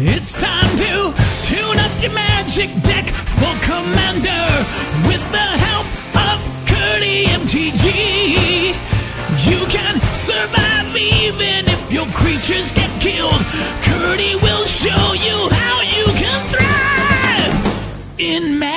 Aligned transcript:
It's 0.00 0.32
time 0.32 0.70
to 0.78 1.12
tune 1.42 1.76
up 1.76 1.90
your 2.00 2.12
magic 2.12 2.70
deck 2.84 3.04
for 3.34 3.52
Commander 3.66 4.46
with 5.08 5.24
the 5.32 5.48
help 5.58 5.86
of 6.14 6.38
Curdy 6.68 7.24
MTG. 7.24 8.76
You 9.50 9.66
can 9.66 9.98
survive 10.14 10.94
even 10.94 11.66
if 11.66 11.92
your 11.92 12.06
creatures 12.14 12.70
get 12.70 12.88
killed. 13.00 13.42
Curdy 13.82 14.36
will 14.36 14.66
show 14.66 15.14
you 15.14 15.48
how 15.50 15.80
you 15.80 16.04
can 16.14 16.46
thrive 16.46 18.20
in 18.20 18.56
magic. 18.56 18.67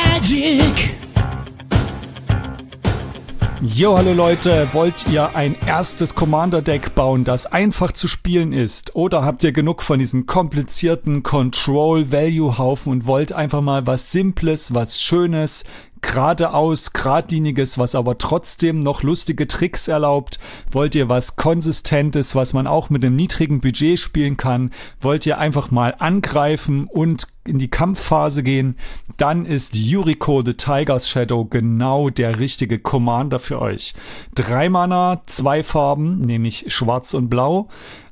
Jo, 3.64 3.96
hallo 3.96 4.14
Leute, 4.14 4.68
wollt 4.72 5.08
ihr 5.08 5.36
ein 5.36 5.56
erstes 5.68 6.16
Commander-Deck 6.16 6.96
bauen, 6.96 7.24
das 7.24 7.46
einfach 7.46 7.92
zu 7.92 8.08
spielen 8.08 8.54
ist? 8.54 8.96
Oder 8.96 9.24
habt 9.24 9.44
ihr 9.44 9.52
genug 9.52 9.84
von 9.84 10.00
diesen 10.00 10.26
komplizierten 10.26 11.22
Control-Value-Haufen 11.22 12.92
und 12.92 13.06
wollt 13.06 13.34
einfach 13.34 13.62
mal 13.62 13.86
was 13.86 14.12
Simples, 14.12 14.74
was 14.74 15.00
Schönes, 15.00 15.64
geradeaus, 16.02 16.94
geradliniges, 16.94 17.78
was 17.78 17.96
aber 17.96 18.18
trotzdem 18.18 18.80
noch 18.80 19.04
lustige 19.04 19.48
Tricks 19.48 19.88
erlaubt? 19.88 20.40
Wollt 20.72 20.96
ihr 20.96 21.10
was 21.10 21.36
Konsistentes, 21.36 22.36
was 22.36 22.54
man 22.54 22.68
auch 22.68 22.90
mit 22.90 23.06
einem 23.06 23.16
niedrigen 23.16 23.62
Budget 23.62 24.00
spielen 24.00 24.38
kann? 24.38 24.72
Wollt 25.00 25.26
ihr 25.26 25.38
einfach 25.38 25.72
mal 25.72 25.96
angreifen 26.00 26.88
und 26.88 27.28
in 27.46 27.60
die 27.60 27.70
Kampfphase 27.70 28.44
gehen? 28.44 28.78
Dann 29.18 29.46
ist 29.46 29.76
Yuriko 29.76 30.44
the 30.44 30.54
Tiger's 30.54 31.10
Shadow 31.10 31.46
genau 31.46 32.10
der 32.10 32.40
richtige 32.40 32.80
Commander 32.80 33.40
für 33.40 33.62
euch. 33.62 33.94
Drei 34.36 34.70
Mana, 34.70 35.22
zwei 35.28 35.64
Farben, 35.64 36.22
nämlich 36.22 36.66
schwarz 36.68 37.14
und 37.14 37.30
blau 37.30 37.70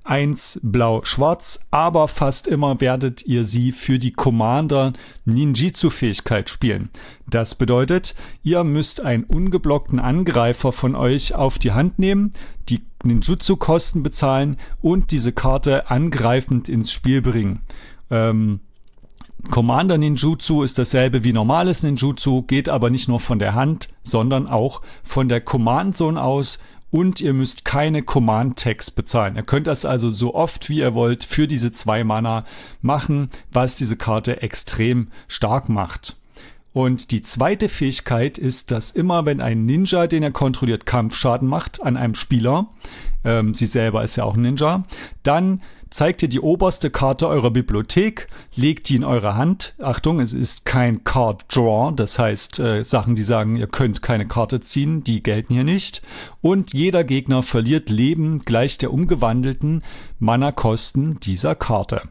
eins 0.09 0.59
blau-schwarz, 0.63 1.59
aber 1.69 2.07
fast 2.07 2.47
immer 2.47 2.81
werdet 2.81 3.25
ihr 3.25 3.43
sie 3.43 3.71
für 3.71 3.99
die 3.99 4.11
Commander 4.11 4.93
Ninjitsu-Fähigkeit 5.25 6.49
spielen. 6.49 6.89
Das 7.27 7.53
bedeutet, 7.55 8.15
ihr 8.41 8.63
müsst 8.63 9.01
einen 9.01 9.23
ungeblockten 9.23 9.99
Angreifer 9.99 10.71
von 10.71 10.95
euch 10.95 11.35
auf 11.35 11.59
die 11.59 11.73
Hand 11.73 11.99
nehmen, 11.99 12.33
die 12.69 12.81
Ninjutsu-Kosten 13.03 14.01
bezahlen 14.01 14.57
und 14.81 15.11
diese 15.11 15.31
Karte 15.31 15.91
angreifend 15.91 16.69
ins 16.69 16.91
Spiel 16.91 17.21
bringen. 17.21 17.61
Ähm, 18.09 18.61
Commander 19.51 19.97
Ninjutsu 19.97 20.63
ist 20.63 20.77
dasselbe 20.79 21.23
wie 21.23 21.33
normales 21.33 21.83
Ninjutsu, 21.83 22.43
geht 22.43 22.67
aber 22.67 22.89
nicht 22.89 23.07
nur 23.07 23.19
von 23.19 23.39
der 23.39 23.53
Hand, 23.53 23.89
sondern 24.03 24.47
auch 24.47 24.81
von 25.03 25.29
der 25.29 25.39
Command 25.39 25.95
Zone 25.95 26.21
aus 26.21 26.59
und 26.91 27.21
ihr 27.21 27.33
müsst 27.33 27.65
keine 27.65 28.01
Command-Tags 28.01 28.91
bezahlen. 28.91 29.35
Ihr 29.35 29.43
könnt 29.43 29.67
das 29.67 29.85
also 29.85 30.09
so 30.09 30.33
oft 30.33 30.69
wie 30.69 30.79
ihr 30.79 30.93
wollt 30.93 31.23
für 31.23 31.47
diese 31.47 31.71
zwei 31.71 32.03
Mana 32.03 32.45
machen, 32.81 33.29
was 33.51 33.77
diese 33.77 33.97
Karte 33.97 34.41
extrem 34.41 35.09
stark 35.27 35.69
macht. 35.69 36.17
Und 36.71 37.11
die 37.11 37.23
zweite 37.23 37.67
Fähigkeit 37.67 38.37
ist, 38.37 38.71
dass 38.71 38.91
immer 38.91 39.25
wenn 39.25 39.41
ein 39.41 39.65
Ninja, 39.65 40.07
den 40.07 40.23
er 40.23 40.31
kontrolliert, 40.31 40.85
Kampfschaden 40.85 41.47
macht 41.47 41.81
an 41.81 41.97
einem 41.97 42.13
Spieler, 42.13 42.67
ähm, 43.23 43.53
sie 43.53 43.67
selber 43.67 44.03
ist 44.03 44.15
ja 44.15 44.23
auch 44.23 44.35
Ninja, 44.35 44.83
dann 45.23 45.61
zeigt 45.89 46.21
ihr 46.21 46.29
die 46.29 46.39
oberste 46.39 46.89
Karte 46.89 47.27
eurer 47.27 47.51
Bibliothek, 47.51 48.27
legt 48.55 48.89
die 48.89 48.95
in 48.95 49.03
eure 49.03 49.35
Hand. 49.35 49.73
Achtung, 49.81 50.19
es 50.19 50.33
ist 50.33 50.65
kein 50.65 51.03
Card 51.03 51.45
Draw, 51.49 51.93
das 51.95 52.19
heißt 52.19 52.59
äh, 52.59 52.83
Sachen, 52.83 53.15
die 53.15 53.23
sagen, 53.23 53.55
ihr 53.55 53.67
könnt 53.67 54.01
keine 54.01 54.27
Karte 54.27 54.59
ziehen, 54.59 55.03
die 55.03 55.23
gelten 55.23 55.53
hier 55.53 55.63
nicht. 55.63 56.01
Und 56.41 56.73
jeder 56.73 57.03
Gegner 57.03 57.43
verliert 57.43 57.89
Leben 57.89 58.39
gleich 58.39 58.77
der 58.77 58.93
umgewandelten 58.93 59.83
Mana-Kosten 60.19 61.19
dieser 61.19 61.55
Karte. 61.55 62.03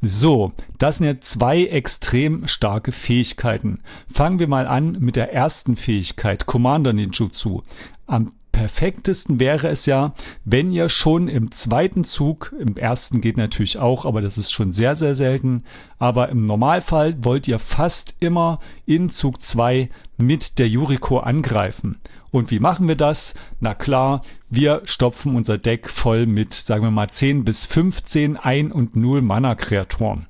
So, 0.00 0.52
das 0.78 0.98
sind 0.98 1.06
ja 1.06 1.20
zwei 1.20 1.64
extrem 1.66 2.48
starke 2.48 2.90
Fähigkeiten. 2.90 3.80
Fangen 4.10 4.38
wir 4.40 4.48
mal 4.48 4.66
an 4.66 4.96
mit 4.98 5.16
der 5.16 5.32
ersten 5.32 5.76
Fähigkeit, 5.76 6.46
Commander 6.46 6.92
Ninjutsu. 6.92 7.62
Am 8.06 8.32
perfektesten 8.60 9.40
wäre 9.40 9.68
es 9.68 9.86
ja, 9.86 10.12
wenn 10.44 10.70
ihr 10.70 10.90
schon 10.90 11.28
im 11.28 11.50
zweiten 11.50 12.04
Zug, 12.04 12.54
im 12.58 12.76
ersten 12.76 13.22
geht 13.22 13.38
natürlich 13.38 13.78
auch, 13.78 14.04
aber 14.04 14.20
das 14.20 14.36
ist 14.36 14.52
schon 14.52 14.70
sehr, 14.70 14.96
sehr 14.96 15.14
selten, 15.14 15.64
aber 15.98 16.28
im 16.28 16.44
Normalfall 16.44 17.24
wollt 17.24 17.48
ihr 17.48 17.58
fast 17.58 18.16
immer 18.20 18.60
in 18.84 19.08
Zug 19.08 19.40
2 19.40 19.88
mit 20.18 20.58
der 20.58 20.68
Yuriko 20.68 21.20
angreifen. 21.20 22.00
Und 22.32 22.50
wie 22.50 22.58
machen 22.58 22.86
wir 22.86 22.96
das? 22.96 23.32
Na 23.60 23.74
klar, 23.74 24.20
wir 24.50 24.82
stopfen 24.84 25.36
unser 25.36 25.56
Deck 25.56 25.88
voll 25.88 26.26
mit, 26.26 26.52
sagen 26.52 26.82
wir 26.82 26.90
mal, 26.90 27.08
10 27.08 27.44
bis 27.44 27.64
15 27.64 28.36
1 28.36 28.74
und 28.74 28.94
0 28.94 29.22
Mana-Kreaturen. 29.22 30.26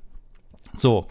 So, 0.77 1.09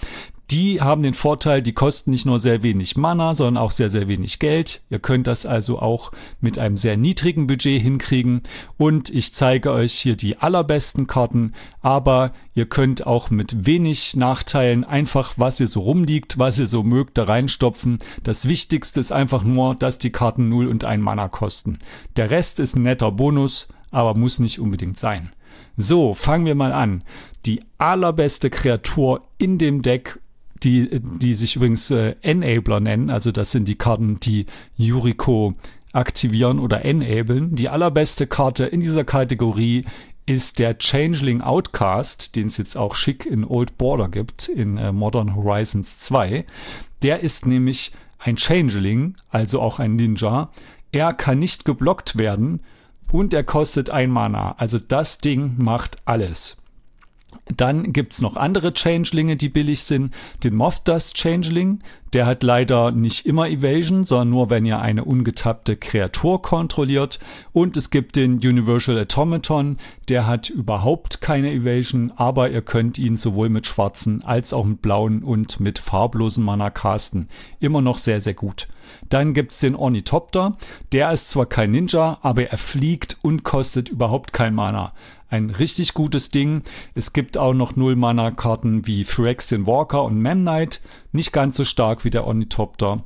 die 0.51 0.81
haben 0.81 1.03
den 1.03 1.13
Vorteil, 1.13 1.61
die 1.61 1.73
kosten 1.73 2.09
nicht 2.09 2.25
nur 2.25 2.39
sehr 2.39 2.63
wenig 2.63 2.97
Mana, 2.97 3.35
sondern 3.35 3.61
auch 3.61 3.69
sehr, 3.69 3.89
sehr 3.89 4.07
wenig 4.07 4.39
Geld. 4.39 4.81
Ihr 4.89 4.97
könnt 4.97 5.27
das 5.27 5.45
also 5.45 5.79
auch 5.79 6.11
mit 6.41 6.57
einem 6.57 6.75
sehr 6.75 6.97
niedrigen 6.97 7.45
Budget 7.45 7.81
hinkriegen. 7.81 8.41
Und 8.77 9.11
ich 9.11 9.33
zeige 9.33 9.71
euch 9.71 9.93
hier 9.93 10.15
die 10.15 10.37
allerbesten 10.37 11.05
Karten, 11.05 11.53
aber 11.81 12.33
ihr 12.55 12.65
könnt 12.65 13.05
auch 13.05 13.29
mit 13.29 13.67
wenig 13.67 14.15
Nachteilen 14.15 14.83
einfach, 14.83 15.33
was 15.37 15.59
ihr 15.59 15.67
so 15.67 15.81
rumliegt, 15.81 16.39
was 16.39 16.57
ihr 16.57 16.67
so 16.67 16.81
mögt, 16.81 17.19
da 17.19 17.25
reinstopfen. 17.25 17.99
Das 18.23 18.47
Wichtigste 18.47 18.99
ist 18.99 19.11
einfach 19.11 19.43
nur, 19.43 19.75
dass 19.75 19.99
die 19.99 20.11
Karten 20.11 20.49
0 20.49 20.67
und 20.67 20.83
1 20.83 21.03
Mana 21.03 21.27
kosten. 21.27 21.77
Der 22.17 22.31
Rest 22.31 22.59
ist 22.59 22.75
ein 22.75 22.83
netter 22.83 23.11
Bonus, 23.11 23.67
aber 23.91 24.16
muss 24.16 24.39
nicht 24.39 24.59
unbedingt 24.59 24.97
sein. 24.97 25.31
So, 25.77 26.13
fangen 26.16 26.45
wir 26.45 26.55
mal 26.55 26.73
an. 26.73 27.03
Die 27.45 27.61
allerbeste 27.77 28.49
Kreatur 28.49 29.27
in 29.37 29.57
dem 29.57 29.81
Deck 29.81 30.19
die, 30.64 31.02
die 31.02 31.34
sich 31.34 31.56
übrigens 31.56 31.92
äh, 31.92 32.16
Enabler 32.22 32.80
nennen. 32.80 33.09
Also 33.09 33.31
das 33.31 33.52
sind 33.52 33.68
die 33.68 33.75
Karten, 33.75 34.20
die 34.20 34.46
Yuriko 34.78 35.56
aktivieren 35.94 36.59
oder 36.59 36.86
enablen. 36.86 37.56
Die 37.56 37.70
allerbeste 37.70 38.28
Karte 38.28 38.66
in 38.66 38.80
dieser 38.80 39.03
Kategorie 39.03 39.86
ist 40.25 40.59
der 40.59 40.78
Changeling 40.78 41.42
Outcast, 41.42 42.36
den 42.36 42.47
es 42.47 42.58
jetzt 42.58 42.78
auch 42.78 42.94
schick 42.94 43.25
in 43.25 43.44
Old 43.44 43.78
Border 43.78 44.09
gibt, 44.09 44.47
in 44.47 44.78
äh, 44.78 44.92
Modern 44.92 45.36
Horizons 45.36 45.97
2. 46.00 46.46
Der 47.02 47.22
ist 47.22 47.46
nämlich 47.46 47.91
ein 48.20 48.38
Changeling, 48.38 49.16
also 49.30 49.62
auch 49.62 49.80
ein 49.80 49.96
Ninja. 49.96 50.52
Er 50.91 51.14
kann 51.14 51.40
nicht 51.40 51.66
geblockt 51.66 52.18
werden 52.18 52.62
und 53.12 53.34
er 53.34 53.44
kostet 53.44 53.90
ein 53.90 54.12
Mana. 54.12 54.53
Also 54.58 54.78
das 54.78 55.18
Ding 55.18 55.56
macht 55.58 55.97
alles. 56.06 56.58
Dann 57.55 57.93
gibt's 57.93 58.21
noch 58.21 58.35
andere 58.35 58.73
Changelinge, 58.73 59.35
die 59.35 59.49
billig 59.49 59.81
sind. 59.81 60.13
Den 60.43 60.55
Moth 60.55 60.87
Dust 60.87 61.15
Changeling, 61.15 61.79
der 62.13 62.25
hat 62.25 62.43
leider 62.43 62.91
nicht 62.91 63.25
immer 63.25 63.49
Evasion, 63.49 64.05
sondern 64.05 64.29
nur, 64.29 64.49
wenn 64.49 64.65
ihr 64.65 64.79
eine 64.79 65.03
ungetappte 65.03 65.75
Kreatur 65.75 66.41
kontrolliert. 66.41 67.19
Und 67.51 67.75
es 67.75 67.89
gibt 67.89 68.15
den 68.15 68.35
Universal 68.35 68.99
Automaton, 68.99 69.77
der 70.09 70.27
hat 70.27 70.49
überhaupt 70.49 71.21
keine 71.21 71.51
Evasion, 71.51 72.13
aber 72.15 72.51
ihr 72.51 72.61
könnt 72.61 72.99
ihn 72.99 73.17
sowohl 73.17 73.49
mit 73.49 73.66
schwarzen 73.66 74.23
als 74.23 74.53
auch 74.53 74.66
mit 74.66 74.81
blauen 74.81 75.23
und 75.23 75.59
mit 75.59 75.79
farblosen 75.79 76.43
Mana 76.43 76.69
casten. 76.69 77.29
Immer 77.59 77.81
noch 77.81 77.97
sehr, 77.97 78.19
sehr 78.19 78.35
gut. 78.35 78.67
Dann 79.09 79.33
gibt's 79.33 79.59
den 79.59 79.75
Ornithopter, 79.75 80.57
der 80.91 81.11
ist 81.11 81.29
zwar 81.29 81.45
kein 81.45 81.71
Ninja, 81.71 82.17
aber 82.21 82.49
er 82.49 82.57
fliegt 82.57 83.17
und 83.21 83.43
kostet 83.43 83.89
überhaupt 83.89 84.33
kein 84.33 84.55
Mana 84.55 84.93
ein 85.29 85.50
richtig 85.50 85.94
gutes 85.94 86.31
Ding. 86.31 86.63
Es 86.95 87.13
gibt 87.13 87.38
auch 87.38 87.53
noch 87.53 87.75
Null-Mana-Karten 87.75 88.88
wie 88.88 89.03
Phyrexian 89.03 89.67
Walker 89.67 90.03
und 90.03 90.19
Memnite. 90.19 90.79
Nicht 91.12 91.31
ganz 91.31 91.57
so 91.57 91.63
stark 91.63 92.03
wie 92.06 92.09
der 92.09 92.25
Ornithopter 92.25 93.03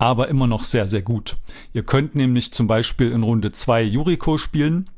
aber 0.00 0.28
immer 0.28 0.46
noch 0.46 0.64
sehr, 0.64 0.88
sehr 0.88 1.02
gut. 1.02 1.36
Ihr 1.74 1.82
könnt 1.82 2.14
nämlich 2.14 2.52
zum 2.52 2.66
Beispiel 2.66 3.12
in 3.12 3.22
Runde 3.22 3.52
2 3.52 3.82
Yuriko 3.82 4.38
spielen 4.38 4.88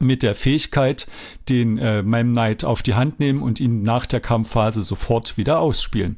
mit 0.00 0.22
der 0.22 0.34
Fähigkeit, 0.34 1.06
den 1.48 1.78
äh, 1.78 2.02
Mem 2.02 2.32
Knight 2.32 2.64
auf 2.64 2.82
die 2.82 2.94
Hand 2.94 3.20
nehmen 3.20 3.40
und 3.40 3.60
ihn 3.60 3.82
nach 3.84 4.04
der 4.04 4.20
Kampfphase 4.20 4.82
sofort 4.82 5.36
wieder 5.36 5.60
ausspielen. 5.60 6.16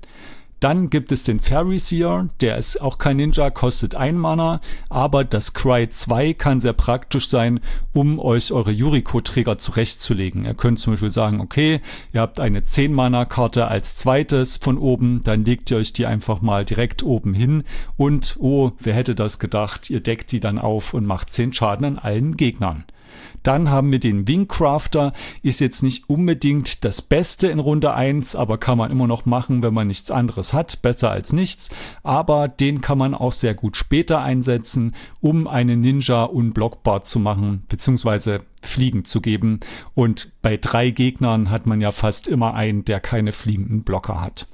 Dann 0.61 0.91
gibt 0.91 1.13
es 1.13 1.23
den 1.23 1.39
Fairy 1.39 1.79
Seer, 1.79 2.29
der 2.41 2.57
ist 2.57 2.83
auch 2.83 2.99
kein 2.99 3.19
Ninja, 3.19 3.51
kostet 3.51 3.95
ein 3.95 4.17
Mana, 4.17 4.61
aber 4.89 5.25
das 5.25 5.55
Cry 5.55 5.89
2 5.89 6.35
kann 6.35 6.61
sehr 6.61 6.73
praktisch 6.73 7.29
sein, 7.29 7.61
um 7.93 8.19
euch 8.19 8.51
eure 8.51 8.73
Yuriko-Träger 8.73 9.59
zurechtzulegen. 9.59 10.45
Ihr 10.45 10.55
könnt 10.55 10.81
zum 10.81 10.95
Beispiel 10.95 11.13
sagen, 11.13 11.41
okay, 11.41 11.81
ihr 12.13 12.21
habt 12.21 12.41
eine 12.41 12.65
10 12.65 12.93
Mana-Karte 12.93 13.69
als 13.69 13.95
zweites 13.95 14.57
von 14.57 14.79
oben, 14.79 15.23
dann 15.23 15.45
legt 15.45 15.71
ihr 15.71 15.77
euch 15.77 15.93
die 15.93 16.07
einfach 16.07 16.41
mal 16.41 16.65
direkt 16.65 17.05
oben 17.05 17.35
hin 17.35 17.63
und, 17.97 18.37
oh, 18.41 18.73
wer 18.81 18.95
hätte 18.95 19.15
das 19.15 19.39
gedacht, 19.39 19.91
ihr 19.91 20.01
deckt 20.01 20.33
die 20.33 20.41
dann 20.41 20.59
auf 20.59 20.93
und 20.93 21.07
macht 21.07 21.31
10 21.31 21.53
Schaden 21.53 21.85
an 21.85 21.99
allen 21.99 22.37
Gegnern. 22.37 22.85
Dann 23.43 23.71
haben 23.71 23.93
wir 23.93 23.99
den 23.99 24.27
Wingcrafter, 24.29 25.13
ist 25.43 25.61
jetzt 25.61 25.83
nicht 25.83 26.09
unbedingt 26.09 26.85
das 26.85 27.03
Beste 27.03 27.49
in 27.49 27.59
Runde 27.59 27.95
1, 27.95 28.37
aber 28.37 28.59
kann 28.59 28.79
man 28.79 28.91
immer 28.91 29.07
noch 29.07 29.27
machen, 29.27 29.63
wenn 29.63 29.75
man 29.75 29.89
nichts 29.89 30.11
anderes 30.11 30.53
hat, 30.53 30.83
besser 30.83 31.11
als 31.11 31.33
nichts. 31.33 31.71
Aber 32.03 32.49
den 32.49 32.81
kann 32.81 32.99
man 32.99 33.15
auch 33.15 33.33
sehr 33.33 33.55
gut 33.55 33.77
später 33.77 34.21
einsetzen, 34.21 34.95
um 35.21 35.47
einen 35.47 35.81
Ninja 35.81 36.23
unblockbar 36.23 37.03
zu 37.03 37.19
machen, 37.19 37.65
beziehungsweise 37.69 38.41
Fliegen 38.63 39.05
zu 39.05 39.21
geben. 39.21 39.61
Und 39.95 40.33
bei 40.43 40.57
drei 40.57 40.91
Gegnern 40.91 41.51
hat 41.51 41.67
man 41.67 41.81
ja 41.81 41.93
fast 41.93 42.29
immer 42.29 42.55
einen, 42.55 42.85
der 42.85 43.01
keine 43.01 43.33
fliegenden 43.33 43.83
Blocker 43.83 44.21
hat. 44.21 44.47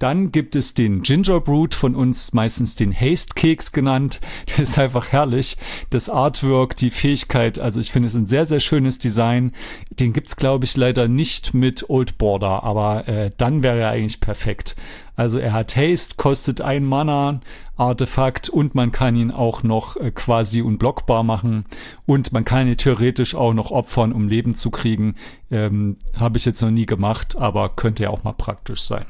Dann 0.00 0.32
gibt 0.32 0.56
es 0.56 0.72
den 0.72 1.02
Gingerbread, 1.02 1.74
von 1.74 1.94
uns 1.94 2.32
meistens 2.32 2.74
den 2.74 2.98
Haste 2.98 3.34
Keks 3.34 3.70
genannt. 3.70 4.18
Der 4.48 4.64
ist 4.64 4.78
einfach 4.78 5.12
herrlich. 5.12 5.58
Das 5.90 6.08
Artwork, 6.08 6.74
die 6.74 6.90
Fähigkeit, 6.90 7.58
also 7.58 7.80
ich 7.80 7.92
finde 7.92 8.08
es 8.08 8.14
ein 8.14 8.26
sehr, 8.26 8.46
sehr 8.46 8.60
schönes 8.60 8.96
Design. 8.96 9.52
Den 9.90 10.14
gibt's 10.14 10.36
glaube 10.36 10.64
ich, 10.64 10.74
leider 10.74 11.06
nicht 11.06 11.52
mit 11.52 11.90
Old 11.90 12.16
Border, 12.16 12.64
aber 12.64 13.06
äh, 13.08 13.30
dann 13.36 13.62
wäre 13.62 13.78
er 13.78 13.90
eigentlich 13.90 14.20
perfekt. 14.20 14.74
Also 15.16 15.38
er 15.38 15.52
hat 15.52 15.76
Haste, 15.76 16.16
kostet 16.16 16.62
ein 16.62 16.82
Mana, 16.86 17.40
Artefakt 17.76 18.48
und 18.48 18.74
man 18.74 18.92
kann 18.92 19.16
ihn 19.16 19.30
auch 19.30 19.62
noch 19.62 19.98
äh, 19.98 20.12
quasi 20.12 20.62
unblockbar 20.62 21.24
machen 21.24 21.66
und 22.06 22.32
man 22.32 22.46
kann 22.46 22.68
ihn 22.68 22.76
theoretisch 22.78 23.34
auch 23.34 23.52
noch 23.52 23.70
opfern, 23.70 24.12
um 24.12 24.28
Leben 24.28 24.54
zu 24.54 24.70
kriegen. 24.70 25.16
Ähm, 25.50 25.98
Habe 26.18 26.38
ich 26.38 26.46
jetzt 26.46 26.62
noch 26.62 26.70
nie 26.70 26.86
gemacht, 26.86 27.36
aber 27.38 27.68
könnte 27.68 28.04
ja 28.04 28.08
auch 28.08 28.24
mal 28.24 28.32
praktisch 28.32 28.80
sein. 28.80 29.04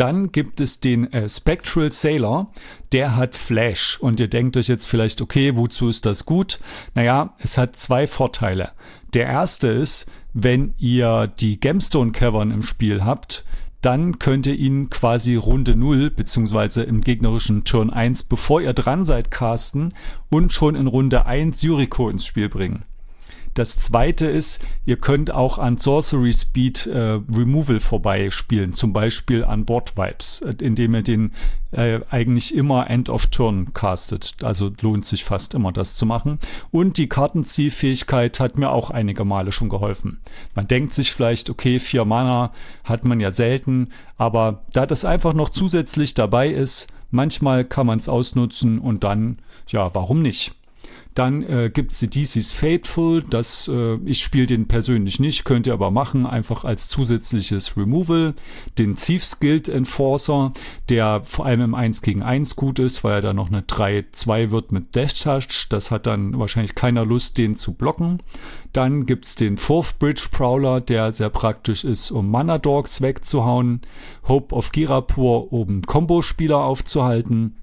Dann 0.00 0.32
gibt 0.32 0.62
es 0.62 0.80
den 0.80 1.12
äh, 1.12 1.28
Spectral 1.28 1.92
Sailor, 1.92 2.50
der 2.92 3.16
hat 3.16 3.34
Flash. 3.34 3.98
Und 4.00 4.18
ihr 4.18 4.28
denkt 4.28 4.56
euch 4.56 4.68
jetzt 4.68 4.86
vielleicht, 4.86 5.20
okay, 5.20 5.56
wozu 5.56 5.90
ist 5.90 6.06
das 6.06 6.24
gut? 6.24 6.58
Naja, 6.94 7.34
es 7.40 7.58
hat 7.58 7.76
zwei 7.76 8.06
Vorteile. 8.06 8.70
Der 9.12 9.26
erste 9.26 9.68
ist, 9.68 10.10
wenn 10.32 10.72
ihr 10.78 11.26
die 11.26 11.60
Gemstone 11.60 12.12
Cavern 12.12 12.50
im 12.50 12.62
Spiel 12.62 13.04
habt, 13.04 13.44
dann 13.82 14.18
könnt 14.18 14.46
ihr 14.46 14.54
ihn 14.54 14.88
quasi 14.88 15.34
Runde 15.34 15.76
0, 15.76 16.08
beziehungsweise 16.08 16.82
im 16.82 17.02
gegnerischen 17.02 17.64
Turn 17.64 17.90
1, 17.90 18.22
bevor 18.22 18.62
ihr 18.62 18.72
dran 18.72 19.04
seid, 19.04 19.30
casten 19.30 19.92
und 20.30 20.50
schon 20.50 20.76
in 20.76 20.86
Runde 20.86 21.26
1 21.26 21.60
Yuriko 21.60 22.08
ins 22.08 22.24
Spiel 22.24 22.48
bringen. 22.48 22.86
Das 23.54 23.76
zweite 23.76 24.26
ist, 24.26 24.64
ihr 24.86 24.96
könnt 24.96 25.32
auch 25.32 25.58
an 25.58 25.76
Sorcery 25.76 26.32
Speed 26.32 26.86
äh, 26.86 27.20
Removal 27.34 27.80
vorbeispielen, 27.80 28.72
zum 28.72 28.92
Beispiel 28.92 29.44
an 29.44 29.64
Board 29.64 29.96
Vibes, 29.96 30.42
äh, 30.42 30.54
indem 30.60 30.94
ihr 30.94 31.02
den 31.02 31.32
äh, 31.72 32.00
eigentlich 32.10 32.54
immer 32.54 32.88
End 32.88 33.08
of 33.08 33.26
Turn 33.26 33.72
castet. 33.72 34.36
Also 34.42 34.70
lohnt 34.80 35.04
sich 35.04 35.24
fast 35.24 35.54
immer 35.54 35.72
das 35.72 35.96
zu 35.96 36.06
machen. 36.06 36.38
Und 36.70 36.96
die 36.96 37.08
Kartenziehfähigkeit 37.08 38.40
hat 38.40 38.56
mir 38.56 38.70
auch 38.70 38.90
einige 38.90 39.24
Male 39.24 39.52
schon 39.52 39.68
geholfen. 39.68 40.20
Man 40.54 40.68
denkt 40.68 40.94
sich 40.94 41.12
vielleicht, 41.12 41.50
okay, 41.50 41.78
vier 41.78 42.04
Mana 42.04 42.52
hat 42.84 43.04
man 43.04 43.20
ja 43.20 43.32
selten, 43.32 43.88
aber 44.16 44.62
da 44.72 44.86
das 44.86 45.04
einfach 45.04 45.34
noch 45.34 45.50
zusätzlich 45.50 46.14
dabei 46.14 46.48
ist, 46.50 46.88
manchmal 47.10 47.64
kann 47.64 47.86
man 47.86 47.98
es 47.98 48.08
ausnutzen 48.08 48.78
und 48.78 49.04
dann, 49.04 49.38
ja, 49.68 49.94
warum 49.94 50.22
nicht? 50.22 50.52
Dann 51.14 51.42
äh, 51.42 51.70
gibt 51.72 51.92
es 51.92 51.98
die 51.98 52.08
DC's 52.08 52.52
Fateful. 52.52 53.22
Das, 53.22 53.68
äh, 53.68 53.94
ich 54.04 54.22
spiele 54.22 54.46
den 54.46 54.68
persönlich 54.68 55.18
nicht, 55.18 55.44
könnt 55.44 55.66
ihr 55.66 55.72
aber 55.72 55.90
machen, 55.90 56.24
einfach 56.24 56.64
als 56.64 56.88
zusätzliches 56.88 57.76
Removal. 57.76 58.34
Den 58.78 58.96
Thieves 58.96 59.40
Guild 59.40 59.68
Enforcer, 59.68 60.52
der 60.88 61.22
vor 61.24 61.46
allem 61.46 61.62
im 61.62 61.74
1 61.74 62.02
gegen 62.02 62.22
1 62.22 62.54
gut 62.54 62.78
ist, 62.78 63.02
weil 63.02 63.14
er 63.14 63.20
da 63.22 63.32
noch 63.32 63.48
eine 63.48 63.62
3-2 63.62 64.50
wird 64.50 64.72
mit 64.72 64.94
Death 64.94 65.22
Touch. 65.22 65.68
Das 65.68 65.90
hat 65.90 66.06
dann 66.06 66.38
wahrscheinlich 66.38 66.74
keiner 66.74 67.04
Lust, 67.04 67.38
den 67.38 67.56
zu 67.56 67.74
blocken. 67.74 68.22
Dann 68.72 69.04
gibt 69.04 69.24
es 69.24 69.34
den 69.34 69.56
Fourth 69.56 69.98
Bridge 69.98 70.28
Prowler, 70.30 70.80
der 70.80 71.10
sehr 71.10 71.30
praktisch 71.30 71.82
ist, 71.84 72.12
um 72.12 72.30
Mana 72.30 72.58
Dogs 72.58 73.02
wegzuhauen. 73.02 73.80
Hope 74.28 74.54
of 74.54 74.70
Girapur, 74.70 75.52
um 75.52 75.82
Combo-Spieler 75.82 76.58
aufzuhalten. 76.58 77.56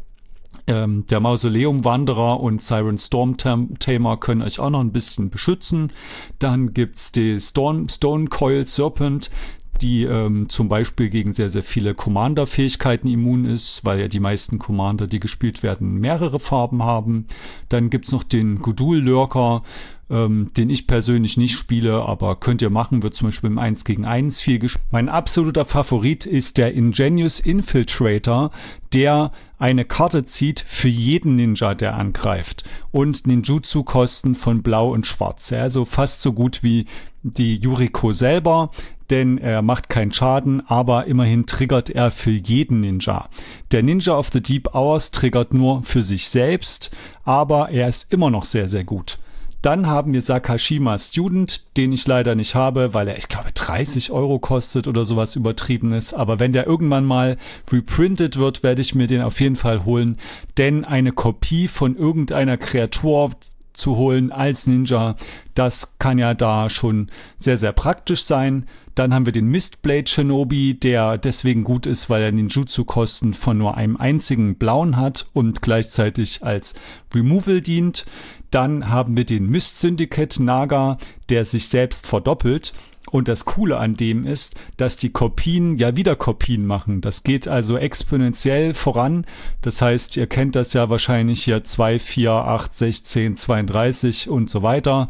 Ähm, 0.68 1.06
der 1.08 1.22
Mausoleum-Wanderer 1.22 2.42
und 2.42 2.62
Siren 2.62 2.98
Storm 2.98 3.38
Tamer 3.38 4.18
können 4.18 4.42
euch 4.42 4.60
auch 4.60 4.70
noch 4.70 4.82
ein 4.82 4.92
bisschen 4.92 5.30
beschützen. 5.30 5.94
Dann 6.40 6.74
gibt's 6.74 7.14
die 7.14 7.40
Stone, 7.40 7.88
Stone 7.90 8.28
Coil 8.28 8.66
Serpent, 8.66 9.32
die 9.78 10.04
ähm, 10.04 10.50
zum 10.50 10.68
Beispiel 10.68 11.10
gegen 11.10 11.34
sehr, 11.34 11.50
sehr 11.50 11.64
viele 11.64 11.94
Commander-Fähigkeiten 11.94 13.08
immun 13.08 13.46
ist, 13.46 13.86
weil 13.86 14.00
ja 14.00 14.08
die 14.08 14.20
meisten 14.20 14.60
Commander, 14.60 15.08
die 15.08 15.20
gespielt 15.20 15.64
werden, 15.64 16.00
mehrere 16.00 16.40
Farben 16.40 16.84
haben. 16.84 17.28
Dann 17.70 17.90
gibt's 17.90 18.12
noch 18.12 18.24
den 18.24 18.60
Gudul-Lurker, 18.60 19.64
ähm, 20.10 20.52
den 20.56 20.70
ich 20.70 20.88
persönlich 20.88 21.38
nicht 21.38 21.56
spiele, 21.56 22.04
aber 22.04 22.38
könnt 22.38 22.62
ihr 22.62 22.70
machen, 22.70 23.04
wird 23.04 23.16
zum 23.16 23.28
Beispiel 23.28 23.50
im 23.50 23.58
1 23.58 23.84
gegen 23.84 24.06
1 24.06 24.40
viel 24.40 24.60
gespielt. 24.60 24.86
Mein 24.92 25.10
absoluter 25.10 25.66
Favorit 25.66 26.26
ist 26.26 26.58
der 26.58 26.74
Ingenious 26.74 27.40
Infiltrator, 27.40 28.52
der 28.94 29.32
eine 29.60 29.86
Karte 29.86 30.24
zieht 30.24 30.64
für 30.66 30.88
jeden 30.88 31.36
Ninja, 31.36 31.74
der 31.74 31.96
angreift. 31.96 32.64
Und 32.92 33.28
Ninjutsu-Kosten 33.28 34.36
von 34.36 34.62
Blau 34.62 34.92
und 34.94 35.08
Schwarz. 35.08 35.52
Also 35.52 35.84
fast 35.84 36.22
so 36.22 36.32
gut 36.32 36.64
wie 36.64 36.86
die 37.24 37.60
Yuriko 37.60 38.14
selber, 38.14 38.72
denn 39.10 39.38
er 39.38 39.62
macht 39.62 39.90
keinen 39.90 40.14
Schaden, 40.14 40.62
aber 40.68 41.06
immerhin 41.06 41.46
triggert 41.46 41.90
er 41.90 42.12
für 42.12 42.32
jeden 42.32 42.82
Ninja. 42.82 43.30
Der 43.72 43.84
Ninja 43.84 44.18
of 44.18 44.30
the 44.32 44.42
Deep 44.42 44.74
Hours 44.74 45.12
triggert 45.12 45.54
nur 45.54 45.84
für 45.84 46.04
sich 46.04 46.30
selbst, 46.30 46.96
aber 47.24 47.70
er 47.70 47.88
ist 47.88 48.12
immer 48.12 48.30
noch 48.30 48.44
sehr, 48.44 48.68
sehr 48.68 48.84
gut. 48.84 49.20
Dann 49.64 49.88
haben 49.88 50.14
wir 50.14 50.22
Sakashima 50.22 51.00
Student, 51.00 51.78
den 51.78 51.92
ich 51.92 52.06
leider 52.06 52.36
nicht 52.36 52.54
habe, 52.54 52.94
weil 52.94 53.08
er, 53.08 53.18
ich 53.18 53.28
glaube, 53.28 53.52
30 53.54 54.12
Euro 54.12 54.38
kostet 54.40 54.88
oder 54.88 55.04
sowas 55.04 55.36
übertriebenes. 55.36 56.14
Aber 56.14 56.40
wenn 56.40 56.54
der 56.54 56.68
irgendwann 56.68 57.06
mal 57.06 57.38
reprintet 57.72 58.38
wird, 58.38 58.62
werde 58.62 58.82
ich 58.82 58.94
mir 58.94 59.08
den 59.08 59.22
auf 59.22 59.42
jeden 59.42 59.56
Fall 59.56 59.84
holen. 59.84 60.18
Denn 60.58 60.86
eine 60.86 61.12
Kopie 61.12 61.68
von 61.68 61.98
irgendeiner 61.98 62.58
Kreatur 62.58 63.32
zu 63.78 63.96
holen 63.96 64.32
als 64.32 64.68
Ninja, 64.68 65.16
das 65.54 65.98
kann 66.00 66.18
ja 66.18 66.34
da 66.34 66.70
schon 66.70 67.10
sehr, 67.38 67.58
sehr 67.58 67.72
praktisch 67.72 68.24
sein. 68.24 68.66
Dann 68.96 69.14
haben 69.14 69.28
wir 69.28 69.34
den 69.34 69.48
Mistblade 69.48 70.10
Shinobi, 70.10 70.74
der 70.74 71.20
deswegen 71.20 71.64
gut 71.64 71.86
ist, 71.86 72.10
weil 72.10 72.24
er 72.24 72.32
Ninjutsu-Kosten 72.32 73.36
von 73.36 73.58
nur 73.58 73.78
einem 73.78 73.96
einzigen 73.96 74.56
blauen 74.56 74.98
hat 74.98 75.28
und 75.34 75.62
gleichzeitig 75.62 76.44
als 76.44 76.74
Removal 77.14 77.62
dient. 77.62 78.06
Dann 78.50 78.90
haben 78.90 79.16
wir 79.16 79.26
den 79.26 79.50
Mist 79.50 79.78
Syndicate 79.78 80.40
Naga, 80.40 80.98
der 81.30 81.46
sich 81.46 81.68
selbst 81.68 82.08
verdoppelt. 82.08 82.74
Und 83.10 83.28
das 83.28 83.46
Coole 83.46 83.78
an 83.78 83.96
dem 83.96 84.26
ist, 84.26 84.56
dass 84.76 84.98
die 84.98 85.12
Kopien 85.12 85.78
ja 85.78 85.96
wieder 85.96 86.16
Kopien 86.16 86.66
machen. 86.66 87.02
Das 87.02 87.24
geht 87.24 87.48
also 87.48 87.78
exponentiell 87.78 88.74
voran. 88.74 89.26
Das 89.62 89.82
heißt, 89.82 90.18
ihr 90.18 90.28
kennt 90.28 90.56
das 90.56 90.74
ja 90.74 90.90
wahrscheinlich 90.90 91.44
hier 91.44 91.64
2, 91.64 92.00
4, 92.00 92.32
8, 92.32 92.74
16, 92.74 93.38
32 93.38 94.30
und 94.30 94.50
so 94.50 94.62
weiter. 94.62 95.08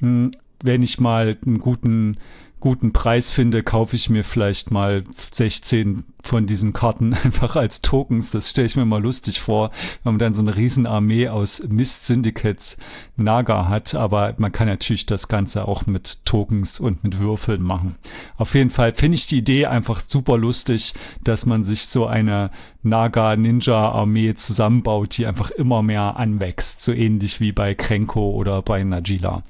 Hm, 0.00 0.30
wenn 0.62 0.82
ich 0.82 1.00
mal 1.00 1.38
einen 1.44 1.58
guten 1.58 2.18
guten 2.60 2.92
Preis 2.92 3.30
finde, 3.30 3.62
kaufe 3.62 3.96
ich 3.96 4.10
mir 4.10 4.22
vielleicht 4.22 4.70
mal 4.70 5.02
16 5.32 6.04
von 6.22 6.46
diesen 6.46 6.72
Karten 6.72 7.14
einfach 7.24 7.56
als 7.56 7.80
Tokens. 7.80 8.30
Das 8.30 8.50
stelle 8.50 8.66
ich 8.66 8.76
mir 8.76 8.84
mal 8.84 9.02
lustig 9.02 9.40
vor, 9.40 9.70
wenn 10.04 10.12
man 10.12 10.18
dann 10.18 10.34
so 10.34 10.42
eine 10.42 10.56
Riesenarmee 10.56 11.28
aus 11.28 11.62
Mist 11.68 12.06
Syndicates 12.06 12.76
Naga 13.16 13.68
hat. 13.68 13.94
Aber 13.94 14.34
man 14.38 14.52
kann 14.52 14.68
natürlich 14.68 15.06
das 15.06 15.28
Ganze 15.28 15.66
auch 15.66 15.86
mit 15.86 16.24
Tokens 16.26 16.78
und 16.78 17.02
mit 17.02 17.18
Würfeln 17.18 17.62
machen. 17.62 17.96
Auf 18.36 18.54
jeden 18.54 18.70
Fall 18.70 18.92
finde 18.92 19.16
ich 19.16 19.26
die 19.26 19.38
Idee 19.38 19.66
einfach 19.66 20.00
super 20.06 20.38
lustig, 20.38 20.94
dass 21.24 21.46
man 21.46 21.64
sich 21.64 21.86
so 21.86 22.06
eine 22.06 22.50
Naga 22.82 23.36
Ninja 23.36 23.90
Armee 23.90 24.34
zusammenbaut, 24.34 25.16
die 25.16 25.26
einfach 25.26 25.50
immer 25.50 25.82
mehr 25.82 26.16
anwächst. 26.16 26.84
So 26.84 26.92
ähnlich 26.92 27.40
wie 27.40 27.52
bei 27.52 27.74
Krenko 27.74 28.30
oder 28.30 28.62
bei 28.62 28.84
Najila. 28.84 29.42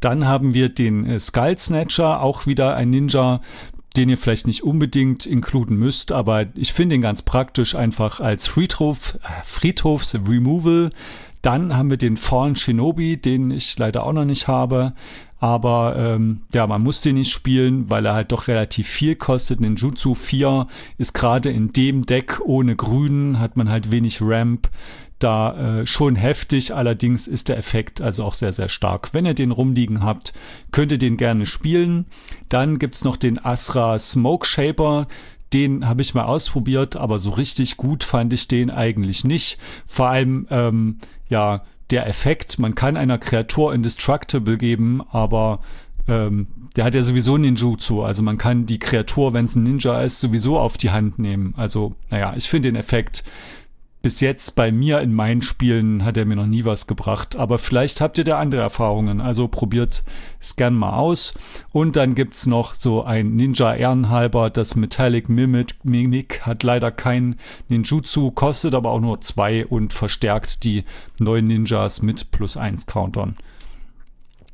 Dann 0.00 0.26
haben 0.26 0.54
wir 0.54 0.68
den 0.68 1.06
äh, 1.06 1.18
Skull 1.18 1.58
Snatcher, 1.58 2.20
auch 2.22 2.46
wieder 2.46 2.74
ein 2.76 2.90
Ninja, 2.90 3.40
den 3.96 4.08
ihr 4.10 4.18
vielleicht 4.18 4.46
nicht 4.46 4.62
unbedingt 4.62 5.26
inkluden 5.26 5.76
müsst, 5.76 6.12
aber 6.12 6.46
ich 6.54 6.72
finde 6.72 6.96
ihn 6.96 7.00
ganz 7.00 7.22
praktisch 7.22 7.74
einfach 7.74 8.20
als 8.20 8.46
Friedhof, 8.46 9.18
äh, 9.22 9.42
Friedhofs 9.44 10.14
Removal. 10.14 10.90
Dann 11.42 11.76
haben 11.76 11.90
wir 11.90 11.96
den 11.96 12.16
Fallen 12.16 12.56
Shinobi, 12.56 13.16
den 13.18 13.50
ich 13.50 13.78
leider 13.78 14.04
auch 14.04 14.12
noch 14.12 14.24
nicht 14.24 14.48
habe. 14.48 14.94
Aber 15.38 15.94
ähm, 15.96 16.40
ja, 16.52 16.66
man 16.66 16.82
muss 16.82 17.02
den 17.02 17.16
nicht 17.16 17.30
spielen, 17.30 17.90
weil 17.90 18.06
er 18.06 18.14
halt 18.14 18.32
doch 18.32 18.48
relativ 18.48 18.88
viel 18.88 19.16
kostet. 19.16 19.60
Ninjutsu 19.60 20.14
4 20.14 20.66
ist 20.98 21.12
gerade 21.12 21.50
in 21.50 21.72
dem 21.72 22.06
Deck 22.06 22.40
ohne 22.44 22.74
Grünen, 22.74 23.38
hat 23.38 23.56
man 23.56 23.68
halt 23.68 23.90
wenig 23.90 24.20
Ramp 24.22 24.70
da 25.18 25.80
äh, 25.80 25.86
schon 25.86 26.14
heftig, 26.14 26.74
allerdings 26.74 27.26
ist 27.26 27.48
der 27.48 27.56
Effekt 27.56 28.00
also 28.00 28.24
auch 28.24 28.34
sehr, 28.34 28.52
sehr 28.52 28.68
stark. 28.68 29.14
Wenn 29.14 29.26
ihr 29.26 29.34
den 29.34 29.50
rumliegen 29.50 30.02
habt, 30.02 30.34
könnt 30.72 30.92
ihr 30.92 30.98
den 30.98 31.16
gerne 31.16 31.46
spielen. 31.46 32.06
Dann 32.48 32.78
gibt's 32.78 33.04
noch 33.04 33.16
den 33.16 33.42
Asra 33.42 33.98
Smoke 33.98 34.46
Shaper. 34.46 35.08
Den 35.52 35.88
habe 35.88 36.02
ich 36.02 36.14
mal 36.14 36.24
ausprobiert, 36.24 36.96
aber 36.96 37.18
so 37.18 37.30
richtig 37.30 37.76
gut 37.76 38.04
fand 38.04 38.32
ich 38.32 38.48
den 38.48 38.70
eigentlich 38.70 39.24
nicht. 39.24 39.58
Vor 39.86 40.08
allem, 40.08 40.46
ähm, 40.50 40.98
ja, 41.28 41.62
der 41.90 42.06
Effekt, 42.06 42.58
man 42.58 42.74
kann 42.74 42.96
einer 42.96 43.16
Kreatur 43.16 43.72
Indestructible 43.72 44.58
geben, 44.58 45.02
aber 45.12 45.60
ähm, 46.08 46.48
der 46.76 46.84
hat 46.84 46.94
ja 46.94 47.02
sowieso 47.02 47.38
Ninjutsu. 47.38 48.02
Also 48.02 48.22
man 48.22 48.38
kann 48.38 48.66
die 48.66 48.78
Kreatur, 48.78 49.32
wenn 49.32 49.46
es 49.46 49.56
ein 49.56 49.62
Ninja 49.62 50.02
ist, 50.02 50.20
sowieso 50.20 50.58
auf 50.58 50.76
die 50.76 50.90
Hand 50.90 51.18
nehmen. 51.18 51.54
Also, 51.56 51.94
naja, 52.10 52.34
ich 52.36 52.48
finde 52.48 52.70
den 52.70 52.76
Effekt 52.76 53.24
bis 54.06 54.20
jetzt 54.20 54.54
bei 54.54 54.70
mir 54.70 55.00
in 55.00 55.12
meinen 55.12 55.42
Spielen 55.42 56.04
hat 56.04 56.16
er 56.16 56.26
mir 56.26 56.36
noch 56.36 56.46
nie 56.46 56.64
was 56.64 56.86
gebracht. 56.86 57.34
Aber 57.34 57.58
vielleicht 57.58 58.00
habt 58.00 58.18
ihr 58.18 58.22
da 58.22 58.38
andere 58.38 58.60
Erfahrungen. 58.60 59.20
Also 59.20 59.48
probiert 59.48 60.04
es 60.40 60.54
gern 60.54 60.74
mal 60.74 60.92
aus. 60.92 61.34
Und 61.72 61.96
dann 61.96 62.14
gibt's 62.14 62.46
noch 62.46 62.76
so 62.76 63.02
ein 63.02 63.34
Ninja 63.34 63.74
Ehrenhalber. 63.74 64.48
Das 64.48 64.76
Metallic 64.76 65.28
Mimic, 65.28 65.74
Mimic 65.82 66.46
hat 66.46 66.62
leider 66.62 66.92
kein 66.92 67.34
Ninjutsu, 67.66 68.30
kostet 68.30 68.76
aber 68.76 68.92
auch 68.92 69.00
nur 69.00 69.22
zwei 69.22 69.66
und 69.66 69.92
verstärkt 69.92 70.62
die 70.62 70.84
neuen 71.18 71.48
Ninjas 71.48 72.00
mit 72.00 72.30
plus 72.30 72.56
eins 72.56 72.86
Countern. 72.86 73.34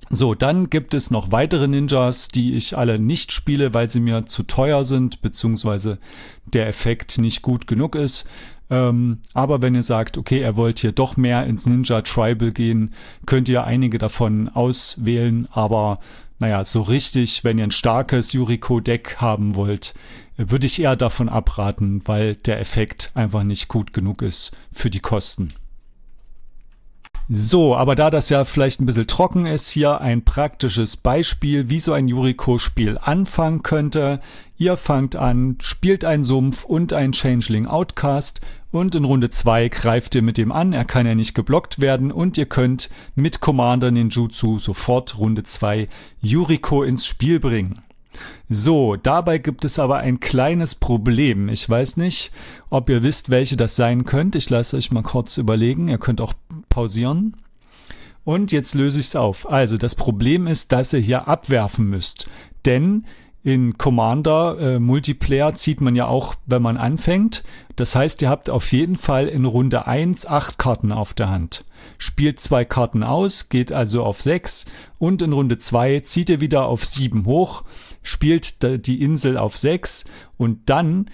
So, 0.09 0.35
dann 0.35 0.71
gibt 0.71 0.94
es 0.94 1.11
noch 1.11 1.30
weitere 1.30 1.68
Ninjas, 1.68 2.28
die 2.28 2.54
ich 2.54 2.78
alle 2.78 2.99
nicht 2.99 3.32
spiele, 3.32 3.75
weil 3.75 3.90
sie 3.90 4.00
mir 4.00 4.25
zu 4.25 4.44
teuer 4.44 4.87
sind, 4.87 5.21
beziehungsweise 5.21 5.99
der 6.47 6.68
Effekt 6.68 7.18
nicht 7.18 7.42
gut 7.42 7.66
genug 7.66 7.97
ist. 7.97 8.26
Ähm, 8.73 9.19
aber 9.35 9.61
wenn 9.61 9.75
ihr 9.75 9.83
sagt, 9.83 10.17
okay, 10.17 10.41
ihr 10.41 10.57
wollt 10.57 10.79
hier 10.79 10.93
doch 10.93 11.19
mehr 11.19 11.45
ins 11.45 11.67
Ninja 11.67 12.00
Tribal 12.00 12.52
gehen, 12.52 12.95
könnt 13.26 13.50
ihr 13.50 13.64
einige 13.64 13.99
davon 13.99 14.49
auswählen. 14.49 15.47
Aber 15.52 15.99
naja, 16.38 16.64
so 16.64 16.81
richtig, 16.81 17.45
wenn 17.45 17.59
ihr 17.59 17.64
ein 17.64 17.71
starkes 17.71 18.33
Yuriko-Deck 18.33 19.17
haben 19.19 19.57
wollt, 19.57 19.93
würde 20.38 20.64
ich 20.64 20.81
eher 20.81 20.97
davon 20.97 21.29
abraten, 21.29 22.00
weil 22.07 22.35
der 22.35 22.61
Effekt 22.61 23.11
einfach 23.12 23.43
nicht 23.43 23.69
gut 23.69 23.93
genug 23.93 24.23
ist 24.23 24.57
für 24.73 24.88
die 24.88 25.00
Kosten. 25.00 25.52
So, 27.29 27.76
aber 27.76 27.95
da 27.95 28.11
das 28.11 28.31
ja 28.31 28.45
vielleicht 28.45 28.81
ein 28.81 28.87
bisschen 28.87 29.07
trocken 29.07 29.47
ist, 29.47 29.71
hier 29.71 30.00
ein 30.00 30.25
praktisches 30.25 30.97
Beispiel, 30.97 31.69
wie 31.69 31.79
so 31.79 31.93
ein 31.93 32.09
Yuriko-Spiel 32.09 32.99
anfangen 32.99 33.62
könnte. 33.62 34.21
Ihr 34.57 34.76
fangt 34.76 35.14
an, 35.14 35.57
spielt 35.61 36.05
einen 36.05 36.25
Sumpf 36.25 36.64
und 36.64 36.93
ein 36.93 37.12
Changeling 37.12 37.67
Outcast 37.67 38.41
und 38.73 38.95
in 38.95 39.05
Runde 39.05 39.29
2 39.31 39.69
greift 39.69 40.14
ihr 40.14 40.23
mit 40.23 40.38
dem 40.38 40.50
an, 40.50 40.73
er 40.73 40.85
kann 40.85 41.07
ja 41.07 41.14
nicht 41.14 41.35
geblockt 41.35 41.81
werden 41.81 42.11
und 42.11 42.37
ihr 42.37 42.47
könnt 42.47 42.91
mit 43.14 43.41
Commander 43.41 43.91
Ninjutsu 43.91 44.59
sofort 44.59 45.19
Runde 45.19 45.45
2 45.45 45.88
Yuriko 46.21 46.83
ins 46.83 47.07
Spiel 47.07 47.38
bringen. 47.38 47.83
So, 48.49 48.97
dabei 48.97 49.38
gibt 49.38 49.64
es 49.64 49.79
aber 49.79 49.99
ein 49.99 50.21
kleines 50.21 50.75
Problem. 50.75 51.49
Ich 51.49 51.69
weiß 51.69 51.97
nicht, 51.97 52.33
ob 52.71 52.91
ihr 52.91 53.02
wisst, 53.02 53.31
welche 53.31 53.57
das 53.57 53.76
sein 53.76 54.05
könnte. 54.05 54.38
Ich 54.38 54.50
lasse 54.50 54.76
euch 54.76 54.91
mal 54.91 55.02
kurz 55.02 55.38
überlegen. 55.38 55.88
Ihr 55.88 55.99
könnt 55.99 56.21
auch 56.21 56.35
pausieren. 56.69 57.37
Und 58.25 58.52
jetzt 58.52 58.75
löse 58.75 59.00
ich 59.00 59.07
es 59.07 59.17
auf. 59.17 59.50
Also, 59.50 59.79
das 59.79 59.95
Problem 59.95 60.47
ist, 60.47 60.73
dass 60.73 60.93
ihr 60.93 61.00
hier 61.00 61.26
abwerfen 61.26 61.88
müsst. 61.88 62.29
Denn 62.67 63.07
in 63.45 63.77
Commander 63.77 64.57
äh, 64.59 64.79
Multiplayer 64.79 65.55
zieht 65.57 65.81
man 65.81 65.97
ja 65.97 66.07
auch, 66.07 66.37
wenn 66.47 66.63
man 66.63 66.77
anfängt. 66.77 67.43
Das 67.75 67.95
heißt, 67.95 68.23
ihr 68.23 68.29
habt 68.29 68.49
auf 68.49 68.71
jeden 68.73 68.97
Fall 68.97 69.27
in 69.27 69.45
Runde 69.45 69.87
1 69.87 70.27
acht 70.27 70.59
Karten 70.59 70.93
auf 70.93 71.13
der 71.15 71.29
Hand. 71.29 71.65
Spielt 71.99 72.39
zwei 72.39 72.65
Karten 72.65 73.03
aus, 73.03 73.49
geht 73.49 73.73
also 73.73 74.05
auf 74.05 74.23
6 74.23 74.67
und 74.99 75.23
in 75.23 75.33
Runde 75.33 75.59
2 75.59 76.01
zieht 76.01 76.31
ihr 76.31 76.41
wieder 76.41 76.67
auf 76.67 76.85
7 76.85 77.27
hoch, 77.27 77.65
spielt 78.03 78.87
die 78.87 79.03
Insel 79.03 79.37
auf 79.37 79.57
6 79.57 80.05
und 80.39 80.71
dann 80.71 81.11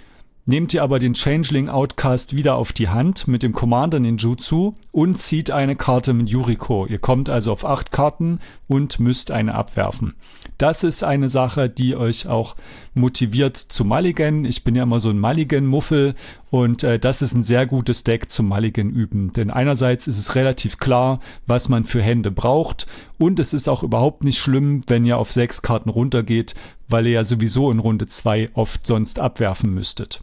Nehmt 0.49 0.73
ihr 0.73 0.83
aber 0.83 0.99
den 0.99 1.13
Changeling 1.13 1.69
Outcast 1.69 2.35
wieder 2.35 2.55
auf 2.55 2.73
die 2.73 2.89
Hand 2.89 3.29
mit 3.29 3.43
dem 3.43 3.53
Commander 3.53 4.01
Ninjutsu 4.01 4.73
und 4.93 5.21
zieht 5.21 5.51
eine 5.51 5.77
Karte 5.77 6.15
mit 6.15 6.31
Yuriko. 6.31 6.87
Ihr 6.87 6.97
kommt 6.97 7.29
also 7.29 7.53
auf 7.53 7.67
acht 7.67 7.93
Karten 7.93 8.41
und 8.67 8.99
müsst 8.99 9.31
eine 9.31 9.55
abwerfen. 9.55 10.15
Das 10.57 10.85
ist 10.85 11.05
eine 11.05 11.29
Sache, 11.29 11.69
die 11.69 11.97
euch 11.97 12.29
auch 12.29 12.57
motiviert 12.95 13.59
zu 13.59 13.85
Mulligan. 13.85 14.47
Ich 14.47 14.65
bin 14.65 14.75
ja 14.75 14.85
immer 14.85 15.01
so 15.01 15.11
ein 15.11 15.21
Mulligan-Muffel 15.21 16.15
und 16.49 16.83
äh, 16.83 16.99
das 16.99 17.21
ist 17.21 17.35
ein 17.35 17.43
sehr 17.43 17.67
gutes 17.67 18.05
Deck 18.05 18.31
zum 18.31 18.49
Mulligan 18.49 18.89
üben. 18.89 19.35
Denn 19.35 19.51
einerseits 19.51 20.09
ist 20.09 20.17
es 20.17 20.35
relativ 20.35 20.79
klar, 20.79 21.21
was 21.47 21.69
man 21.69 21.85
für 21.85 22.01
Hände 22.01 22.31
braucht 22.31 22.87
und 23.19 23.39
es 23.39 23.53
ist 23.53 23.69
auch 23.69 23.83
überhaupt 23.83 24.25
nicht 24.25 24.39
schlimm, 24.39 24.81
wenn 24.87 25.05
ihr 25.05 25.19
auf 25.19 25.31
sechs 25.31 25.61
Karten 25.61 25.91
runtergeht, 25.91 26.55
weil 26.89 27.07
ihr 27.07 27.13
ja 27.13 27.25
sowieso 27.25 27.71
in 27.71 27.81
Runde 27.81 28.07
zwei 28.07 28.49
oft 28.55 28.87
sonst 28.87 29.21
abwerfen 29.21 29.75
müsstet. 29.75 30.23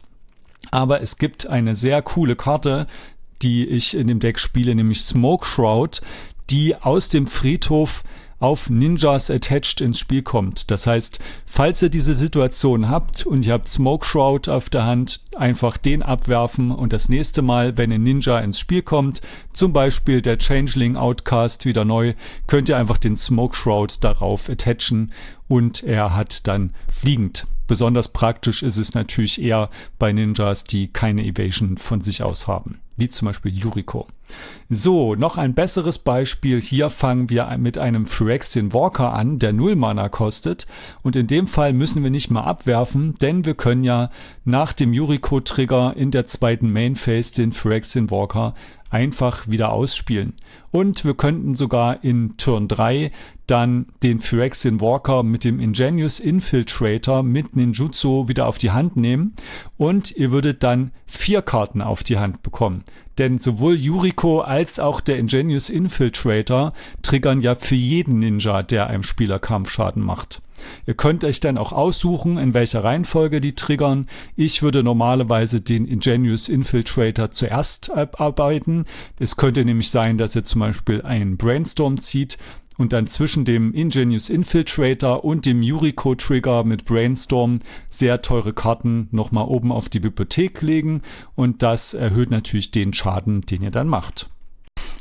Aber 0.70 1.00
es 1.00 1.18
gibt 1.18 1.46
eine 1.46 1.76
sehr 1.76 2.02
coole 2.02 2.36
Karte, 2.36 2.86
die 3.42 3.66
ich 3.66 3.96
in 3.96 4.06
dem 4.06 4.20
Deck 4.20 4.38
spiele, 4.38 4.74
nämlich 4.74 5.02
Smoke 5.02 5.46
Shroud, 5.46 6.00
die 6.50 6.76
aus 6.76 7.08
dem 7.08 7.26
Friedhof 7.26 8.02
auf 8.38 8.68
Ninjas 8.68 9.30
Attached 9.30 9.80
ins 9.80 9.98
Spiel 9.98 10.22
kommt. 10.22 10.70
Das 10.70 10.86
heißt, 10.86 11.20
falls 11.46 11.80
ihr 11.82 11.88
diese 11.88 12.14
Situation 12.14 12.88
habt 12.88 13.24
und 13.24 13.46
ihr 13.46 13.54
habt 13.54 13.68
Smoke 13.68 14.04
Shroud 14.04 14.48
auf 14.48 14.68
der 14.68 14.84
Hand, 14.84 15.20
einfach 15.36 15.78
den 15.78 16.02
abwerfen 16.02 16.70
und 16.70 16.92
das 16.92 17.08
nächste 17.08 17.40
Mal, 17.40 17.78
wenn 17.78 17.92
ein 17.92 18.02
Ninja 18.02 18.38
ins 18.40 18.60
Spiel 18.60 18.82
kommt, 18.82 19.22
zum 19.52 19.72
Beispiel 19.72 20.20
der 20.20 20.38
Changeling 20.38 20.96
Outcast 20.96 21.64
wieder 21.64 21.84
neu, 21.84 22.14
könnt 22.46 22.68
ihr 22.68 22.76
einfach 22.76 22.98
den 22.98 23.16
Smoke 23.16 23.56
Shroud 23.56 24.04
darauf 24.04 24.50
attachen 24.50 25.12
und 25.48 25.82
er 25.82 26.14
hat 26.14 26.46
dann 26.46 26.74
fliegend. 26.88 27.46
Besonders 27.66 28.08
praktisch 28.08 28.62
ist 28.62 28.76
es 28.76 28.94
natürlich 28.94 29.40
eher 29.40 29.70
bei 29.98 30.12
Ninjas, 30.12 30.64
die 30.64 30.88
keine 30.88 31.24
Evasion 31.24 31.78
von 31.78 32.00
sich 32.00 32.22
aus 32.22 32.46
haben, 32.46 32.80
wie 32.96 33.08
zum 33.08 33.26
Beispiel 33.26 33.52
Yuriko. 33.52 34.06
So, 34.68 35.14
noch 35.14 35.38
ein 35.38 35.54
besseres 35.54 35.98
Beispiel. 35.98 36.60
Hier 36.60 36.90
fangen 36.90 37.30
wir 37.30 37.56
mit 37.58 37.78
einem 37.78 38.06
Phyrexian 38.06 38.72
Walker 38.72 39.12
an, 39.12 39.38
der 39.38 39.52
0 39.52 39.76
Mana 39.76 40.08
kostet. 40.08 40.66
Und 41.02 41.14
in 41.14 41.26
dem 41.26 41.46
Fall 41.46 41.72
müssen 41.72 42.02
wir 42.02 42.10
nicht 42.10 42.30
mal 42.30 42.42
abwerfen, 42.42 43.14
denn 43.20 43.44
wir 43.44 43.54
können 43.54 43.84
ja 43.84 44.10
nach 44.44 44.72
dem 44.72 44.92
Yuriko-Trigger 44.92 45.94
in 45.96 46.10
der 46.10 46.26
zweiten 46.26 46.72
Main 46.72 46.96
Phase 46.96 47.34
den 47.34 47.52
Phyrexian 47.52 48.10
Walker 48.10 48.54
einfach 48.90 49.48
wieder 49.48 49.72
ausspielen. 49.72 50.34
Und 50.70 51.04
wir 51.04 51.14
könnten 51.14 51.54
sogar 51.54 52.02
in 52.04 52.36
Turn 52.36 52.68
3 52.68 53.12
dann 53.46 53.86
den 54.02 54.18
Phyrexian 54.18 54.80
Walker 54.80 55.22
mit 55.22 55.44
dem 55.44 55.60
Ingenious 55.60 56.20
Infiltrator 56.20 57.22
mit 57.22 57.56
Ninjutsu 57.56 58.28
wieder 58.28 58.46
auf 58.46 58.58
die 58.58 58.72
Hand 58.72 58.96
nehmen 58.96 59.34
und 59.76 60.16
ihr 60.16 60.32
würdet 60.32 60.62
dann 60.62 60.90
vier 61.06 61.42
Karten 61.42 61.80
auf 61.80 62.02
die 62.02 62.18
Hand 62.18 62.42
bekommen. 62.42 62.84
Denn 63.18 63.38
sowohl 63.38 63.76
Yuriko 63.76 64.40
als 64.40 64.78
auch 64.78 65.00
der 65.00 65.18
Ingenious 65.18 65.70
Infiltrator 65.70 66.72
triggern 67.02 67.40
ja 67.40 67.54
für 67.54 67.74
jeden 67.74 68.18
Ninja, 68.18 68.62
der 68.62 68.88
einem 68.88 69.02
Spieler 69.02 69.38
Kampfschaden 69.38 70.02
macht. 70.02 70.42
Ihr 70.86 70.94
könnt 70.94 71.24
euch 71.24 71.40
dann 71.40 71.58
auch 71.58 71.72
aussuchen, 71.72 72.38
in 72.38 72.54
welcher 72.54 72.84
Reihenfolge 72.84 73.40
die 73.40 73.54
triggern. 73.54 74.08
Ich 74.36 74.62
würde 74.62 74.82
normalerweise 74.82 75.60
den 75.60 75.86
Ingenious 75.86 76.48
Infiltrator 76.48 77.30
zuerst 77.30 77.90
abarbeiten. 77.90 78.86
Es 79.18 79.36
könnte 79.36 79.64
nämlich 79.64 79.90
sein, 79.90 80.18
dass 80.18 80.36
ihr 80.36 80.44
zum 80.44 80.60
Beispiel 80.60 81.02
einen 81.02 81.36
Brainstorm 81.36 81.98
zieht 81.98 82.38
und 82.78 82.92
dann 82.92 83.06
zwischen 83.06 83.44
dem 83.44 83.72
Ingenious 83.72 84.28
Infiltrator 84.28 85.24
und 85.24 85.46
dem 85.46 85.62
Yuriko 85.62 86.14
Trigger 86.14 86.64
mit 86.64 86.84
Brainstorm 86.84 87.60
sehr 87.88 88.22
teure 88.22 88.52
Karten 88.52 89.08
nochmal 89.10 89.46
oben 89.46 89.72
auf 89.72 89.88
die 89.88 90.00
Bibliothek 90.00 90.62
legen 90.62 91.02
und 91.34 91.62
das 91.62 91.94
erhöht 91.94 92.30
natürlich 92.30 92.70
den 92.70 92.92
Schaden, 92.92 93.42
den 93.42 93.62
ihr 93.62 93.70
dann 93.70 93.88
macht. 93.88 94.30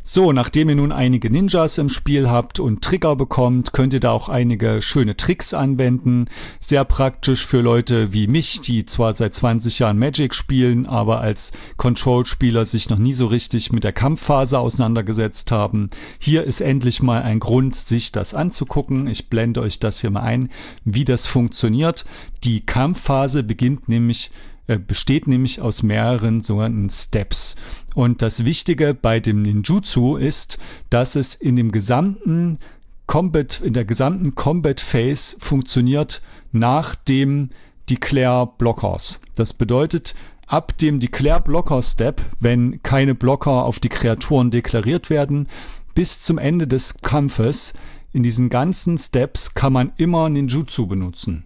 So, 0.07 0.31
nachdem 0.31 0.69
ihr 0.69 0.75
nun 0.75 0.91
einige 0.91 1.31
Ninjas 1.31 1.79
im 1.79 1.89
Spiel 1.89 2.29
habt 2.29 2.59
und 2.59 2.83
Trigger 2.83 3.15
bekommt, 3.15 3.73
könnt 3.73 3.91
ihr 3.91 3.99
da 3.99 4.11
auch 4.11 4.29
einige 4.29 4.83
schöne 4.83 5.17
Tricks 5.17 5.55
anwenden. 5.55 6.27
Sehr 6.59 6.85
praktisch 6.85 7.47
für 7.47 7.61
Leute 7.61 8.13
wie 8.13 8.27
mich, 8.27 8.61
die 8.61 8.85
zwar 8.85 9.15
seit 9.15 9.33
20 9.33 9.79
Jahren 9.79 9.97
Magic 9.97 10.35
spielen, 10.35 10.85
aber 10.85 11.21
als 11.21 11.53
Control-Spieler 11.77 12.67
sich 12.67 12.91
noch 12.91 12.99
nie 12.99 13.13
so 13.13 13.25
richtig 13.25 13.73
mit 13.73 13.83
der 13.83 13.93
Kampfphase 13.93 14.59
auseinandergesetzt 14.59 15.51
haben. 15.51 15.89
Hier 16.19 16.43
ist 16.43 16.61
endlich 16.61 17.01
mal 17.01 17.23
ein 17.23 17.39
Grund, 17.39 17.75
sich 17.75 18.11
das 18.11 18.35
anzugucken. 18.35 19.07
Ich 19.07 19.31
blende 19.31 19.61
euch 19.61 19.79
das 19.79 20.01
hier 20.01 20.11
mal 20.11 20.21
ein, 20.21 20.51
wie 20.83 21.03
das 21.03 21.25
funktioniert. 21.25 22.05
Die 22.43 22.63
Kampfphase 22.63 23.41
beginnt 23.41 23.89
nämlich 23.89 24.29
besteht 24.67 25.27
nämlich 25.27 25.61
aus 25.61 25.83
mehreren 25.83 26.41
sogenannten 26.41 26.89
Steps. 26.89 27.55
Und 27.93 28.21
das 28.21 28.45
Wichtige 28.45 28.93
bei 28.93 29.19
dem 29.19 29.41
Ninjutsu 29.41 30.17
ist, 30.17 30.57
dass 30.89 31.15
es 31.15 31.35
in 31.35 31.55
dem 31.55 31.71
gesamten 31.71 32.59
Combat, 33.07 33.61
in 33.61 33.73
der 33.73 33.85
gesamten 33.85 34.35
Combat 34.35 34.81
Phase 34.81 35.37
funktioniert 35.39 36.21
nach 36.51 36.95
dem 36.95 37.49
Declare 37.89 38.51
Blockers. 38.57 39.21
Das 39.35 39.53
bedeutet, 39.53 40.15
ab 40.47 40.77
dem 40.77 40.99
Declare 40.99 41.41
Blocker 41.41 41.81
Step, 41.81 42.21
wenn 42.39 42.81
keine 42.81 43.13
Blocker 43.13 43.63
auf 43.63 43.79
die 43.79 43.89
Kreaturen 43.89 44.49
deklariert 44.49 45.09
werden, 45.09 45.47
bis 45.93 46.21
zum 46.21 46.37
Ende 46.37 46.67
des 46.67 47.01
Kampfes, 47.01 47.73
in 48.11 48.23
diesen 48.23 48.49
ganzen 48.49 48.97
Steps 48.97 49.53
kann 49.53 49.73
man 49.73 49.91
immer 49.97 50.29
Ninjutsu 50.29 50.87
benutzen. 50.87 51.43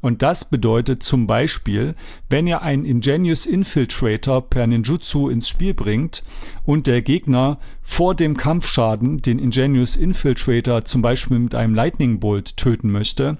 Und 0.00 0.22
das 0.22 0.44
bedeutet 0.44 1.02
zum 1.02 1.26
Beispiel, 1.26 1.94
wenn 2.28 2.46
ihr 2.46 2.62
einen 2.62 2.84
Ingenious 2.84 3.46
Infiltrator 3.46 4.48
per 4.48 4.66
Ninjutsu 4.66 5.28
ins 5.28 5.48
Spiel 5.48 5.74
bringt 5.74 6.22
und 6.64 6.86
der 6.86 7.02
Gegner 7.02 7.58
vor 7.82 8.14
dem 8.14 8.36
Kampfschaden 8.36 9.22
den 9.22 9.38
Ingenious 9.38 9.96
Infiltrator 9.96 10.84
zum 10.84 11.02
Beispiel 11.02 11.38
mit 11.38 11.54
einem 11.54 11.74
Lightning 11.74 12.20
Bolt 12.20 12.56
töten 12.56 12.90
möchte, 12.90 13.38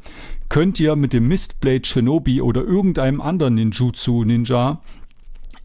könnt 0.49 0.81
ihr 0.81 0.97
mit 0.97 1.13
dem 1.13 1.29
Mistblade 1.29 1.87
Shinobi 1.87 2.41
oder 2.41 2.65
irgendeinem 2.65 3.21
anderen 3.21 3.55
Ninjutsu 3.55 4.25
Ninja 4.25 4.81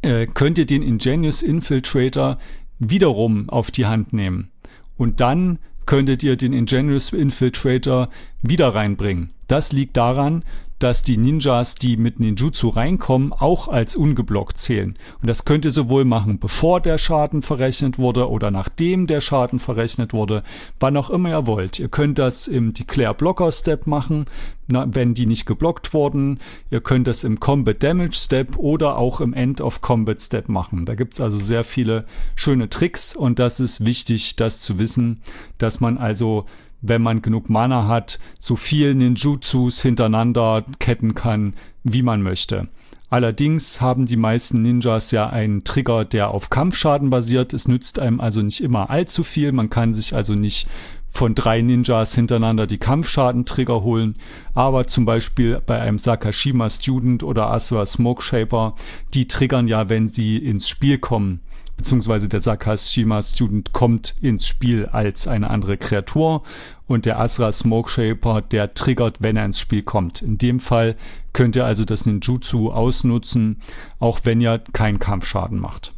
äh, 0.01 0.27
könnt 0.27 0.57
ihr 0.57 0.65
den 0.65 0.83
Ingenious 0.83 1.41
Infiltrator 1.41 2.37
wiederum 2.79 3.49
auf 3.49 3.71
die 3.71 3.85
Hand 3.85 4.13
nehmen. 4.13 4.51
Und 4.97 5.21
dann 5.21 5.59
könntet 5.85 6.23
ihr 6.23 6.35
den 6.35 6.53
Ingenious 6.53 7.11
Infiltrator 7.11 8.09
wieder 8.41 8.73
reinbringen. 8.75 9.31
Das 9.47 9.71
liegt 9.71 9.97
daran, 9.97 10.43
dass 10.83 11.01
die 11.01 11.15
Ninjas, 11.15 11.75
die 11.75 11.95
mit 11.95 12.19
Ninjutsu 12.19 12.67
reinkommen, 12.67 13.31
auch 13.31 13.69
als 13.69 13.95
ungeblockt 13.95 14.57
zählen. 14.57 14.95
Und 15.21 15.29
das 15.29 15.45
könnt 15.45 15.63
ihr 15.63 15.71
sowohl 15.71 16.03
machen, 16.03 16.39
bevor 16.39 16.81
der 16.81 16.97
Schaden 16.97 17.41
verrechnet 17.41 17.97
wurde 17.97 18.29
oder 18.29 18.51
nachdem 18.51 19.07
der 19.07 19.21
Schaden 19.21 19.59
verrechnet 19.59 20.11
wurde, 20.11 20.43
wann 20.81 20.97
auch 20.97 21.09
immer 21.09 21.29
ihr 21.29 21.47
wollt. 21.47 21.79
Ihr 21.79 21.87
könnt 21.87 22.19
das 22.19 22.49
im 22.49 22.73
Declare 22.73 23.13
Blocker 23.13 23.49
Step 23.53 23.87
machen, 23.87 24.25
wenn 24.67 25.13
die 25.13 25.25
nicht 25.25 25.45
geblockt 25.45 25.93
wurden. 25.93 26.39
Ihr 26.69 26.81
könnt 26.81 27.07
das 27.07 27.23
im 27.23 27.39
Combat 27.39 27.81
Damage 27.81 28.17
Step 28.17 28.57
oder 28.57 28.97
auch 28.97 29.21
im 29.21 29.33
End 29.33 29.61
of 29.61 29.79
Combat 29.79 30.19
Step 30.19 30.49
machen. 30.49 30.85
Da 30.85 30.95
gibt 30.95 31.13
es 31.13 31.21
also 31.21 31.39
sehr 31.39 31.63
viele 31.63 32.05
schöne 32.35 32.67
Tricks 32.67 33.15
und 33.15 33.39
das 33.39 33.61
ist 33.61 33.85
wichtig, 33.85 34.35
das 34.35 34.59
zu 34.59 34.79
wissen, 34.79 35.21
dass 35.57 35.79
man 35.79 35.97
also 35.97 36.45
wenn 36.83 37.01
man 37.01 37.23
genug 37.23 37.49
Mana 37.49 37.87
hat, 37.87 38.19
so 38.37 38.55
viel 38.55 38.93
Ninjutsus 38.93 39.81
hintereinander 39.81 40.65
ketten 40.77 41.15
kann, 41.15 41.55
wie 41.83 42.03
man 42.03 42.21
möchte. 42.21 42.67
Allerdings 43.09 43.79
haben 43.79 44.05
die 44.05 44.17
meisten 44.17 44.63
Ninjas 44.63 45.11
ja 45.11 45.29
einen 45.29 45.63
Trigger, 45.63 46.03
der 46.03 46.31
auf 46.31 46.49
Kampfschaden 46.49 47.09
basiert. 47.11 47.53
Es 47.53 47.67
nützt 47.67 47.99
einem 47.99 48.19
also 48.19 48.41
nicht 48.41 48.59
immer 48.59 48.89
allzu 48.89 49.23
viel. 49.23 49.51
Man 49.51 49.69
kann 49.69 49.93
sich 49.93 50.15
also 50.15 50.33
nicht 50.33 50.67
von 51.09 51.35
drei 51.35 51.61
Ninjas 51.61 52.15
hintereinander 52.15 52.65
die 52.65 52.79
Kampfschaden-Trigger 52.79 53.83
holen. 53.83 54.15
Aber 54.55 54.87
zum 54.87 55.05
Beispiel 55.05 55.61
bei 55.63 55.79
einem 55.79 55.99
Sakashima 55.99 56.71
Student 56.71 57.21
oder 57.21 57.51
Asura 57.51 57.85
Smoke 57.85 58.23
Shaper, 58.23 58.73
die 59.13 59.27
triggern 59.27 59.67
ja, 59.67 59.89
wenn 59.89 60.07
sie 60.07 60.37
ins 60.37 60.67
Spiel 60.67 60.97
kommen 60.97 61.41
beziehungsweise 61.77 62.29
der 62.29 62.39
Sakashima 62.39 63.21
Student 63.21 63.73
kommt 63.73 64.15
ins 64.21 64.47
Spiel 64.47 64.87
als 64.87 65.27
eine 65.27 65.49
andere 65.49 65.77
Kreatur 65.77 66.43
und 66.87 67.05
der 67.05 67.19
Asra 67.19 67.51
Smoke 67.51 67.89
Shaper, 67.89 68.41
der 68.41 68.73
triggert, 68.73 69.17
wenn 69.21 69.37
er 69.37 69.45
ins 69.45 69.59
Spiel 69.59 69.83
kommt. 69.83 70.21
In 70.21 70.37
dem 70.37 70.59
Fall 70.59 70.95
könnt 71.33 71.55
ihr 71.55 71.65
also 71.65 71.85
das 71.85 72.05
Ninjutsu 72.05 72.71
ausnutzen, 72.71 73.61
auch 73.99 74.21
wenn 74.23 74.41
ihr 74.41 74.61
keinen 74.73 74.99
Kampfschaden 74.99 75.59
macht. 75.59 75.93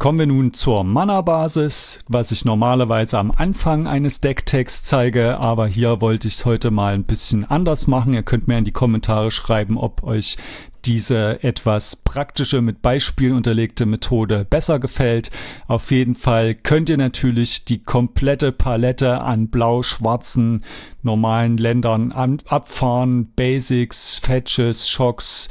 Kommen 0.00 0.18
wir 0.18 0.26
nun 0.26 0.54
zur 0.54 0.82
Mana-Basis, 0.82 2.04
was 2.08 2.32
ich 2.32 2.46
normalerweise 2.46 3.18
am 3.18 3.30
Anfang 3.30 3.86
eines 3.86 4.22
Decktext 4.22 4.86
zeige, 4.86 5.36
aber 5.36 5.66
hier 5.66 6.00
wollte 6.00 6.26
ich 6.26 6.36
es 6.36 6.46
heute 6.46 6.70
mal 6.70 6.94
ein 6.94 7.04
bisschen 7.04 7.44
anders 7.44 7.86
machen. 7.86 8.14
Ihr 8.14 8.22
könnt 8.22 8.48
mir 8.48 8.56
in 8.56 8.64
die 8.64 8.72
Kommentare 8.72 9.30
schreiben, 9.30 9.76
ob 9.76 10.02
euch 10.02 10.38
diese 10.84 11.42
etwas 11.42 11.96
praktische, 11.96 12.62
mit 12.62 12.82
Beispielen 12.82 13.34
unterlegte 13.34 13.86
Methode 13.86 14.44
besser 14.48 14.78
gefällt. 14.78 15.30
Auf 15.66 15.90
jeden 15.90 16.14
Fall 16.14 16.54
könnt 16.54 16.90
ihr 16.90 16.96
natürlich 16.96 17.64
die 17.64 17.82
komplette 17.82 18.52
Palette 18.52 19.20
an 19.20 19.48
blau-schwarzen 19.48 20.64
normalen 21.02 21.56
Ländern 21.56 22.12
abfahren. 22.12 23.32
Basics, 23.34 24.18
Fetches, 24.18 24.88
Shocks, 24.88 25.48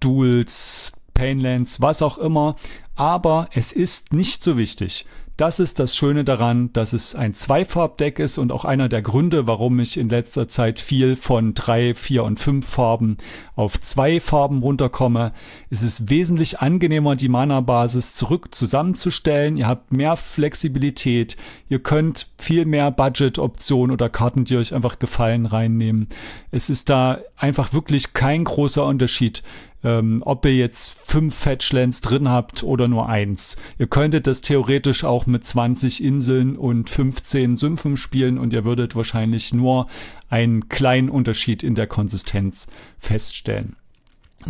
Duels, 0.00 0.92
Painlands, 1.14 1.80
was 1.80 2.02
auch 2.02 2.18
immer. 2.18 2.56
Aber 2.96 3.48
es 3.52 3.72
ist 3.72 4.12
nicht 4.12 4.44
so 4.44 4.56
wichtig. 4.56 5.06
Das 5.36 5.58
ist 5.58 5.80
das 5.80 5.96
Schöne 5.96 6.22
daran, 6.22 6.72
dass 6.74 6.92
es 6.92 7.16
ein 7.16 7.34
Zweifarbdeck 7.34 8.20
ist 8.20 8.38
und 8.38 8.52
auch 8.52 8.64
einer 8.64 8.88
der 8.88 9.02
Gründe, 9.02 9.48
warum 9.48 9.80
ich 9.80 9.96
in 9.96 10.08
letzter 10.08 10.46
Zeit 10.46 10.78
viel 10.78 11.16
von 11.16 11.54
drei, 11.54 11.92
vier 11.92 12.22
und 12.22 12.38
fünf 12.38 12.68
Farben 12.68 13.16
auf 13.56 13.80
zwei 13.80 14.20
Farben 14.20 14.60
runterkomme. 14.62 15.32
Es 15.70 15.82
ist 15.82 16.08
wesentlich 16.08 16.60
angenehmer, 16.60 17.16
die 17.16 17.28
Mana-Basis 17.28 18.14
zurück 18.14 18.54
zusammenzustellen. 18.54 19.56
Ihr 19.56 19.66
habt 19.66 19.92
mehr 19.92 20.14
Flexibilität. 20.14 21.36
Ihr 21.68 21.80
könnt 21.80 22.28
viel 22.38 22.64
mehr 22.64 22.92
Budget-Optionen 22.92 23.90
oder 23.90 24.08
Karten, 24.08 24.44
die 24.44 24.56
euch 24.56 24.72
einfach 24.72 25.00
gefallen, 25.00 25.46
reinnehmen. 25.46 26.06
Es 26.52 26.70
ist 26.70 26.90
da 26.90 27.18
einfach 27.36 27.72
wirklich 27.72 28.12
kein 28.12 28.44
großer 28.44 28.86
Unterschied 28.86 29.42
ähm, 29.84 30.22
ob 30.24 30.44
ihr 30.46 30.56
jetzt 30.56 30.90
fünf 30.90 31.34
Fetchlands 31.34 32.00
drin 32.00 32.28
habt 32.28 32.62
oder 32.64 32.88
nur 32.88 33.08
eins. 33.08 33.56
Ihr 33.78 33.86
könntet 33.86 34.26
das 34.26 34.40
theoretisch 34.40 35.04
auch 35.04 35.26
mit 35.26 35.44
20 35.44 36.02
Inseln 36.02 36.56
und 36.56 36.90
15 36.90 37.56
Sümpfen 37.56 37.96
spielen 37.96 38.38
und 38.38 38.52
ihr 38.52 38.64
würdet 38.64 38.96
wahrscheinlich 38.96 39.52
nur 39.52 39.86
einen 40.30 40.68
kleinen 40.68 41.10
Unterschied 41.10 41.62
in 41.62 41.74
der 41.74 41.86
Konsistenz 41.86 42.66
feststellen. 42.98 43.76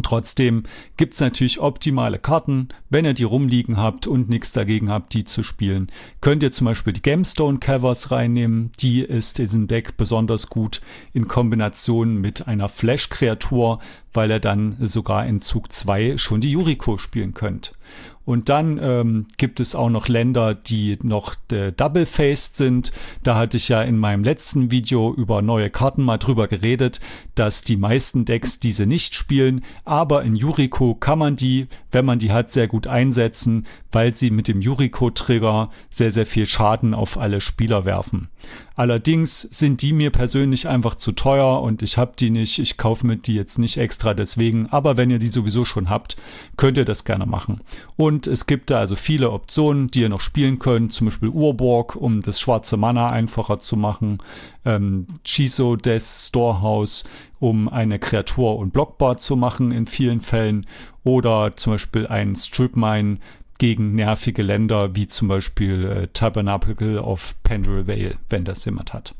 Trotzdem 0.03 0.65
gibt's 0.97 1.21
natürlich 1.21 1.61
optimale 1.61 2.19
Karten. 2.19 2.69
Wenn 2.91 3.05
ihr 3.05 3.15
die 3.15 3.23
rumliegen 3.23 3.77
habt 3.77 4.07
und 4.07 4.29
nichts 4.29 4.51
dagegen 4.51 4.91
habt, 4.91 5.15
die 5.15 5.25
zu 5.25 5.43
spielen, 5.43 5.89
könnt 6.21 6.43
ihr 6.43 6.51
zum 6.51 6.65
Beispiel 6.65 6.93
die 6.93 7.03
Gemstone 7.03 7.59
Covers 7.59 8.11
reinnehmen. 8.11 8.73
Die 8.81 9.03
ist 9.03 9.39
in 9.39 9.47
diesem 9.47 9.67
Deck 9.69 9.97
besonders 9.97 10.49
gut 10.49 10.81
in 11.13 11.29
Kombination 11.29 12.21
mit 12.21 12.49
einer 12.49 12.69
Flash-Kreatur, 12.69 13.79
weil 14.13 14.31
ihr 14.31 14.41
dann 14.41 14.77
sogar 14.81 15.27
in 15.27 15.41
Zug 15.41 15.73
2 15.73 16.17
schon 16.19 16.41
die 16.41 16.51
Yuriko 16.51 16.99
spielen 16.99 17.35
könnt. 17.35 17.75
Und 18.25 18.49
dann 18.49 18.79
ähm, 18.83 19.27
gibt 19.37 19.61
es 19.61 19.75
auch 19.75 19.91
noch 19.91 20.09
Länder, 20.09 20.55
die 20.55 20.99
noch 21.03 21.35
äh, 21.53 21.73
double-faced 21.73 22.57
sind. 22.57 22.93
Da 23.23 23.37
hatte 23.37 23.59
ich 23.59 23.69
ja 23.69 23.83
in 23.83 23.99
meinem 23.99 24.25
letzten 24.25 24.71
Video 24.71 25.13
über 25.13 25.43
neue 25.43 25.71
Karten 25.71 26.03
mal 26.03 26.19
drüber 26.19 26.49
geredet, 26.49 27.01
dass 27.35 27.63
die 27.63 27.77
meisten 27.77 28.25
Decks 28.25 28.61
diese 28.61 28.87
nicht 28.87 29.15
spielen. 29.15 29.65
Aber 29.85 30.23
in 30.23 30.37
Yuriko 30.37 30.95
kann 30.95 31.19
man 31.19 31.37
die, 31.37 31.67
wenn 31.93 32.05
man 32.05 32.19
die 32.19 32.33
hat, 32.33 32.51
sehr 32.51 32.67
gut 32.67 32.87
einsetzen, 32.87 33.67
weil 33.93 34.15
sie 34.15 34.31
mit 34.31 34.49
dem 34.49 34.63
Yuriko-Trigger 34.63 35.71
sehr, 35.91 36.11
sehr 36.11 36.27
viel 36.27 36.47
Schaden 36.47 36.95
auf 36.95 37.19
alle 37.19 37.41
Spieler 37.41 37.85
werfen. 37.85 38.29
Allerdings 38.77 39.43
sind 39.43 39.83
die 39.83 39.93
mir 39.93 40.11
persönlich 40.11 40.67
einfach 40.67 40.97
zu 40.97 41.13
teuer 41.13 41.63
und 41.63 41.81
ich 41.83 41.97
habe 41.97 42.13
die 42.19 42.31
nicht. 42.31 42.59
Ich 42.59 42.77
kaufe 42.77 43.07
mir 43.07 43.17
die 43.17 43.35
jetzt 43.35 43.59
nicht 43.59 43.77
extra 43.77 44.15
deswegen. 44.15 44.67
Aber 44.67 44.97
wenn 44.97 45.11
ihr 45.11 45.19
die 45.19 45.29
sowieso 45.29 45.65
schon 45.65 45.91
habt, 45.91 46.17
könnt 46.57 46.77
ihr 46.77 46.85
das 46.85 47.05
gerne 47.05 47.25
machen. 47.25 47.61
Und 47.97 48.27
es 48.27 48.47
gibt 48.47 48.71
da 48.71 48.81
also 48.81 48.97
viele 48.97 49.31
Optionen, 49.31 49.91
die 49.91 50.01
ihr 50.01 50.09
noch 50.09 50.21
spielen 50.21 50.59
könnt. 50.59 50.93
Zum 50.93 51.07
Beispiel 51.07 51.29
Urborg, 51.29 51.95
um 51.95 52.23
das 52.23 52.41
schwarze 52.41 52.77
Mana 52.77 53.11
einfacher 53.11 53.61
zu 53.61 53.77
machen. 53.77 54.19
Ähm, 54.65 55.07
Chiso 55.23 55.77
Death 55.77 56.03
Storehouse, 56.03 57.05
um 57.39 57.69
eine 57.69 58.01
Kreatur 58.01 58.59
und 58.59 58.73
Blockbar 58.73 59.19
zu 59.19 59.37
machen 59.37 59.71
in 59.71 59.87
vielen 59.87 60.21
Fällen. 60.21 60.67
Oder 61.05 61.55
zum 61.55 61.75
Beispiel 61.75 62.09
ein 62.09 62.35
Strip 62.35 62.75
Mine 62.75 63.19
gegen 63.65 63.95
nervige 63.95 64.43
Länder 64.43 64.95
wie 64.95 65.07
zum 65.07 65.29
Beispiel 65.29 65.87
äh, 65.87 66.09
Tabernacle 66.09 66.99
of 66.99 67.35
Pendrell 67.45 67.89
Vale, 67.89 68.17
wenn 68.29 68.45
das 68.45 68.67
jemand 68.67 68.93
hat. 68.93 69.15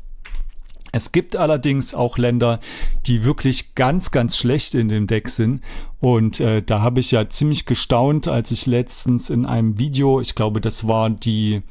Es 0.91 1.11
gibt 1.11 1.35
allerdings 1.35 1.95
auch 1.95 2.19
Länder, 2.19 2.59
die 3.07 3.23
wirklich 3.23 3.73
ganz, 3.73 4.11
ganz 4.11 4.37
schlecht 4.37 4.75
in 4.75 4.87
dem 4.87 5.07
Deck 5.07 5.29
sind. 5.29 5.63
Und 5.99 6.41
äh, 6.41 6.61
da 6.61 6.81
habe 6.81 6.99
ich 6.99 7.09
ja 7.09 7.27
ziemlich 7.27 7.65
gestaunt, 7.65 8.27
als 8.27 8.51
ich 8.51 8.67
letztens 8.67 9.31
in 9.31 9.47
einem 9.47 9.79
Video, 9.79 10.21
ich 10.21 10.35
glaube, 10.35 10.61
das 10.61 10.87
war 10.87 11.09
die 11.09 11.63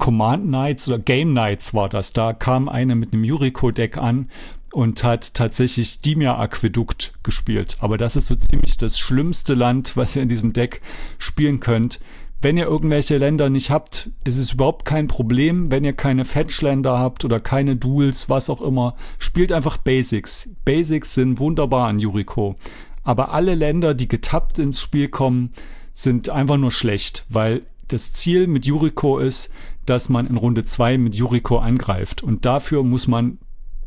Command 0.00 0.46
Nights 0.46 0.88
oder 0.88 0.98
Game 0.98 1.32
Nights 1.32 1.74
war 1.74 1.88
das, 1.88 2.12
da 2.12 2.32
kam 2.32 2.68
eine 2.68 2.96
mit 2.96 3.12
einem 3.12 3.22
Yuriko-Deck 3.22 3.98
an 3.98 4.30
und 4.72 5.02
hat 5.04 5.34
tatsächlich 5.34 6.00
Dimia 6.00 6.38
Aquädukt 6.38 7.14
gespielt. 7.22 7.76
Aber 7.80 7.98
das 7.98 8.16
ist 8.16 8.26
so 8.26 8.34
ziemlich 8.34 8.76
das 8.76 8.98
schlimmste 8.98 9.54
Land, 9.54 9.96
was 9.96 10.16
ihr 10.16 10.22
in 10.22 10.28
diesem 10.28 10.52
Deck 10.52 10.80
spielen 11.18 11.60
könnt. 11.60 12.00
Wenn 12.42 12.58
ihr 12.58 12.66
irgendwelche 12.66 13.16
Länder 13.16 13.48
nicht 13.48 13.70
habt, 13.70 14.10
ist 14.24 14.36
es 14.36 14.52
überhaupt 14.52 14.84
kein 14.84 15.08
Problem. 15.08 15.70
Wenn 15.70 15.84
ihr 15.84 15.94
keine 15.94 16.24
Fetchländer 16.24 16.98
habt 16.98 17.24
oder 17.24 17.40
keine 17.40 17.76
Duels, 17.76 18.28
was 18.28 18.50
auch 18.50 18.60
immer, 18.60 18.94
spielt 19.18 19.52
einfach 19.52 19.78
Basics. 19.78 20.50
Basics 20.64 21.14
sind 21.14 21.38
wunderbar 21.38 21.88
an 21.88 21.98
Yuriko. 21.98 22.56
Aber 23.02 23.32
alle 23.32 23.54
Länder, 23.54 23.94
die 23.94 24.08
getappt 24.08 24.58
ins 24.58 24.80
Spiel 24.80 25.08
kommen, 25.08 25.52
sind 25.94 26.28
einfach 26.28 26.58
nur 26.58 26.70
schlecht, 26.70 27.24
weil 27.30 27.62
das 27.88 28.12
Ziel 28.12 28.46
mit 28.46 28.66
Yuriko 28.66 29.18
ist, 29.18 29.50
dass 29.86 30.08
man 30.08 30.26
in 30.26 30.36
Runde 30.36 30.64
2 30.64 30.98
mit 30.98 31.14
Yuriko 31.14 31.58
angreift. 31.58 32.22
Und 32.22 32.44
dafür 32.44 32.82
muss 32.82 33.06
man 33.06 33.38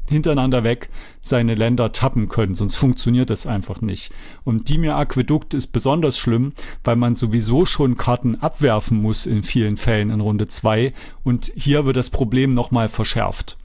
hintereinander 0.09 0.63
weg 0.63 0.89
seine 1.21 1.55
Länder 1.55 1.91
tappen 1.91 2.27
können, 2.27 2.55
sonst 2.55 2.75
funktioniert 2.75 3.29
das 3.29 3.47
einfach 3.47 3.81
nicht. 3.81 4.11
Und 4.43 4.69
Dimir 4.69 4.95
Aquädukt 4.95 5.53
ist 5.53 5.67
besonders 5.67 6.17
schlimm, 6.17 6.53
weil 6.83 6.95
man 6.95 7.15
sowieso 7.15 7.65
schon 7.65 7.97
Karten 7.97 8.35
abwerfen 8.35 9.01
muss 9.01 9.25
in 9.25 9.43
vielen 9.43 9.77
Fällen 9.77 10.09
in 10.09 10.21
Runde 10.21 10.47
2 10.47 10.93
und 11.23 11.51
hier 11.55 11.85
wird 11.85 11.97
das 11.97 12.09
Problem 12.09 12.53
nochmal 12.53 12.89
verschärft. 12.89 13.57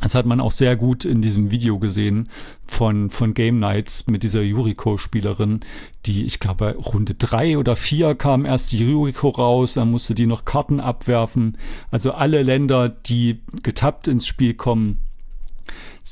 Das 0.00 0.14
hat 0.14 0.26
man 0.26 0.40
auch 0.40 0.52
sehr 0.52 0.76
gut 0.76 1.04
in 1.04 1.22
diesem 1.22 1.50
Video 1.50 1.78
gesehen 1.78 2.28
von, 2.66 3.10
von 3.10 3.34
Game 3.34 3.58
Nights 3.58 4.06
mit 4.06 4.22
dieser 4.22 4.42
Yuriko-Spielerin, 4.42 5.60
die, 6.06 6.24
ich 6.24 6.38
glaube, 6.38 6.76
Runde 6.76 7.14
drei 7.14 7.58
oder 7.58 7.74
vier 7.74 8.14
kam 8.14 8.44
erst 8.44 8.72
die 8.72 8.78
Yuriko 8.78 9.30
raus, 9.30 9.74
dann 9.74 9.90
musste 9.90 10.14
die 10.14 10.26
noch 10.26 10.44
Karten 10.44 10.78
abwerfen. 10.78 11.58
Also 11.90 12.12
alle 12.12 12.42
Länder, 12.42 12.88
die 12.88 13.40
getappt 13.64 14.06
ins 14.06 14.26
Spiel 14.26 14.54
kommen, 14.54 15.00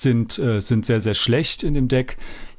sind, 0.03 0.39
äh, 0.39 0.61
sind 0.61 0.87
sehr, 0.87 1.01
sehr 1.01 1.15
schlecht 1.15 1.63
in 1.63 1.75
dem 1.75 1.89
Deck. 1.89 2.17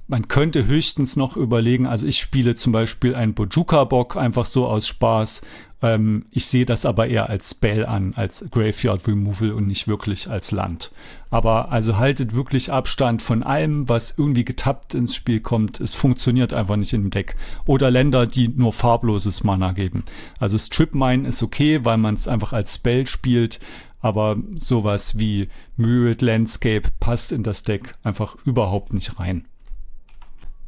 Man 0.09 0.29
könnte 0.29 0.65
höchstens 0.65 1.17
noch 1.17 1.35
überlegen, 1.35 1.85
also 1.85 2.07
ich 2.07 2.17
spiele 2.17 2.55
zum 2.55 2.71
Beispiel 2.71 3.13
einen 3.13 3.33
Bojuka-Bock 3.33 4.15
einfach 4.15 4.45
so 4.45 4.65
aus 4.65 4.87
Spaß. 4.87 5.41
Ähm, 5.81 6.25
ich 6.31 6.45
sehe 6.45 6.65
das 6.65 6.85
aber 6.85 7.07
eher 7.07 7.29
als 7.29 7.51
Spell 7.51 7.85
an, 7.85 8.13
als 8.15 8.45
Graveyard 8.49 9.05
Removal 9.05 9.51
und 9.51 9.67
nicht 9.67 9.89
wirklich 9.89 10.29
als 10.29 10.51
Land. 10.51 10.91
Aber 11.29 11.71
also 11.73 11.97
haltet 11.97 12.33
wirklich 12.33 12.71
Abstand 12.71 13.21
von 13.21 13.43
allem, 13.43 13.89
was 13.89 14.15
irgendwie 14.17 14.45
getappt 14.45 14.93
ins 14.93 15.13
Spiel 15.13 15.41
kommt. 15.41 15.81
Es 15.81 15.93
funktioniert 15.93 16.53
einfach 16.53 16.77
nicht 16.77 16.93
im 16.93 17.09
Deck. 17.09 17.35
Oder 17.65 17.91
Länder, 17.91 18.25
die 18.25 18.47
nur 18.47 18.71
farbloses 18.71 19.43
Mana 19.43 19.73
geben. 19.73 20.05
Also 20.39 20.57
Strip 20.57 20.95
Mine 20.95 21.27
ist 21.27 21.43
okay, 21.43 21.83
weil 21.83 21.97
man 21.97 22.15
es 22.15 22.29
einfach 22.29 22.53
als 22.53 22.75
Spell 22.75 23.07
spielt 23.07 23.59
aber 23.99 24.37
sowas 24.55 25.17
wie 25.17 25.49
Myriad 25.75 26.21
Landscape 26.21 26.89
passt 26.99 27.31
in 27.31 27.43
das 27.43 27.63
Deck 27.63 27.95
einfach 28.03 28.35
überhaupt 28.45 28.93
nicht 28.93 29.19
rein. 29.19 29.47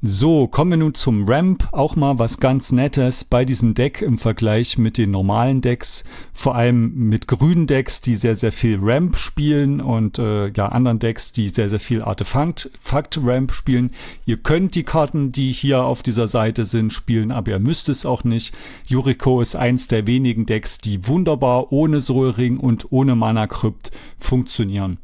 So, 0.02 0.48
kommen 0.48 0.72
wir 0.72 0.78
nun 0.78 0.94
zum 0.94 1.26
Ramp. 1.28 1.68
Auch 1.74 1.98
mal 1.98 2.20
was 2.20 2.40
ganz 2.40 2.72
Nettes 2.72 3.26
bei 3.26 3.44
diesem 3.44 3.74
Deck 3.74 4.02
im 4.02 4.18
Vergleich 4.18 4.78
mit 4.78 4.98
den 4.98 5.12
normalen 5.12 5.60
Decks. 5.60 6.06
Vor 6.32 6.56
allem 6.56 7.10
mit 7.10 7.28
grünen 7.28 7.68
Decks, 7.68 8.00
die 8.00 8.16
sehr, 8.16 8.38
sehr 8.38 8.54
viel 8.54 8.78
Ramp 8.82 9.18
spielen 9.18 9.82
und 9.82 10.18
äh, 10.18 10.52
ja, 10.52 10.68
anderen 10.68 11.00
Decks, 11.00 11.34
die 11.34 11.50
sehr, 11.50 11.68
sehr 11.68 11.82
viel 11.82 12.02
Artefakt 12.02 12.72
Fakt 12.80 13.20
Ramp 13.22 13.52
spielen. 13.54 13.92
Ihr 14.26 14.38
könnt 14.38 14.76
die 14.76 14.84
Karten, 14.84 15.34
die 15.34 15.52
hier 15.52 15.84
auf 15.84 16.02
dieser 16.02 16.30
Seite 16.30 16.66
sind, 16.66 16.94
spielen, 16.94 17.34
aber 17.34 17.52
ihr 17.52 17.60
müsst 17.60 17.90
es 17.90 18.06
auch 18.06 18.24
nicht. 18.24 18.56
Yuriko 18.88 19.42
ist 19.42 19.58
eins 19.58 19.90
der 19.90 20.08
wenigen 20.08 20.46
Decks, 20.46 20.78
die 20.78 21.10
wunderbar 21.10 21.74
ohne 21.74 22.00
Soul 22.00 22.30
Ring 22.30 22.58
und 22.58 22.90
ohne 22.92 23.16
Mana 23.16 23.48
Crypt 23.48 23.92
funktionieren. 24.18 24.98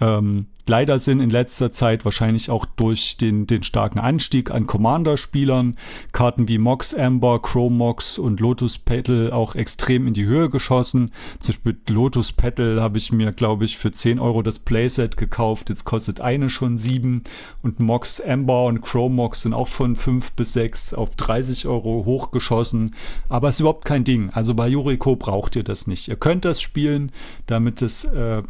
Ähm, 0.00 0.46
leider 0.66 0.98
sind 0.98 1.20
in 1.20 1.30
letzter 1.30 1.72
Zeit 1.72 2.04
wahrscheinlich 2.04 2.50
auch 2.50 2.66
durch 2.66 3.16
den, 3.16 3.46
den 3.46 3.62
starken 3.62 3.98
Anstieg 3.98 4.50
an 4.50 4.66
Commander-Spielern 4.66 5.76
Karten 6.12 6.48
wie 6.48 6.58
Mox 6.58 6.94
Amber, 6.94 7.40
Chromox 7.40 8.18
und 8.18 8.40
Lotus 8.40 8.78
Petal 8.78 9.32
auch 9.32 9.54
extrem 9.54 10.06
in 10.06 10.14
die 10.14 10.26
Höhe 10.26 10.50
geschossen. 10.50 11.12
Zum 11.40 11.54
Beispiel 11.54 11.76
Lotus 11.88 12.32
Petal 12.32 12.80
habe 12.80 12.98
ich 12.98 13.12
mir, 13.12 13.32
glaube 13.32 13.64
ich, 13.64 13.78
für 13.78 13.92
10 13.92 14.18
Euro 14.18 14.42
das 14.42 14.58
Playset 14.58 15.16
gekauft. 15.16 15.68
Jetzt 15.68 15.84
kostet 15.84 16.20
eine 16.20 16.50
schon 16.50 16.78
7 16.78 17.22
und 17.62 17.80
Mox 17.80 18.20
Amber 18.20 18.66
und 18.66 18.82
Chromox 18.82 19.42
sind 19.42 19.54
auch 19.54 19.68
von 19.68 19.96
5 19.96 20.32
bis 20.32 20.52
6 20.52 20.94
auf 20.94 21.16
30 21.16 21.66
Euro 21.66 22.04
hochgeschossen. 22.04 22.94
Aber 23.28 23.48
es 23.48 23.56
ist 23.56 23.60
überhaupt 23.60 23.84
kein 23.84 24.04
Ding. 24.04 24.30
Also 24.30 24.54
bei 24.54 24.68
Yuriko 24.68 25.16
braucht 25.16 25.56
ihr 25.56 25.64
das 25.64 25.86
nicht. 25.86 26.08
Ihr 26.08 26.16
könnt 26.16 26.44
das 26.44 26.60
spielen, 26.60 27.12
damit 27.46 27.82
es 27.82 28.04
äh, 28.04 28.42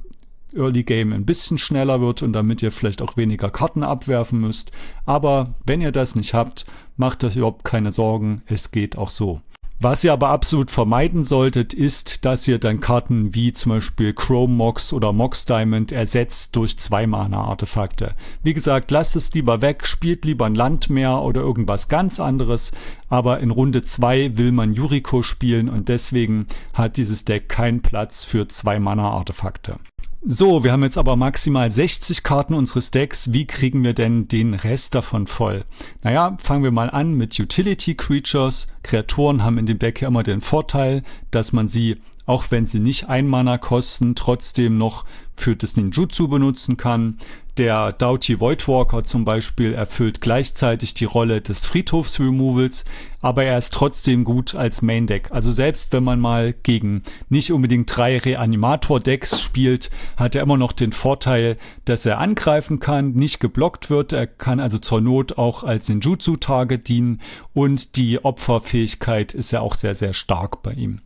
Early 0.55 0.85
Game 0.85 1.13
ein 1.13 1.27
bisschen 1.27 1.59
schneller 1.59 2.01
wird 2.01 2.23
und 2.23 2.33
damit 2.33 2.63
ihr 2.63 2.73
vielleicht 2.73 3.03
auch 3.03 3.17
weniger 3.17 3.51
Karten 3.51 3.83
abwerfen 3.83 4.41
müsst. 4.41 4.73
Aber 5.05 5.55
wenn 5.65 5.81
ihr 5.81 5.93
das 5.93 6.15
nicht 6.15 6.35
habt, 6.35 6.67
macht 6.97 7.25
euch 7.25 7.37
überhaupt 7.37 7.65
keine 7.65 7.93
Sorgen, 7.93 8.43
es 8.47 8.71
geht 8.71 8.97
auch 8.97 9.11
so. 9.11 9.41
Was 9.79 10.03
ihr 10.05 10.15
aber 10.15 10.31
absolut 10.31 10.71
vermeiden 10.71 11.23
solltet, 11.23 11.75
ist, 11.75 12.25
dass 12.25 12.49
ihr 12.49 12.59
dann 12.59 12.81
Karten 12.81 13.35
wie 13.35 13.53
zum 13.53 13.73
Beispiel 13.73 14.15
Chrome 14.15 14.55
Mox 14.55 14.95
oder 14.95 15.13
Mox 15.13 15.45
Diamond 15.45 15.93
ersetzt 15.93 16.57
durch 16.57 16.79
zwei 16.79 17.07
Mana-Artefakte. 17.07 18.15
Wie 18.43 18.55
gesagt, 18.55 18.91
lasst 18.91 19.17
es 19.17 19.35
lieber 19.35 19.61
weg, 19.61 19.87
spielt 19.87 20.25
lieber 20.25 20.47
ein 20.47 20.55
Landmeer 20.55 21.21
oder 21.21 21.43
irgendwas 21.43 21.89
ganz 21.89 22.21
anderes, 22.21 22.73
aber 23.11 23.41
in 23.41 23.51
Runde 23.51 23.83
2 23.83 24.39
will 24.39 24.51
man 24.51 24.73
Yuriko 24.73 25.23
spielen 25.23 25.69
und 25.69 25.91
deswegen 25.91 26.47
hat 26.73 26.97
dieses 26.97 27.27
Deck 27.27 27.51
keinen 27.51 27.83
Platz 27.83 28.25
für 28.25 28.49
zwei 28.49 28.81
Mana-Artefakte. 28.81 29.77
So, 30.23 30.65
wir 30.65 30.73
haben 30.73 30.83
jetzt 30.83 30.99
aber 30.99 31.15
maximal 31.15 31.71
60 31.71 32.23
Karten 32.23 32.55
unseres 32.55 32.91
Decks. 32.91 33.33
Wie 33.33 33.47
kriegen 33.47 33.85
wir 33.85 33.93
denn 33.93 34.27
den 34.29 34.55
Rest 34.55 34.95
davon 34.95 35.27
voll? 35.27 35.65
Naja, 36.03 36.37
fangen 36.41 36.65
wir 36.65 36.73
mal 36.73 36.91
an 36.91 37.15
mit 37.15 37.39
Utility 37.39 37.95
Creatures. 37.95 38.67
Kreaturen 38.83 39.45
haben 39.45 39.59
in 39.59 39.67
dem 39.67 39.79
Deck 39.79 40.01
ja 40.01 40.09
immer 40.09 40.23
den 40.23 40.41
Vorteil, 40.41 41.03
dass 41.31 41.53
man 41.53 41.69
sie 41.69 41.97
auch 42.27 42.51
wenn 42.51 42.67
sie 42.67 42.81
nicht 42.81 43.09
ein 43.09 43.27
Mana 43.27 43.57
kosten, 43.59 44.15
trotzdem 44.15 44.77
noch 44.77 45.05
für 45.37 45.57
das 45.57 45.77
Ninjutsu 45.77 46.29
benutzen 46.29 46.77
kann. 46.77 47.19
Der 47.59 47.93
Doughty 47.93 48.39
Voidwalker 48.39 49.03
zum 49.05 49.25
Beispiel 49.25 49.73
erfüllt 49.73 50.21
gleichzeitig 50.21 50.93
die 50.93 51.07
Rolle 51.07 51.41
des 51.41 51.65
Friedhofs-Removals, 51.65 52.85
aber 53.23 53.45
er 53.45 53.57
ist 53.57 53.73
trotzdem 53.73 54.25
gut 54.25 54.55
als 54.55 54.83
Main 54.83 55.07
Deck. 55.07 55.31
Also 55.31 55.51
selbst 55.51 55.91
wenn 55.95 56.05
man 56.05 56.21
mal 56.21 56.53
gegen 56.53 57.03
nicht 57.31 57.53
unbedingt 57.53 57.97
drei 57.97 58.19
Reanimator-Decks 58.19 59.41
spielt, 59.41 59.91
hat 60.19 60.35
er 60.35 60.43
immer 60.43 60.59
noch 60.59 60.73
den 60.73 60.93
Vorteil, 60.93 61.57
dass 61.87 62.05
er 62.05 62.19
angreifen 62.19 62.79
kann, 62.79 63.13
nicht 63.13 63.41
geblockt 63.41 63.89
wird. 63.89 64.13
Er 64.13 64.27
kann 64.27 64.61
also 64.61 64.77
zur 64.77 65.01
Not 65.01 65.39
auch 65.39 65.65
als 65.65 65.89
Ninjutsu-Target 65.89 66.87
dienen 66.87 67.23
und 67.55 67.97
die 67.97 68.23
Opferfähigkeit 68.23 69.33
ist 69.33 69.53
ja 69.53 69.61
auch 69.61 69.77
sehr, 69.77 69.95
sehr 69.95 70.13
stark 70.13 70.63
bei 70.63 70.73
ihm. 70.73 71.01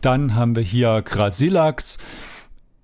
Dann 0.00 0.34
haben 0.34 0.56
wir 0.56 0.62
hier 0.62 1.02
Grasilax. 1.02 1.98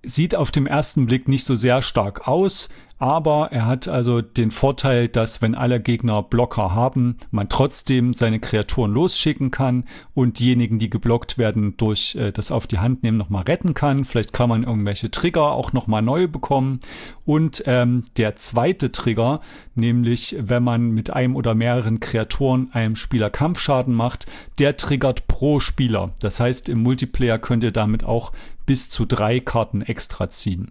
Sieht 0.03 0.35
auf 0.35 0.51
dem 0.51 0.67
ersten 0.67 1.07
Blick 1.07 1.27
nicht 1.29 1.45
so 1.45 1.57
sehr 1.57 1.83
stark 1.83 2.29
aus, 2.29 2.69
aber 2.99 3.53
er 3.53 3.67
hat 3.67 3.89
also 3.89 4.23
den 4.23 4.51
Vorteil, 4.51 5.09
dass 5.09 5.43
wenn 5.43 5.55
alle 5.55 5.81
Gegner 5.81 6.23
Blocker 6.23 6.75
haben, 6.75 7.17
man 7.31 7.49
trotzdem 7.49 8.15
seine 8.15 8.41
Kreaturen 8.41 8.93
losschicken 8.93 9.51
kann 9.51 9.85
und 10.15 10.39
diejenigen, 10.39 10.79
die 10.79 10.89
geblockt 10.89 11.37
werden, 11.37 11.77
durch 11.77 12.15
äh, 12.15 12.33
das 12.33 12.51
auf 12.51 12.67
die 12.67 12.79
Hand 12.79 13.03
nehmen, 13.03 13.19
nochmal 13.19 13.43
retten 13.43 13.75
kann. 13.75 14.07
Vielleicht 14.07 14.33
kann 14.33 14.49
man 14.49 14.65
irgendwelche 14.65 15.11
Trigger 15.11 15.53
auch 15.53 15.75
nochmal 15.75 16.01
neu 16.01 16.27
bekommen. 16.27 16.81
Und 17.27 17.65
ähm, 17.67 18.05
der 18.17 18.37
zweite 18.37 18.93
Trigger, 18.93 19.41
nämlich 19.75 20.37
wenn 20.39 20.63
man 20.63 20.91
mit 20.91 21.11
einem 21.11 21.37
oder 21.37 21.55
mehreren 21.55 22.01
Kreaturen 22.01 22.71
einem 22.73 22.97
Spieler 22.97 23.29
Kampfschaden 23.29 23.93
macht, 23.95 24.27
der 24.59 24.77
triggert 24.79 25.27
pro 25.27 25.61
Spieler. 25.61 26.13
Das 26.21 26.41
heißt, 26.41 26.71
im 26.71 26.83
Multiplayer 26.83 27.39
könnt 27.39 27.63
ihr 27.63 27.73
damit 27.73 28.05
auch 28.05 28.33
bis 28.65 28.89
zu 28.89 29.05
drei 29.05 29.41
Karten 29.41 29.83
extra 29.83 30.31
ziehen. 30.31 30.71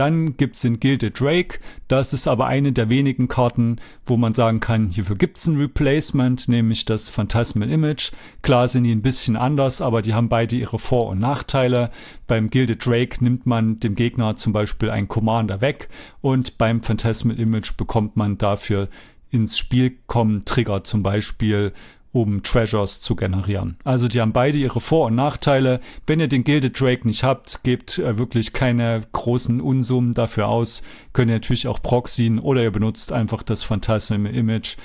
Dann 0.00 0.38
gibt's 0.38 0.62
den 0.62 0.80
Gilded 0.80 1.20
Drake. 1.20 1.58
Das 1.86 2.14
ist 2.14 2.26
aber 2.26 2.46
eine 2.46 2.72
der 2.72 2.88
wenigen 2.88 3.28
Karten, 3.28 3.76
wo 4.06 4.16
man 4.16 4.32
sagen 4.32 4.58
kann, 4.58 4.88
hierfür 4.88 5.16
gibt's 5.16 5.46
ein 5.46 5.58
Replacement, 5.58 6.48
nämlich 6.48 6.86
das 6.86 7.10
Phantasmal 7.10 7.70
Image. 7.70 8.10
Klar 8.40 8.68
sind 8.68 8.84
die 8.84 8.92
ein 8.92 9.02
bisschen 9.02 9.36
anders, 9.36 9.82
aber 9.82 10.00
die 10.00 10.14
haben 10.14 10.30
beide 10.30 10.56
ihre 10.56 10.78
Vor- 10.78 11.08
und 11.08 11.20
Nachteile. 11.20 11.90
Beim 12.26 12.48
Gilded 12.48 12.86
Drake 12.86 13.22
nimmt 13.22 13.44
man 13.44 13.78
dem 13.78 13.94
Gegner 13.94 14.36
zum 14.36 14.54
Beispiel 14.54 14.88
einen 14.88 15.06
Commander 15.06 15.60
weg 15.60 15.90
und 16.22 16.56
beim 16.56 16.82
Phantasmal 16.82 17.38
Image 17.38 17.76
bekommt 17.76 18.16
man 18.16 18.38
dafür 18.38 18.88
ins 19.30 19.58
Spiel 19.58 19.98
kommen 20.06 20.46
Trigger 20.46 20.82
zum 20.82 21.02
Beispiel 21.02 21.72
um 22.12 22.42
Treasures 22.42 23.00
zu 23.00 23.14
generieren. 23.14 23.76
Also 23.84 24.08
die 24.08 24.20
haben 24.20 24.32
beide 24.32 24.58
ihre 24.58 24.80
Vor- 24.80 25.06
und 25.06 25.14
Nachteile. 25.14 25.80
Wenn 26.06 26.20
ihr 26.20 26.28
den 26.28 26.44
Gilded 26.44 26.80
Drake 26.80 27.06
nicht 27.06 27.22
habt, 27.22 27.62
gebt 27.62 27.98
äh, 27.98 28.18
wirklich 28.18 28.52
keine 28.52 29.02
großen 29.12 29.60
Unsummen 29.60 30.14
dafür 30.14 30.48
aus. 30.48 30.82
Könnt 31.12 31.30
ihr 31.30 31.34
natürlich 31.34 31.68
auch 31.68 31.80
proxyen 31.80 32.38
oder 32.38 32.62
ihr 32.62 32.72
benutzt 32.72 33.12
einfach 33.12 33.42
das 33.42 33.62
Phantasm 33.62 34.26
Image. 34.26 34.76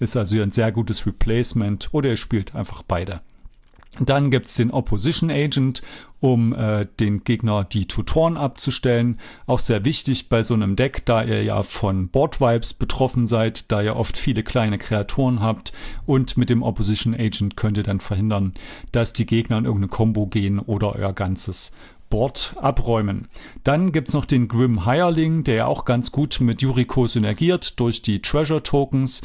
Ist 0.00 0.16
also 0.16 0.40
ein 0.40 0.50
sehr 0.50 0.72
gutes 0.72 1.06
Replacement 1.06 1.90
oder 1.92 2.10
ihr 2.10 2.16
spielt 2.16 2.54
einfach 2.54 2.82
beide. 2.82 3.20
Dann 4.00 4.30
gibt's 4.30 4.56
den 4.56 4.70
Opposition 4.70 5.30
Agent, 5.30 5.82
um 6.22 6.54
äh, 6.54 6.86
den 7.00 7.24
Gegner 7.24 7.64
die 7.64 7.86
Tutoren 7.86 8.36
abzustellen. 8.36 9.18
Auch 9.46 9.58
sehr 9.58 9.84
wichtig 9.84 10.28
bei 10.28 10.42
so 10.42 10.54
einem 10.54 10.76
Deck, 10.76 11.04
da 11.04 11.24
ihr 11.24 11.42
ja 11.42 11.64
von 11.64 12.08
Board 12.08 12.40
Vibes 12.40 12.74
betroffen 12.74 13.26
seid, 13.26 13.72
da 13.72 13.82
ihr 13.82 13.96
oft 13.96 14.16
viele 14.16 14.44
kleine 14.44 14.78
Kreaturen 14.78 15.40
habt. 15.40 15.72
Und 16.06 16.38
mit 16.38 16.48
dem 16.48 16.62
Opposition 16.62 17.14
Agent 17.14 17.56
könnt 17.56 17.76
ihr 17.76 17.82
dann 17.82 17.98
verhindern, 17.98 18.54
dass 18.92 19.12
die 19.12 19.26
Gegner 19.26 19.58
in 19.58 19.64
irgendeine 19.64 19.88
Combo 19.88 20.26
gehen 20.26 20.60
oder 20.60 20.94
euer 20.94 21.12
ganzes 21.12 21.72
Board 22.12 22.54
abräumen. 22.60 23.28
Dann 23.64 23.90
gibt's 23.90 24.12
noch 24.12 24.26
den 24.26 24.46
Grim 24.46 24.84
Hireling, 24.84 25.44
der 25.44 25.54
ja 25.54 25.66
auch 25.66 25.86
ganz 25.86 26.12
gut 26.12 26.40
mit 26.40 26.60
Yuriko 26.60 27.06
synergiert 27.06 27.80
durch 27.80 28.02
die 28.02 28.20
Treasure 28.20 28.62
Tokens. 28.62 29.22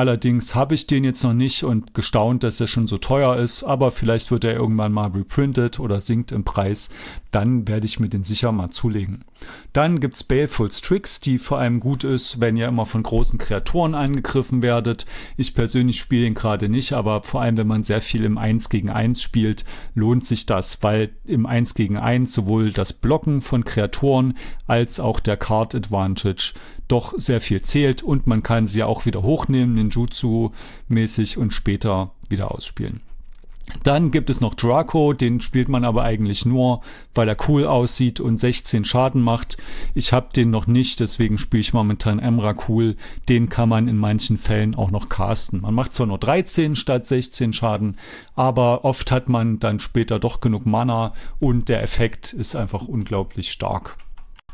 Allerdings 0.00 0.54
habe 0.54 0.74
ich 0.74 0.86
den 0.86 1.04
jetzt 1.04 1.22
noch 1.24 1.34
nicht 1.34 1.62
und 1.62 1.92
gestaunt, 1.92 2.42
dass 2.42 2.58
er 2.58 2.68
schon 2.68 2.86
so 2.86 2.96
teuer 2.96 3.36
ist, 3.36 3.62
aber 3.62 3.90
vielleicht 3.90 4.30
wird 4.30 4.44
er 4.44 4.54
irgendwann 4.54 4.92
mal 4.92 5.10
reprintet 5.10 5.78
oder 5.78 6.00
sinkt 6.00 6.32
im 6.32 6.42
Preis. 6.42 6.88
Dann 7.32 7.68
werde 7.68 7.84
ich 7.84 8.00
mir 8.00 8.08
den 8.08 8.24
sicher 8.24 8.50
mal 8.50 8.70
zulegen. 8.70 9.26
Dann 9.74 10.00
gibt's 10.00 10.24
Baleful 10.24 10.72
Strix, 10.72 11.20
die 11.20 11.36
vor 11.36 11.58
allem 11.58 11.80
gut 11.80 12.04
ist, 12.04 12.40
wenn 12.40 12.56
ihr 12.56 12.66
immer 12.66 12.86
von 12.86 13.02
großen 13.02 13.38
Kreaturen 13.38 13.94
angegriffen 13.94 14.62
werdet. 14.62 15.04
Ich 15.36 15.54
persönlich 15.54 16.00
spiele 16.00 16.24
ihn 16.24 16.32
gerade 16.34 16.70
nicht, 16.70 16.94
aber 16.94 17.22
vor 17.22 17.42
allem 17.42 17.58
wenn 17.58 17.66
man 17.66 17.82
sehr 17.82 18.00
viel 18.00 18.24
im 18.24 18.38
1 18.38 18.70
gegen 18.70 18.88
1 18.88 19.20
spielt, 19.20 19.66
lohnt 19.94 20.24
sich 20.24 20.46
das, 20.46 20.82
weil 20.82 21.10
im 21.26 21.44
1 21.44 21.74
gegen 21.74 21.98
1 21.98 22.32
sowohl 22.32 22.72
das 22.72 22.94
Blocken 22.94 23.42
von 23.42 23.64
Kreaturen 23.64 24.38
als 24.66 24.98
auch 24.98 25.20
der 25.20 25.36
Card 25.36 25.74
Advantage 25.74 26.54
doch 26.90 27.14
sehr 27.16 27.40
viel 27.40 27.62
zählt 27.62 28.02
und 28.02 28.26
man 28.26 28.42
kann 28.42 28.66
sie 28.66 28.82
auch 28.82 29.06
wieder 29.06 29.22
hochnehmen, 29.22 29.74
Ninjutsu-mäßig 29.74 31.38
und 31.38 31.54
später 31.54 32.12
wieder 32.28 32.52
ausspielen. 32.52 33.00
Dann 33.82 34.10
gibt 34.10 34.30
es 34.30 34.40
noch 34.40 34.54
Draco, 34.54 35.12
den 35.12 35.40
spielt 35.40 35.68
man 35.68 35.84
aber 35.84 36.02
eigentlich 36.02 36.44
nur, 36.44 36.80
weil 37.14 37.28
er 37.28 37.36
cool 37.48 37.66
aussieht 37.66 38.20
und 38.20 38.38
16 38.38 38.84
Schaden 38.84 39.22
macht. 39.22 39.56
Ich 39.94 40.12
habe 40.12 40.28
den 40.34 40.50
noch 40.50 40.66
nicht, 40.66 41.00
deswegen 41.00 41.38
spiele 41.38 41.60
ich 41.60 41.72
momentan 41.72 42.18
Emra 42.18 42.54
cool. 42.68 42.96
Den 43.28 43.48
kann 43.48 43.68
man 43.68 43.88
in 43.88 43.96
manchen 43.96 44.38
Fällen 44.38 44.74
auch 44.74 44.90
noch 44.90 45.08
casten. 45.08 45.62
Man 45.62 45.74
macht 45.74 45.94
zwar 45.94 46.06
nur 46.06 46.18
13 46.18 46.76
statt 46.76 47.06
16 47.06 47.52
Schaden, 47.52 47.96
aber 48.34 48.84
oft 48.84 49.12
hat 49.12 49.28
man 49.28 49.58
dann 49.58 49.78
später 49.78 50.18
doch 50.18 50.40
genug 50.40 50.66
Mana 50.66 51.14
und 51.38 51.68
der 51.68 51.82
Effekt 51.82 52.32
ist 52.32 52.56
einfach 52.56 52.82
unglaublich 52.82 53.50
stark. 53.50 53.96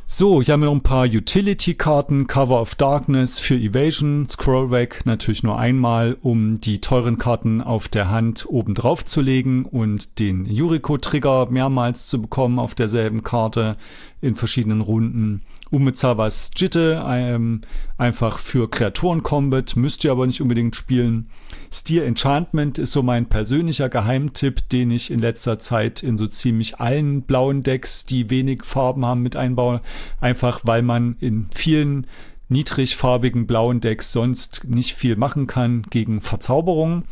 So, 0.08 0.40
hier 0.40 0.52
haben 0.52 0.60
wir 0.60 0.66
noch 0.66 0.72
ein 0.76 0.82
paar 0.82 1.06
Utility-Karten. 1.06 2.28
Cover 2.28 2.60
of 2.60 2.76
Darkness 2.76 3.40
für 3.40 3.56
Evasion. 3.56 4.28
Scroll 4.30 4.70
weg 4.70 5.00
natürlich 5.04 5.42
nur 5.42 5.58
einmal, 5.58 6.16
um 6.22 6.60
die 6.60 6.80
teuren 6.80 7.18
Karten 7.18 7.60
auf 7.60 7.88
der 7.88 8.08
Hand 8.08 8.46
oben 8.48 8.74
drauf 8.74 9.04
zu 9.04 9.20
legen 9.20 9.64
und 9.64 10.20
den 10.20 10.46
Yuriko-Trigger 10.46 11.48
mehrmals 11.50 12.06
zu 12.06 12.22
bekommen 12.22 12.60
auf 12.60 12.76
derselben 12.76 13.24
Karte 13.24 13.76
in 14.20 14.35
verschiedenen 14.35 14.81
Runden. 14.81 15.42
Umezawas 15.70 16.50
Jitte, 16.57 17.05
ähm, 17.07 17.61
einfach 17.98 18.38
für 18.38 18.70
Kreaturen-Combat, 18.70 19.76
müsst 19.76 20.05
ihr 20.05 20.12
aber 20.12 20.26
nicht 20.26 20.40
unbedingt 20.40 20.76
spielen. 20.76 21.29
Steer 21.72 22.07
Enchantment 22.07 22.79
ist 22.79 22.92
so 22.92 23.02
mein 23.02 23.26
persönlicher 23.26 23.88
Geheimtipp, 23.88 24.68
den 24.68 24.90
ich 24.90 25.11
in 25.11 25.18
letzter 25.18 25.59
Zeit 25.59 26.02
in 26.02 26.16
so 26.16 26.26
ziemlich 26.26 26.81
allen 26.81 27.22
blauen 27.22 27.62
Decks, 27.62 28.07
die 28.07 28.31
wenig 28.31 28.64
Farben 28.64 29.05
haben, 29.05 29.22
mit 29.22 29.37
einbaue. 29.37 29.81
Einfach 30.20 30.61
weil 30.64 30.83
man 30.83 31.16
in 31.20 31.48
vielen 31.52 32.07
niedrigfarbigen 32.48 33.46
blauen 33.46 33.81
Decks 33.81 34.12
sonst 34.12 34.64
nicht 34.64 34.94
viel 34.94 35.16
machen 35.16 35.46
kann 35.46 35.83
gegen 35.90 36.20
Verzauberungen. 36.20 37.05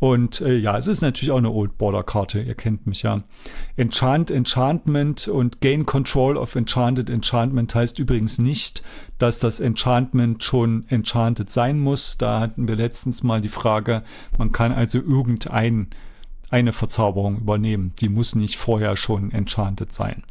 Und 0.00 0.40
äh, 0.40 0.56
ja, 0.56 0.78
es 0.78 0.86
ist 0.86 1.02
natürlich 1.02 1.30
auch 1.30 1.38
eine 1.38 1.50
Old 1.50 1.76
Border 1.76 2.02
Karte, 2.02 2.40
ihr 2.40 2.54
kennt 2.54 2.86
mich 2.86 3.02
ja. 3.02 3.22
Enchant 3.76 4.30
Enchantment 4.30 5.28
und 5.28 5.60
Gain 5.60 5.84
Control 5.84 6.38
of 6.38 6.56
Enchanted 6.56 7.10
Enchantment 7.10 7.74
heißt 7.74 7.98
übrigens 7.98 8.38
nicht, 8.38 8.82
dass 9.18 9.38
das 9.38 9.60
Enchantment 9.60 10.42
schon 10.42 10.86
enchanted 10.88 11.50
sein 11.50 11.78
muss. 11.78 12.16
Da 12.16 12.40
hatten 12.40 12.66
wir 12.66 12.76
letztens 12.76 13.22
mal 13.22 13.42
die 13.42 13.50
Frage, 13.50 14.02
man 14.38 14.52
kann 14.52 14.72
also 14.72 14.98
irgendein 14.98 15.88
eine 16.48 16.72
Verzauberung 16.72 17.36
übernehmen. 17.36 17.92
Die 18.00 18.08
muss 18.08 18.34
nicht 18.34 18.56
vorher 18.56 18.96
schon 18.96 19.30
enchanted 19.30 19.92
sein. 19.92 20.24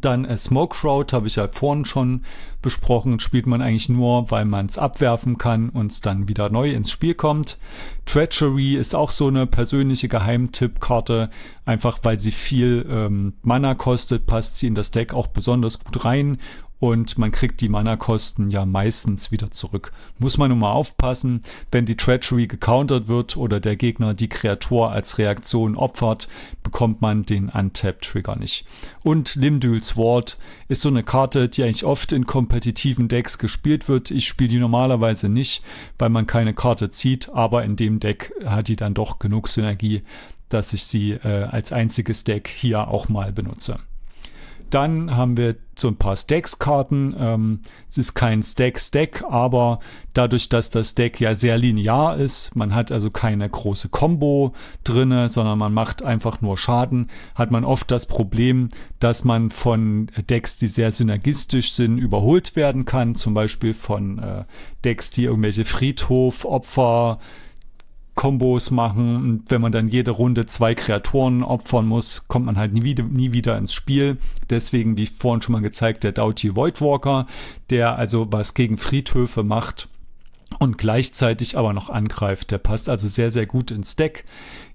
Dann 0.00 0.24
äh, 0.24 0.36
Smoke 0.36 0.76
Shroud 0.76 1.12
habe 1.12 1.26
ich 1.26 1.36
ja 1.36 1.48
vorhin 1.50 1.84
schon 1.84 2.24
besprochen, 2.62 3.20
spielt 3.20 3.46
man 3.46 3.62
eigentlich 3.62 3.88
nur, 3.88 4.30
weil 4.30 4.44
man 4.44 4.66
es 4.66 4.78
abwerfen 4.78 5.38
kann 5.38 5.70
und 5.70 5.92
es 5.92 6.00
dann 6.00 6.28
wieder 6.28 6.50
neu 6.50 6.72
ins 6.72 6.90
Spiel 6.90 7.14
kommt. 7.14 7.58
Treachery 8.04 8.74
ist 8.74 8.94
auch 8.94 9.10
so 9.10 9.28
eine 9.28 9.46
persönliche 9.46 10.08
Geheimtippkarte, 10.08 11.30
einfach 11.64 12.00
weil 12.02 12.20
sie 12.20 12.32
viel 12.32 12.86
ähm, 12.90 13.34
Mana 13.42 13.74
kostet, 13.74 14.26
passt 14.26 14.56
sie 14.56 14.66
in 14.66 14.74
das 14.74 14.90
Deck 14.90 15.14
auch 15.14 15.28
besonders 15.28 15.82
gut 15.82 16.04
rein 16.04 16.38
und 16.80 17.18
man 17.18 17.30
kriegt 17.30 17.60
die 17.60 17.68
Mana-Kosten 17.68 18.50
ja 18.50 18.64
meistens 18.64 19.30
wieder 19.30 19.50
zurück. 19.50 19.92
Muss 20.18 20.38
man 20.38 20.48
nur 20.48 20.58
mal 20.58 20.72
aufpassen, 20.72 21.42
wenn 21.70 21.84
die 21.84 21.96
Treachery 21.96 22.46
gecountert 22.46 23.06
wird 23.06 23.36
oder 23.36 23.60
der 23.60 23.76
Gegner 23.76 24.14
die 24.14 24.28
Kreatur 24.28 24.90
als 24.90 25.18
Reaktion 25.18 25.76
opfert, 25.76 26.26
bekommt 26.62 27.02
man 27.02 27.24
den 27.24 27.50
Untap-Trigger 27.50 28.36
nicht. 28.36 28.64
Und 29.04 29.34
Limduls 29.34 29.96
Ward 29.96 30.38
ist 30.68 30.80
so 30.80 30.88
eine 30.88 31.04
Karte, 31.04 31.50
die 31.50 31.62
eigentlich 31.62 31.84
oft 31.84 32.12
in 32.12 32.26
kompetitiven 32.26 33.08
Decks 33.08 33.38
gespielt 33.38 33.88
wird. 33.88 34.10
Ich 34.10 34.26
spiele 34.26 34.48
die 34.48 34.58
normalerweise 34.58 35.28
nicht, 35.28 35.62
weil 35.98 36.08
man 36.08 36.26
keine 36.26 36.54
Karte 36.54 36.88
zieht, 36.88 37.28
aber 37.28 37.62
in 37.62 37.76
dem 37.76 38.00
Deck 38.00 38.32
hat 38.44 38.68
die 38.68 38.76
dann 38.76 38.94
doch 38.94 39.18
genug 39.18 39.48
Synergie, 39.48 40.02
dass 40.48 40.72
ich 40.72 40.84
sie 40.84 41.12
äh, 41.12 41.44
als 41.44 41.72
einziges 41.72 42.24
Deck 42.24 42.48
hier 42.48 42.88
auch 42.88 43.10
mal 43.10 43.32
benutze. 43.32 43.78
Dann 44.70 45.16
haben 45.16 45.36
wir 45.36 45.56
so 45.74 45.88
ein 45.88 45.96
paar 45.96 46.14
Stacks-Karten. 46.14 47.14
Ähm, 47.18 47.60
es 47.88 47.98
ist 47.98 48.14
kein 48.14 48.42
Stack-Stack, 48.42 49.24
aber 49.28 49.80
dadurch, 50.12 50.48
dass 50.48 50.70
das 50.70 50.94
Deck 50.94 51.20
ja 51.20 51.34
sehr 51.34 51.58
linear 51.58 52.16
ist, 52.16 52.54
man 52.54 52.74
hat 52.74 52.92
also 52.92 53.10
keine 53.10 53.48
große 53.48 53.88
Combo 53.88 54.52
drinne, 54.84 55.28
sondern 55.28 55.58
man 55.58 55.74
macht 55.74 56.02
einfach 56.02 56.40
nur 56.40 56.56
Schaden, 56.56 57.10
hat 57.34 57.50
man 57.50 57.64
oft 57.64 57.90
das 57.90 58.06
Problem, 58.06 58.68
dass 59.00 59.24
man 59.24 59.50
von 59.50 60.10
Decks, 60.28 60.56
die 60.56 60.68
sehr 60.68 60.92
synergistisch 60.92 61.72
sind, 61.72 61.98
überholt 61.98 62.54
werden 62.54 62.84
kann. 62.84 63.14
Zum 63.16 63.34
Beispiel 63.34 63.74
von 63.74 64.18
äh, 64.18 64.44
Decks, 64.84 65.10
die 65.10 65.24
irgendwelche 65.24 65.64
Friedhof, 65.64 66.44
Opfer, 66.44 67.18
Kombos 68.14 68.70
machen 68.70 69.16
und 69.16 69.50
wenn 69.50 69.60
man 69.60 69.72
dann 69.72 69.88
jede 69.88 70.10
Runde 70.10 70.46
zwei 70.46 70.74
Kreaturen 70.74 71.42
opfern 71.42 71.86
muss, 71.86 72.28
kommt 72.28 72.46
man 72.46 72.56
halt 72.56 72.72
nie 72.72 72.82
wieder, 72.82 73.04
nie 73.04 73.32
wieder 73.32 73.56
ins 73.56 73.72
Spiel. 73.72 74.18
Deswegen, 74.50 74.96
wie 74.96 75.06
vorhin 75.06 75.42
schon 75.42 75.52
mal 75.52 75.62
gezeigt, 75.62 76.04
der 76.04 76.12
Doughty 76.12 76.54
Voidwalker, 76.54 77.26
der 77.70 77.96
also 77.96 78.26
was 78.30 78.54
gegen 78.54 78.76
Friedhöfe 78.76 79.42
macht 79.42 79.88
und 80.58 80.76
gleichzeitig 80.78 81.56
aber 81.56 81.72
noch 81.72 81.88
angreift. 81.88 82.50
Der 82.50 82.58
passt 82.58 82.88
also 82.88 83.08
sehr, 83.08 83.30
sehr 83.30 83.46
gut 83.46 83.70
ins 83.70 83.96
Deck 83.96 84.24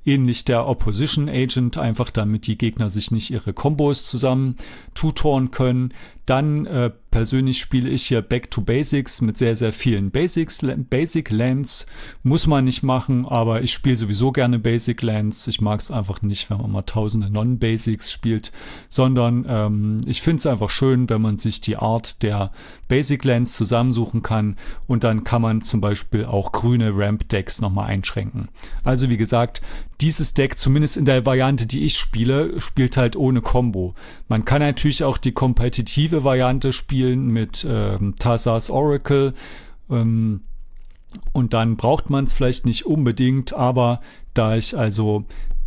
ähnlich 0.06 0.46
der 0.46 0.68
Opposition 0.68 1.30
Agent, 1.30 1.78
einfach 1.78 2.12
damit 2.12 2.48
die 2.48 2.58
Gegner 2.58 2.89
sich 2.89 3.12
nicht 3.12 3.32
ihre 3.32 3.54
Kombos 3.54 4.06
zusammen 4.06 4.56
tutoren 4.94 5.52
können. 5.52 5.94
Dann 6.26 6.65
äh, 6.65 6.89
persönlich 7.12 7.60
spiele 7.60 7.88
ich 7.89 8.08
hier 8.08 8.24
Back 8.24 8.50
to 8.50 8.62
Basics 8.62 9.22
mit 9.22 9.38
sehr, 9.38 9.56
sehr 9.56 9.72
vielen 9.72 10.10
Basics, 10.10 10.62
Basic 10.89 11.30
Lands. 11.30 11.86
Muss 12.24 12.48
man 12.48 12.65
nicht 12.65 12.82
machen, 12.82 13.28
aber 13.28 13.62
ich 13.62 13.72
spiele 13.72 13.96
sowieso 13.96 14.32
gerne 14.32 14.58
Basic 14.58 15.04
Lands. 15.04 15.48
Ich 15.48 15.62
mag 15.62 15.82
es 15.82 15.91
einfach 15.91 16.24
nicht, 16.24 16.50
wenn 16.50 16.58
man 16.58 16.72
mal 16.72 16.82
tausende 16.82 17.30
Non-Basics 17.30 18.12
spielt, 18.12 18.52
sondern 18.89 19.46
ähm, 19.48 20.02
ich 20.08 20.24
finde 20.24 20.39
es 20.39 20.46
einfach 20.48 20.72
schön, 20.72 21.08
wenn 21.10 21.22
man 21.22 21.38
sich 21.38 21.62
die 21.62 21.78
Art 21.78 22.24
der 22.24 22.52
Basic 22.88 23.24
Lands 23.24 23.56
zusammensuchen 23.56 24.24
kann 24.24 24.58
und 24.88 25.04
dann 25.04 25.24
kann 25.24 25.44
man 25.44 25.62
zum 25.62 25.80
Beispiel 25.80 26.26
auch 26.26 26.52
grüne 26.52 26.89
Ramp 26.94 27.30
Decks 27.30 27.62
nochmal 27.62 27.86
einschränken. 27.86 28.50
Also 28.84 29.10
wie 29.10 29.18
gesagt, 29.18 29.62
dieses 30.01 30.34
Deck, 30.34 30.58
zumindest 30.58 30.97
in 30.97 31.05
der 31.05 31.25
Variante, 31.25 31.65
die 31.65 31.84
ich 31.84 31.97
spiele, 31.97 32.60
spielt 32.60 32.97
halt 32.97 33.15
ohne 33.15 33.41
Combo. 33.41 33.95
Man 34.27 34.45
kann 34.45 34.62
natürlich 34.62 35.03
auch 35.03 35.17
die 35.17 35.31
kompetitive 35.31 36.23
Variante 36.23 36.73
spielen 36.73 37.27
mit 37.27 37.65
ähm, 37.67 38.15
Tassas 38.19 38.69
Oracle. 38.69 39.34
Ähm, 39.89 40.41
und 41.31 41.53
dann 41.53 41.77
braucht 41.77 42.10
man 42.10 42.25
es 42.25 42.34
vielleicht 42.34 42.65
nicht 42.65 42.86
unbedingt, 42.86 43.53
aber 43.53 44.01
da 44.34 44.55
ich 44.55 44.77
also 44.77 45.25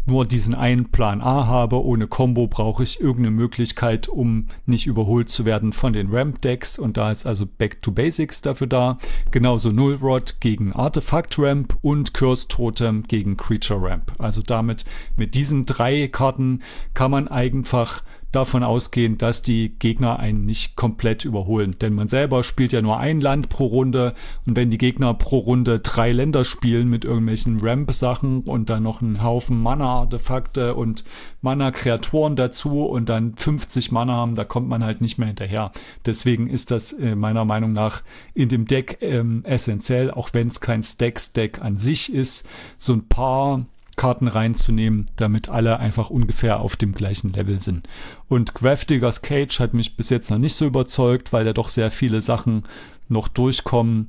nur 0.08 0.26
diesen 0.26 0.54
einen 0.54 0.90
Plan 0.90 1.20
A 1.20 1.46
habe. 1.46 1.84
Ohne 1.84 2.06
Combo 2.08 2.46
brauche 2.48 2.82
ich 2.82 3.00
irgendeine 3.00 3.36
Möglichkeit, 3.36 4.08
um 4.08 4.46
nicht 4.66 4.86
überholt 4.86 5.28
zu 5.28 5.44
werden 5.44 5.72
von 5.72 5.92
den 5.92 6.10
Ramp-Decks. 6.10 6.78
Und 6.78 6.96
da 6.96 7.12
ist 7.12 7.26
also 7.26 7.46
Back 7.46 7.80
to 7.82 7.92
Basics 7.92 8.42
dafür 8.42 8.66
da. 8.66 8.98
Genauso 9.30 9.70
Nullrod 9.70 10.40
gegen 10.40 10.72
Artefakt-Ramp 10.72 11.76
und 11.82 12.14
Curse 12.14 12.48
Totem 12.48 13.04
gegen 13.04 13.36
Creature 13.36 13.80
Ramp. 13.80 14.12
Also 14.18 14.42
damit 14.42 14.84
mit 15.16 15.34
diesen 15.34 15.66
drei 15.66 16.08
Karten 16.08 16.62
kann 16.94 17.10
man 17.10 17.28
einfach 17.28 18.02
davon 18.32 18.62
ausgehen, 18.62 19.16
dass 19.16 19.42
die 19.42 19.70
Gegner 19.78 20.18
einen 20.18 20.44
nicht 20.44 20.76
komplett 20.76 21.24
überholen. 21.24 21.76
Denn 21.80 21.94
man 21.94 22.08
selber 22.08 22.44
spielt 22.44 22.72
ja 22.72 22.82
nur 22.82 22.98
ein 22.98 23.20
Land 23.20 23.48
pro 23.48 23.66
Runde 23.66 24.14
und 24.46 24.56
wenn 24.56 24.70
die 24.70 24.78
Gegner 24.78 25.14
pro 25.14 25.38
Runde 25.38 25.80
drei 25.80 26.12
Länder 26.12 26.44
spielen 26.44 26.88
mit 26.88 27.04
irgendwelchen 27.04 27.60
Ramp-Sachen 27.60 28.42
und 28.42 28.68
dann 28.68 28.82
noch 28.82 29.00
einen 29.00 29.22
Haufen 29.22 29.60
Mana-Artefakte 29.60 30.74
und 30.74 31.04
Mana-Kreaturen 31.40 32.36
dazu 32.36 32.84
und 32.84 33.08
dann 33.08 33.34
50 33.34 33.92
Mana 33.92 34.14
haben, 34.14 34.34
da 34.34 34.44
kommt 34.44 34.68
man 34.68 34.84
halt 34.84 35.00
nicht 35.00 35.18
mehr 35.18 35.28
hinterher. 35.28 35.72
Deswegen 36.04 36.48
ist 36.48 36.70
das 36.70 36.92
äh, 36.92 37.14
meiner 37.14 37.44
Meinung 37.44 37.72
nach 37.72 38.02
in 38.34 38.48
dem 38.48 38.66
Deck 38.66 38.98
ähm, 39.00 39.42
essentiell, 39.44 40.10
auch 40.10 40.30
wenn 40.32 40.48
es 40.48 40.60
kein 40.60 40.82
Stacks-Deck 40.82 41.62
an 41.62 41.78
sich 41.78 42.12
ist, 42.12 42.46
so 42.76 42.92
ein 42.92 43.08
paar 43.08 43.64
Karten 43.98 44.28
reinzunehmen, 44.28 45.04
damit 45.16 45.50
alle 45.50 45.78
einfach 45.78 46.08
ungefähr 46.08 46.60
auf 46.60 46.76
dem 46.76 46.94
gleichen 46.94 47.34
Level 47.34 47.60
sind. 47.60 47.86
Und 48.28 48.54
Grafdiggers 48.54 49.20
Cage 49.20 49.60
hat 49.60 49.74
mich 49.74 49.96
bis 49.96 50.08
jetzt 50.08 50.30
noch 50.30 50.38
nicht 50.38 50.54
so 50.54 50.64
überzeugt, 50.64 51.34
weil 51.34 51.44
da 51.44 51.52
doch 51.52 51.68
sehr 51.68 51.90
viele 51.90 52.22
Sachen 52.22 52.62
noch 53.10 53.28
durchkommen. 53.28 54.08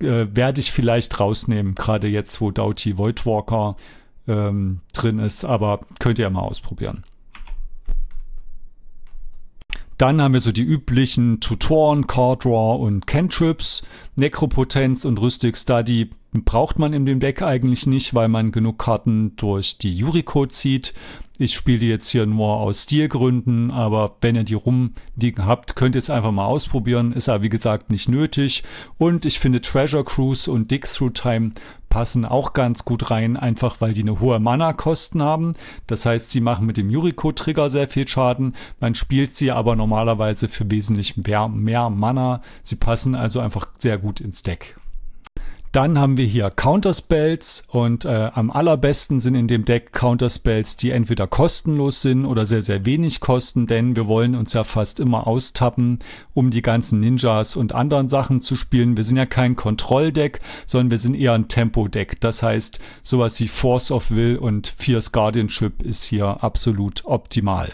äh, 0.00 0.26
werde 0.34 0.60
ich 0.60 0.72
vielleicht 0.72 1.20
rausnehmen, 1.20 1.74
gerade 1.74 2.08
jetzt, 2.08 2.40
wo 2.40 2.50
Doughty 2.50 2.98
Voidwalker 2.98 3.76
ähm, 4.28 4.80
drin 4.92 5.18
ist, 5.18 5.44
aber 5.44 5.80
könnt 6.00 6.18
ihr 6.18 6.24
ja 6.24 6.30
mal 6.30 6.40
ausprobieren. 6.40 7.04
Dann 10.02 10.20
haben 10.20 10.32
wir 10.32 10.40
so 10.40 10.50
die 10.50 10.64
üblichen 10.64 11.38
Tutoren, 11.38 12.08
Card 12.08 12.44
Draw 12.44 12.84
und 12.84 13.06
Cantrips. 13.06 13.84
Necropotenz 14.16 15.04
und 15.04 15.20
Rhystic 15.20 15.56
Study 15.56 16.10
braucht 16.32 16.80
man 16.80 16.92
in 16.92 17.06
dem 17.06 17.20
Deck 17.20 17.40
eigentlich 17.40 17.86
nicht, 17.86 18.12
weil 18.12 18.26
man 18.26 18.50
genug 18.50 18.80
Karten 18.80 19.36
durch 19.36 19.78
die 19.78 19.96
Yuriko 19.96 20.46
zieht. 20.46 20.92
Ich 21.42 21.54
spiele 21.54 21.80
die 21.80 21.88
jetzt 21.88 22.08
hier 22.08 22.24
nur 22.24 22.58
aus 22.58 22.84
Stilgründen, 22.84 23.72
aber 23.72 24.14
wenn 24.20 24.36
ihr 24.36 24.44
die 24.44 24.54
rumliegen 24.54 25.44
habt, 25.44 25.74
könnt 25.74 25.96
ihr 25.96 25.98
es 25.98 26.08
einfach 26.08 26.30
mal 26.30 26.44
ausprobieren. 26.44 27.12
Ist 27.12 27.28
aber 27.28 27.42
wie 27.42 27.48
gesagt 27.48 27.90
nicht 27.90 28.08
nötig. 28.08 28.62
Und 28.96 29.26
ich 29.26 29.40
finde 29.40 29.60
Treasure 29.60 30.04
Cruise 30.04 30.48
und 30.48 30.70
Dig 30.70 30.86
Through 30.86 31.14
Time 31.14 31.50
passen 31.88 32.24
auch 32.24 32.52
ganz 32.52 32.84
gut 32.84 33.10
rein, 33.10 33.36
einfach 33.36 33.80
weil 33.80 33.92
die 33.92 34.02
eine 34.02 34.20
hohe 34.20 34.38
Mana-Kosten 34.38 35.20
haben. 35.20 35.54
Das 35.88 36.06
heißt, 36.06 36.30
sie 36.30 36.40
machen 36.40 36.64
mit 36.64 36.76
dem 36.76 36.90
Yuriko-Trigger 36.90 37.70
sehr 37.70 37.88
viel 37.88 38.06
Schaden. 38.06 38.54
Man 38.78 38.94
spielt 38.94 39.36
sie 39.36 39.50
aber 39.50 39.74
normalerweise 39.74 40.46
für 40.48 40.70
wesentlich 40.70 41.16
mehr, 41.16 41.48
mehr 41.48 41.90
Mana. 41.90 42.40
Sie 42.62 42.76
passen 42.76 43.16
also 43.16 43.40
einfach 43.40 43.66
sehr 43.78 43.98
gut 43.98 44.20
ins 44.20 44.44
Deck. 44.44 44.76
Dann 45.72 45.98
haben 45.98 46.18
wir 46.18 46.26
hier 46.26 46.50
Counterspells 46.50 47.64
und 47.68 48.04
äh, 48.04 48.28
am 48.34 48.50
allerbesten 48.50 49.20
sind 49.20 49.34
in 49.34 49.48
dem 49.48 49.64
Deck 49.64 49.94
Counterspells, 49.94 50.76
die 50.76 50.90
entweder 50.90 51.26
kostenlos 51.26 52.02
sind 52.02 52.26
oder 52.26 52.44
sehr, 52.44 52.60
sehr 52.60 52.84
wenig 52.84 53.20
kosten, 53.20 53.66
denn 53.66 53.96
wir 53.96 54.06
wollen 54.06 54.34
uns 54.34 54.52
ja 54.52 54.64
fast 54.64 55.00
immer 55.00 55.26
austappen, 55.26 56.00
um 56.34 56.50
die 56.50 56.60
ganzen 56.60 57.00
Ninjas 57.00 57.56
und 57.56 57.74
anderen 57.74 58.08
Sachen 58.08 58.42
zu 58.42 58.54
spielen. 58.54 58.98
Wir 58.98 59.04
sind 59.04 59.16
ja 59.16 59.24
kein 59.24 59.56
Kontrolldeck, 59.56 60.40
sondern 60.66 60.90
wir 60.90 60.98
sind 60.98 61.14
eher 61.14 61.32
ein 61.32 61.48
Tempo-Deck. 61.48 62.20
Das 62.20 62.42
heißt, 62.42 62.78
sowas 63.00 63.40
wie 63.40 63.48
Force 63.48 63.90
of 63.90 64.10
Will 64.10 64.36
und 64.36 64.66
Fierce 64.66 65.10
Guardianship 65.10 65.80
ist 65.80 66.04
hier 66.04 66.44
absolut 66.44 67.06
optimal. 67.06 67.72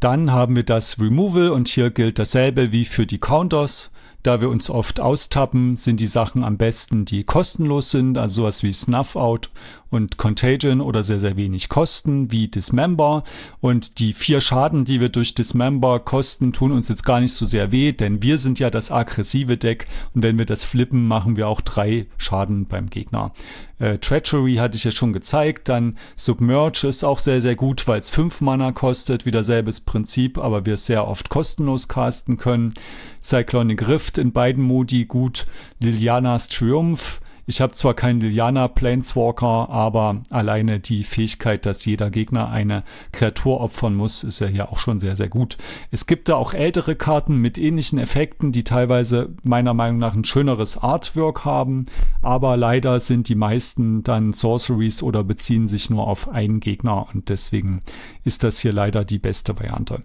Dann 0.00 0.30
haben 0.30 0.56
wir 0.56 0.62
das 0.62 1.00
Removal 1.00 1.52
und 1.52 1.68
hier 1.68 1.90
gilt 1.90 2.18
dasselbe 2.18 2.70
wie 2.70 2.84
für 2.84 3.06
die 3.06 3.18
Counters. 3.18 3.90
Da 4.22 4.40
wir 4.40 4.48
uns 4.48 4.68
oft 4.68 5.00
austappen, 5.00 5.76
sind 5.76 6.00
die 6.00 6.06
Sachen 6.06 6.42
am 6.42 6.56
besten, 6.56 7.04
die 7.04 7.22
kostenlos 7.22 7.90
sind, 7.90 8.18
also 8.18 8.42
sowas 8.42 8.62
wie 8.62 8.72
Snuff 8.72 9.14
Out 9.14 9.50
und 9.90 10.16
Contagion 10.16 10.80
oder 10.80 11.02
sehr, 11.02 11.20
sehr 11.20 11.36
wenig 11.36 11.68
kosten, 11.68 12.30
wie 12.30 12.48
Dismember. 12.48 13.24
Und 13.60 13.98
die 13.98 14.12
vier 14.12 14.40
Schaden, 14.40 14.84
die 14.84 15.00
wir 15.00 15.08
durch 15.08 15.34
Dismember 15.34 16.00
kosten, 16.00 16.52
tun 16.52 16.72
uns 16.72 16.88
jetzt 16.88 17.04
gar 17.04 17.20
nicht 17.20 17.32
so 17.32 17.46
sehr 17.46 17.72
weh, 17.72 17.92
denn 17.92 18.22
wir 18.22 18.38
sind 18.38 18.58
ja 18.58 18.70
das 18.70 18.90
aggressive 18.90 19.56
Deck 19.56 19.86
und 20.14 20.22
wenn 20.22 20.38
wir 20.38 20.46
das 20.46 20.64
flippen, 20.64 21.06
machen 21.06 21.36
wir 21.36 21.48
auch 21.48 21.60
drei 21.60 22.06
Schaden 22.18 22.66
beim 22.66 22.90
Gegner. 22.90 23.32
Äh, 23.78 23.98
Treachery 23.98 24.56
hatte 24.56 24.76
ich 24.76 24.84
ja 24.84 24.90
schon 24.90 25.12
gezeigt, 25.12 25.68
dann 25.68 25.96
Submerge 26.16 26.86
ist 26.88 27.04
auch 27.04 27.18
sehr, 27.18 27.40
sehr 27.40 27.54
gut, 27.54 27.86
weil 27.86 28.00
es 28.00 28.10
fünf 28.10 28.40
Mana 28.40 28.72
kostet, 28.72 29.24
wieder 29.24 29.44
selbes 29.44 29.80
Prinzip, 29.80 30.38
aber 30.38 30.66
wir 30.66 30.74
es 30.74 30.86
sehr 30.86 31.06
oft 31.06 31.28
kostenlos 31.28 31.88
casten 31.88 32.38
können. 32.38 32.74
Cyclonic 33.22 33.86
Rift 33.86 34.18
in 34.18 34.32
beiden 34.32 34.64
Modi 34.64 35.04
gut, 35.04 35.46
Lilianas 35.80 36.48
Triumph 36.48 37.20
ich 37.48 37.62
habe 37.62 37.72
zwar 37.72 37.94
keinen 37.94 38.20
Liliana 38.20 38.68
Planeswalker, 38.68 39.70
aber 39.70 40.20
alleine 40.28 40.80
die 40.80 41.02
Fähigkeit, 41.02 41.64
dass 41.64 41.86
jeder 41.86 42.10
Gegner 42.10 42.50
eine 42.50 42.84
Kreatur 43.10 43.62
opfern 43.62 43.94
muss, 43.94 44.22
ist 44.22 44.40
ja 44.40 44.48
hier 44.48 44.70
auch 44.70 44.78
schon 44.78 44.98
sehr, 44.98 45.16
sehr 45.16 45.30
gut. 45.30 45.56
Es 45.90 46.06
gibt 46.06 46.28
da 46.28 46.36
auch 46.36 46.52
ältere 46.52 46.94
Karten 46.94 47.38
mit 47.38 47.56
ähnlichen 47.56 47.98
Effekten, 47.98 48.52
die 48.52 48.64
teilweise 48.64 49.30
meiner 49.44 49.72
Meinung 49.72 49.98
nach 49.98 50.14
ein 50.14 50.26
schöneres 50.26 50.76
Artwork 50.76 51.46
haben, 51.46 51.86
aber 52.20 52.58
leider 52.58 53.00
sind 53.00 53.30
die 53.30 53.34
meisten 53.34 54.02
dann 54.02 54.34
Sorceries 54.34 55.02
oder 55.02 55.24
beziehen 55.24 55.68
sich 55.68 55.88
nur 55.88 56.06
auf 56.06 56.28
einen 56.28 56.60
Gegner 56.60 57.06
und 57.14 57.30
deswegen 57.30 57.80
ist 58.24 58.44
das 58.44 58.58
hier 58.58 58.74
leider 58.74 59.06
die 59.06 59.18
beste 59.18 59.56
Variante. 59.56 60.02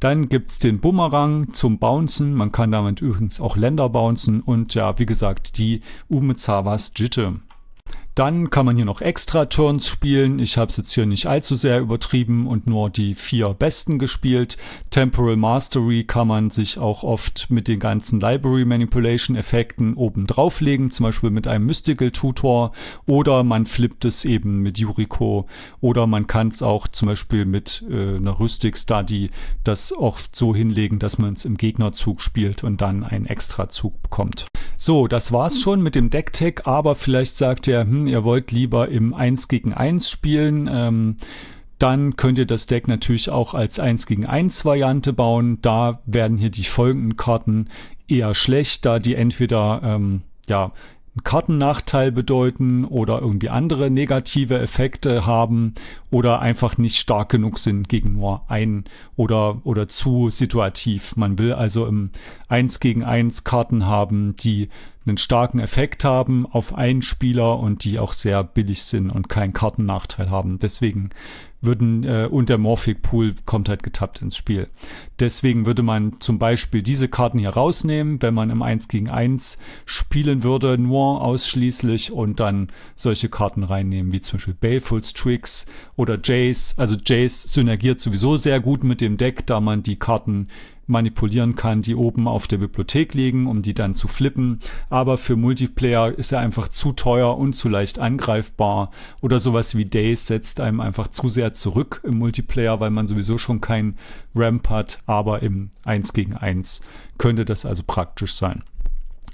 Dann 0.00 0.28
gibt 0.28 0.50
es 0.50 0.58
den 0.58 0.80
Bumerang 0.80 1.52
zum 1.52 1.78
Bouncen. 1.78 2.34
Man 2.34 2.52
kann 2.52 2.72
damit 2.72 3.00
übrigens 3.00 3.40
auch 3.40 3.56
Länder 3.56 3.88
bouncen. 3.88 4.40
Und 4.40 4.74
ja, 4.74 4.98
wie 4.98 5.06
gesagt, 5.06 5.58
die 5.58 5.80
Umezawas 6.08 6.92
Jitte. 6.96 7.40
Dann 8.14 8.50
kann 8.50 8.66
man 8.66 8.76
hier 8.76 8.84
noch 8.84 9.00
extra 9.00 9.46
Turns 9.46 9.88
spielen. 9.88 10.38
Ich 10.38 10.58
habe 10.58 10.70
es 10.70 10.76
jetzt 10.76 10.92
hier 10.92 11.06
nicht 11.06 11.26
allzu 11.26 11.56
sehr 11.56 11.80
übertrieben 11.80 12.46
und 12.46 12.66
nur 12.66 12.90
die 12.90 13.14
vier 13.14 13.54
besten 13.54 13.98
gespielt. 13.98 14.58
Temporal 14.90 15.36
Mastery 15.36 16.04
kann 16.04 16.28
man 16.28 16.50
sich 16.50 16.78
auch 16.78 17.04
oft 17.04 17.50
mit 17.50 17.68
den 17.68 17.80
ganzen 17.80 18.20
Library 18.20 18.66
Manipulation 18.66 19.34
Effekten 19.34 19.94
oben 19.94 20.26
drauflegen, 20.26 20.90
zum 20.90 21.04
Beispiel 21.04 21.30
mit 21.30 21.46
einem 21.46 21.64
Mystical 21.64 22.10
Tutor 22.10 22.72
oder 23.06 23.44
man 23.44 23.64
flippt 23.64 24.04
es 24.04 24.26
eben 24.26 24.58
mit 24.60 24.78
Yuriko 24.78 25.46
oder 25.80 26.06
man 26.06 26.26
kann 26.26 26.48
es 26.48 26.62
auch 26.62 26.88
zum 26.88 27.08
Beispiel 27.08 27.46
mit 27.46 27.82
äh, 27.90 28.16
einer 28.16 28.38
Rüstig 28.38 28.76
Study 28.76 29.30
das 29.64 29.90
oft 29.90 30.36
so 30.36 30.54
hinlegen, 30.54 30.98
dass 30.98 31.16
man 31.16 31.32
es 31.32 31.46
im 31.46 31.56
Gegnerzug 31.56 32.20
spielt 32.20 32.62
und 32.62 32.82
dann 32.82 33.04
einen 33.04 33.24
extra 33.24 33.70
Zug 33.70 34.02
bekommt. 34.02 34.46
So, 34.76 35.06
das 35.06 35.32
war's 35.32 35.60
schon 35.60 35.82
mit 35.82 35.94
dem 35.94 36.10
Deck-Tech, 36.10 36.62
aber 36.64 36.94
vielleicht 36.94 37.36
sagt 37.36 37.68
ihr, 37.68 37.80
hm, 37.80 38.01
ihr 38.06 38.24
wollt 38.24 38.52
lieber 38.52 38.88
im 38.88 39.14
1 39.14 39.48
gegen 39.48 39.72
1 39.72 40.10
spielen, 40.10 40.68
ähm, 40.72 41.16
dann 41.78 42.16
könnt 42.16 42.38
ihr 42.38 42.46
das 42.46 42.66
Deck 42.66 42.86
natürlich 42.86 43.30
auch 43.30 43.54
als 43.54 43.80
1 43.80 44.06
gegen 44.06 44.24
1 44.26 44.64
Variante 44.64 45.12
bauen. 45.12 45.58
Da 45.62 46.00
werden 46.06 46.38
hier 46.38 46.50
die 46.50 46.64
folgenden 46.64 47.16
Karten 47.16 47.68
eher 48.06 48.34
schlecht, 48.34 48.84
da 48.86 48.98
die 48.98 49.16
entweder 49.16 49.80
ähm, 49.82 50.22
ja 50.46 50.72
einen 51.14 51.24
Kartennachteil 51.24 52.10
bedeuten 52.10 52.86
oder 52.86 53.20
irgendwie 53.20 53.50
andere 53.50 53.90
negative 53.90 54.58
Effekte 54.58 55.26
haben 55.26 55.74
oder 56.10 56.40
einfach 56.40 56.78
nicht 56.78 56.96
stark 56.96 57.28
genug 57.28 57.58
sind 57.58 57.88
gegen 57.90 58.14
nur 58.14 58.42
ein 58.48 58.84
oder, 59.14 59.60
oder 59.64 59.88
zu 59.88 60.30
situativ. 60.30 61.16
Man 61.16 61.38
will 61.38 61.52
also 61.52 61.86
im 61.86 62.10
1 62.48 62.80
gegen 62.80 63.04
1 63.04 63.44
Karten 63.44 63.84
haben, 63.84 64.36
die 64.38 64.70
einen 65.04 65.18
starken 65.18 65.58
Effekt 65.58 66.04
haben 66.04 66.46
auf 66.46 66.74
einen 66.74 67.02
Spieler 67.02 67.58
und 67.58 67.84
die 67.84 67.98
auch 67.98 68.12
sehr 68.12 68.42
billig 68.42 68.84
sind 68.84 69.10
und 69.10 69.28
keinen 69.28 69.52
Kartennachteil 69.52 70.30
haben. 70.30 70.60
Deswegen 70.60 71.10
würden 71.62 72.04
äh, 72.04 72.28
und 72.30 72.48
der 72.48 72.58
Morphic 72.58 73.02
Pool 73.02 73.34
kommt 73.46 73.68
halt 73.68 73.82
getappt 73.82 74.20
ins 74.20 74.36
Spiel. 74.36 74.68
Deswegen 75.18 75.64
würde 75.64 75.82
man 75.82 76.20
zum 76.20 76.38
Beispiel 76.38 76.82
diese 76.82 77.08
Karten 77.08 77.38
hier 77.38 77.50
rausnehmen, 77.50 78.20
wenn 78.20 78.34
man 78.34 78.50
im 78.50 78.62
1 78.62 78.88
gegen 78.88 79.08
1 79.08 79.58
spielen 79.86 80.42
würde, 80.42 80.76
nur 80.76 81.22
ausschließlich 81.22 82.12
und 82.12 82.40
dann 82.40 82.68
solche 82.96 83.28
Karten 83.28 83.62
reinnehmen, 83.62 84.12
wie 84.12 84.20
zum 84.20 84.38
Beispiel 84.38 84.54
Baleful's 84.54 85.12
Tricks 85.12 85.66
oder 85.96 86.18
Jace. 86.22 86.74
Also 86.76 86.96
Jace 87.02 87.44
synergiert 87.44 88.00
sowieso 88.00 88.36
sehr 88.36 88.60
gut 88.60 88.84
mit 88.84 89.00
dem 89.00 89.16
Deck, 89.16 89.46
da 89.46 89.60
man 89.60 89.82
die 89.82 89.96
Karten 89.96 90.48
manipulieren 90.86 91.56
kann, 91.56 91.82
die 91.82 91.94
oben 91.94 92.28
auf 92.28 92.48
der 92.48 92.58
Bibliothek 92.58 93.14
liegen, 93.14 93.46
um 93.46 93.62
die 93.62 93.74
dann 93.74 93.94
zu 93.94 94.08
flippen. 94.08 94.60
Aber 94.90 95.18
für 95.18 95.36
Multiplayer 95.36 96.16
ist 96.16 96.32
er 96.32 96.40
einfach 96.40 96.68
zu 96.68 96.92
teuer 96.92 97.36
und 97.36 97.54
zu 97.54 97.68
leicht 97.68 97.98
angreifbar. 97.98 98.90
Oder 99.20 99.40
sowas 99.40 99.76
wie 99.76 99.84
Days 99.84 100.26
setzt 100.26 100.60
einem 100.60 100.80
einfach 100.80 101.08
zu 101.08 101.28
sehr 101.28 101.52
zurück 101.52 102.00
im 102.04 102.18
Multiplayer, 102.18 102.80
weil 102.80 102.90
man 102.90 103.06
sowieso 103.06 103.38
schon 103.38 103.60
kein 103.60 103.96
Ramp 104.34 104.68
hat. 104.68 105.02
Aber 105.06 105.42
im 105.42 105.70
1 105.84 106.12
gegen 106.12 106.36
1 106.36 106.82
könnte 107.18 107.44
das 107.44 107.64
also 107.64 107.82
praktisch 107.86 108.34
sein. 108.34 108.64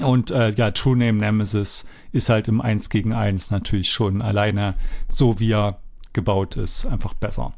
Und 0.01 0.31
äh, 0.31 0.51
ja, 0.51 0.71
True 0.71 0.97
Name 0.97 1.19
Nemesis 1.19 1.87
ist 2.13 2.29
halt 2.29 2.49
im 2.49 2.61
1 2.61 2.89
gegen 2.91 3.13
1 3.13 3.51
natürlich 3.51 3.91
schon 3.91 4.23
alleine 4.23 4.75
so 5.09 5.41
wie 5.41 5.53
er 5.53 5.81
gebaut 6.13 6.57
ist, 6.57 6.87
einfach 6.87 7.15
besser. 7.15 7.53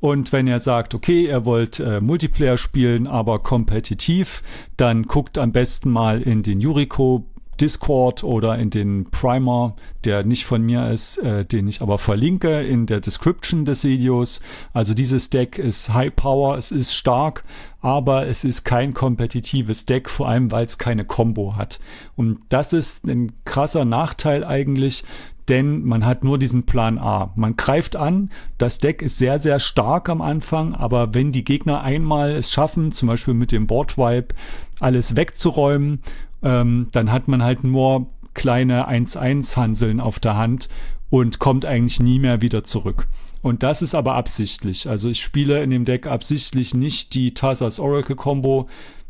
Und 0.00 0.32
wenn 0.32 0.46
ihr 0.46 0.58
sagt, 0.58 0.94
okay, 0.94 1.26
ihr 1.26 1.44
wollt 1.44 1.80
äh, 1.80 2.00
Multiplayer 2.00 2.58
spielen, 2.58 3.06
aber 3.06 3.38
kompetitiv, 3.38 4.42
dann 4.76 5.04
guckt 5.04 5.38
am 5.38 5.52
besten 5.52 5.90
mal 5.90 6.20
in 6.20 6.42
den 6.42 6.60
Yuriko 6.60 7.24
Discord 7.60 8.22
oder 8.22 8.58
in 8.58 8.70
den 8.70 9.10
Primer, 9.10 9.76
der 10.04 10.24
nicht 10.24 10.44
von 10.44 10.62
mir 10.62 10.90
ist, 10.90 11.18
äh, 11.18 11.44
den 11.44 11.66
ich 11.66 11.80
aber 11.80 11.98
verlinke 11.98 12.60
in 12.62 12.86
der 12.86 13.00
Description 13.00 13.64
des 13.64 13.84
Videos. 13.84 14.40
Also 14.72 14.94
dieses 14.94 15.30
Deck 15.30 15.58
ist 15.58 15.92
High 15.92 16.14
Power, 16.14 16.56
es 16.56 16.70
ist 16.70 16.94
stark, 16.94 17.44
aber 17.80 18.26
es 18.26 18.44
ist 18.44 18.64
kein 18.64 18.94
kompetitives 18.94 19.86
Deck, 19.86 20.10
vor 20.10 20.28
allem 20.28 20.50
weil 20.50 20.66
es 20.66 20.78
keine 20.78 21.04
Combo 21.04 21.56
hat. 21.56 21.80
Und 22.14 22.40
das 22.50 22.72
ist 22.72 23.06
ein 23.06 23.32
krasser 23.44 23.84
Nachteil 23.84 24.44
eigentlich, 24.44 25.04
denn 25.48 25.84
man 25.84 26.04
hat 26.04 26.24
nur 26.24 26.38
diesen 26.38 26.64
Plan 26.64 26.98
A. 26.98 27.32
Man 27.36 27.56
greift 27.56 27.96
an, 27.96 28.30
das 28.58 28.78
Deck 28.78 29.02
ist 29.02 29.18
sehr, 29.18 29.38
sehr 29.38 29.58
stark 29.58 30.08
am 30.08 30.20
Anfang, 30.20 30.74
aber 30.74 31.14
wenn 31.14 31.32
die 31.32 31.44
Gegner 31.44 31.82
einmal 31.82 32.32
es 32.32 32.52
schaffen, 32.52 32.90
zum 32.92 33.08
Beispiel 33.08 33.34
mit 33.34 33.52
dem 33.52 33.66
Boardwipe 33.66 34.34
alles 34.80 35.16
wegzuräumen, 35.16 36.00
ähm, 36.42 36.88
dann 36.92 37.12
hat 37.12 37.28
man 37.28 37.42
halt 37.42 37.64
nur 37.64 38.06
kleine 38.34 38.88
1-1-Hanseln 38.88 40.00
auf 40.00 40.20
der 40.20 40.36
Hand 40.36 40.68
und 41.10 41.38
kommt 41.38 41.64
eigentlich 41.64 42.00
nie 42.00 42.18
mehr 42.18 42.42
wieder 42.42 42.64
zurück. 42.64 43.06
Und 43.42 43.62
das 43.62 43.80
ist 43.80 43.94
aber 43.94 44.14
absichtlich. 44.14 44.88
Also 44.88 45.08
ich 45.08 45.20
spiele 45.20 45.62
in 45.62 45.70
dem 45.70 45.84
Deck 45.84 46.06
absichtlich 46.06 46.74
nicht 46.74 47.14
die 47.14 47.32
Tazas 47.32 47.78
Oracle 47.78 48.16
Combo, 48.16 48.68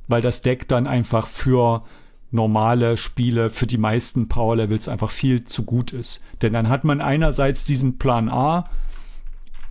weil 0.09 0.21
das 0.21 0.43
Deck 0.43 0.69
dann 0.69 0.87
einfach 0.87 1.27
für 1.27 1.83
normale 2.31 2.97
Spiele 2.97 3.51
für 3.51 3.67
die 3.67 3.79
meisten 3.79 4.29
Power 4.29 4.57
Levels 4.57 4.89
einfach 4.89 5.11
viel 5.11 5.45
zu 5.45 5.65
gut 5.65 5.93
ist. 5.93 6.23
Denn 6.43 6.53
dann 6.53 6.69
hat 6.69 6.85
man 6.85 7.01
einerseits 7.01 7.65
diesen 7.65 7.99
Plan 7.99 8.29
A 8.29 8.65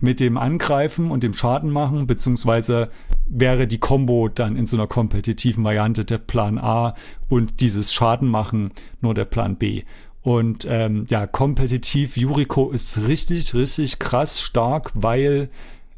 mit 0.00 0.20
dem 0.20 0.36
Angreifen 0.36 1.10
und 1.10 1.22
dem 1.22 1.32
Schaden 1.32 1.70
machen, 1.70 2.06
beziehungsweise 2.06 2.90
wäre 3.26 3.66
die 3.66 3.78
Combo 3.78 4.28
dann 4.28 4.56
in 4.56 4.66
so 4.66 4.76
einer 4.76 4.86
kompetitiven 4.86 5.64
Variante 5.64 6.04
der 6.04 6.18
Plan 6.18 6.58
A 6.58 6.94
und 7.28 7.60
dieses 7.60 7.92
Schaden 7.92 8.28
machen 8.28 8.72
nur 9.00 9.14
der 9.14 9.24
Plan 9.24 9.56
B. 9.56 9.84
Und 10.22 10.66
ähm, 10.68 11.06
ja, 11.08 11.26
kompetitiv 11.26 12.16
Yuriko 12.16 12.70
ist 12.70 12.98
richtig, 13.06 13.54
richtig 13.54 13.98
krass 13.98 14.40
stark, 14.40 14.90
weil 14.94 15.48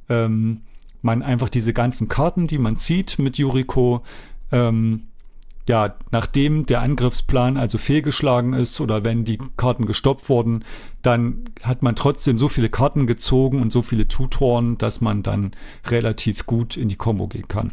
ähm, 0.09 0.63
man 1.01 1.23
einfach 1.23 1.49
diese 1.49 1.73
ganzen 1.73 2.09
Karten, 2.09 2.47
die 2.47 2.59
man 2.59 2.77
zieht 2.77 3.19
mit 3.19 3.39
Yuriko, 3.39 4.03
ähm, 4.53 5.05
ja, 5.69 5.95
nachdem 6.11 6.67
der 6.67 6.81
Angriffsplan 6.81 7.57
also 7.57 7.79
fehlgeschlagen 7.79 8.55
ist 8.55 8.81
oder 8.81 9.05
wenn 9.05 9.25
die 9.25 9.39
Karten 9.57 9.87
gestoppt 9.87 10.29
wurden, 10.29 10.65
dann 11.03 11.45
hat 11.63 11.83
man 11.83 11.95
trotzdem 11.95 12.39
so 12.39 12.49
viele 12.49 12.69
Karten 12.69 13.07
gezogen 13.07 13.63
und 13.63 13.73
so 13.73 13.83
viele 13.83 14.09
Tutoren, 14.09 14.79
dass 14.79 15.01
man 15.01 15.23
dann 15.23 15.53
relativ 15.87 16.47
gut 16.47 16.77
in 16.77 16.89
die 16.89 16.97
Combo 16.97 17.29
gehen 17.29 17.49
kann. 17.49 17.73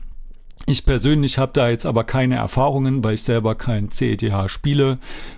Ich 0.67 0.83
persönlich 0.83 1.37
habe 1.37 1.51
da 1.53 1.69
jetzt 1.69 1.85
aber 1.85 2.03
keine 2.05 2.35
Erfahrungen, 2.35 3.03
weil 3.03 3.13
ich 3.13 3.21
selber 3.21 3.53
kein 3.53 3.91
CEDH 3.91 4.49
spiele. 4.49 4.97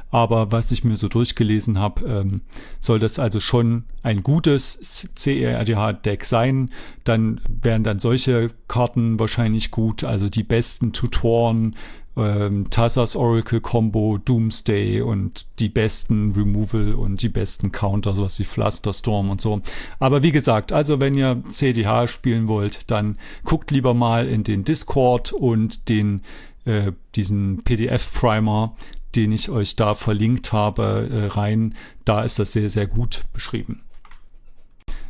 Aber 0.10 0.54
was 0.54 0.72
ich 0.72 0.86
mir 0.86 0.96
so 0.96 1.10
durchgelesen 1.10 1.80
habe, 1.80 2.06
ähm, 2.06 2.42
soll 2.80 3.00
das 3.00 3.20
also 3.20 3.42
schon 3.42 3.84
ein 4.04 4.24
gutes 4.24 4.80
CEDH-Deck 5.16 6.24
sein. 6.24 6.72
Dann 7.04 7.42
wären 7.50 7.84
dann 7.84 8.00
solche 8.00 8.52
Karten 8.70 9.20
wahrscheinlich 9.20 9.72
gut, 9.72 10.06
also 10.06 10.30
die 10.30 10.44
besten 10.44 10.94
Tutoren, 10.94 11.76
ähm, 12.18 12.70
Tassas 12.70 13.16
Oracle 13.16 13.62
Combo, 13.62 14.18
Doomsday 14.18 15.02
und 15.02 15.46
die 15.60 15.70
besten 15.70 16.34
Removal 16.34 16.94
und 16.94 17.22
die 17.22 17.30
besten 17.30 17.72
Counter, 17.72 18.16
sowas 18.16 18.40
wie 18.40 18.44
Flusterstorm 18.44 19.30
und 19.30 19.42
so. 19.42 19.62
Aber 20.00 20.24
wie 20.24 20.32
gesagt, 20.32 20.72
also 20.74 21.00
wenn 21.00 21.16
ihr 21.16 21.44
CDH 21.48 22.08
spielen 22.08 22.48
wollt, 22.48 22.90
dann 22.90 23.18
guckt 23.44 23.72
lieber 23.72 23.94
mal 23.94 24.28
in 24.28 24.44
den 24.44 24.64
Discord 24.64 25.32
und 25.32 25.90
den 25.90 26.22
äh, 26.66 26.92
diesen 27.16 27.64
PDF-Primer, 27.64 28.76
den 29.16 29.32
ich 29.32 29.50
euch 29.50 29.76
da 29.76 29.96
verlinkt 29.96 30.52
habe, 30.52 31.10
äh, 31.12 31.26
rein. 31.28 31.76
Da 32.06 32.24
ist 32.24 32.40
das 32.40 32.52
sehr, 32.54 32.70
sehr 32.70 32.88
gut 32.88 33.24
beschrieben. 33.34 33.84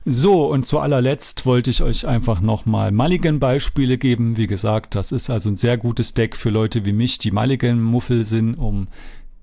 So, 0.10 0.50
und 0.50 0.66
zu 0.66 0.80
allerletzt 0.80 1.46
wollte 1.46 1.70
ich 1.70 1.84
euch 1.84 2.08
einfach 2.08 2.40
nochmal 2.40 2.94
Mulligan-Beispiele 2.94 3.98
geben. 3.98 4.38
Wie 4.38 4.48
gesagt, 4.48 4.96
das 4.96 5.12
ist 5.12 5.30
also 5.30 5.50
ein 5.50 5.58
sehr 5.58 5.76
gutes 5.76 6.14
Deck 6.14 6.38
für 6.38 6.50
Leute 6.50 6.86
wie 6.86 6.94
mich, 6.94 7.18
die 7.18 7.32
Mulligan-Muffel 7.32 8.24
sind, 8.24 8.56
um 8.56 8.88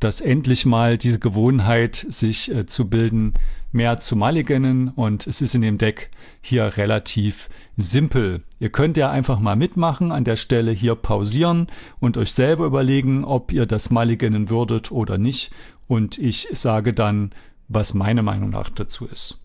das 0.01 0.23
endlich 0.23 0.65
mal 0.65 0.97
diese 0.97 1.19
Gewohnheit 1.19 2.07
sich 2.09 2.51
äh, 2.51 2.65
zu 2.65 2.89
bilden, 2.89 3.35
mehr 3.73 3.99
zu 3.99 4.17
Mulliganen. 4.17 4.89
Und 4.89 5.27
es 5.27 5.43
ist 5.43 5.55
in 5.55 5.61
dem 5.61 5.77
Deck 5.77 6.11
hier 6.41 6.79
relativ 6.79 7.51
simpel. 7.77 8.43
Ihr 8.59 8.71
könnt 8.71 8.97
ja 8.97 9.11
einfach 9.11 9.41
mal 9.41 9.57
mitmachen, 9.57 10.12
an 10.12 10.25
der 10.25 10.37
Stelle 10.37 10.73
hier 10.73 10.95
pausieren 10.95 11.67
und 12.01 12.17
euch 12.17 12.33
selber 12.33 12.65
überlegen, 12.65 13.27
ob 13.27 13.53
ihr 13.53 13.67
das 13.67 13.91
Mulliganen 13.91 14.49
würdet 14.49 14.91
oder 14.91 15.19
nicht. 15.19 15.51
Und 15.89 16.17
ich 16.17 16.49
sage 16.53 16.95
dann, 16.95 17.33
was 17.69 17.93
meine 17.93 18.23
Meinung 18.23 18.49
nach 18.49 18.71
dazu 18.71 19.05
ist. 19.05 19.43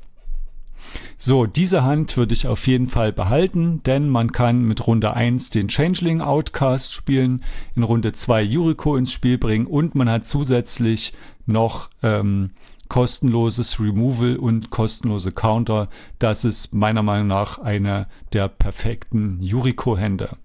So, 1.17 1.45
diese 1.45 1.83
Hand 1.83 2.17
würde 2.17 2.33
ich 2.33 2.47
auf 2.47 2.67
jeden 2.67 2.87
Fall 2.87 3.11
behalten, 3.11 3.81
denn 3.83 4.09
man 4.09 4.31
kann 4.31 4.63
mit 4.63 4.87
Runde 4.87 5.13
1 5.13 5.49
den 5.49 5.67
Changeling 5.67 6.21
Outcast 6.21 6.93
spielen, 6.93 7.43
in 7.75 7.83
Runde 7.83 8.13
2 8.13 8.41
Yuriko 8.41 8.95
ins 8.95 9.11
Spiel 9.11 9.37
bringen 9.37 9.67
und 9.67 9.95
man 9.95 10.09
hat 10.09 10.25
zusätzlich 10.25 11.13
noch 11.45 11.89
ähm, 12.03 12.51
kostenloses 12.89 13.79
Removal 13.79 14.37
und 14.37 14.71
kostenlose 14.71 15.31
Counter. 15.31 15.89
Das 16.17 16.43
ist 16.43 16.73
meiner 16.73 17.03
Meinung 17.03 17.27
nach 17.27 17.59
eine 17.59 18.07
der 18.33 18.47
perfekten 18.47 19.41
Yuriko-Hände. 19.41 20.37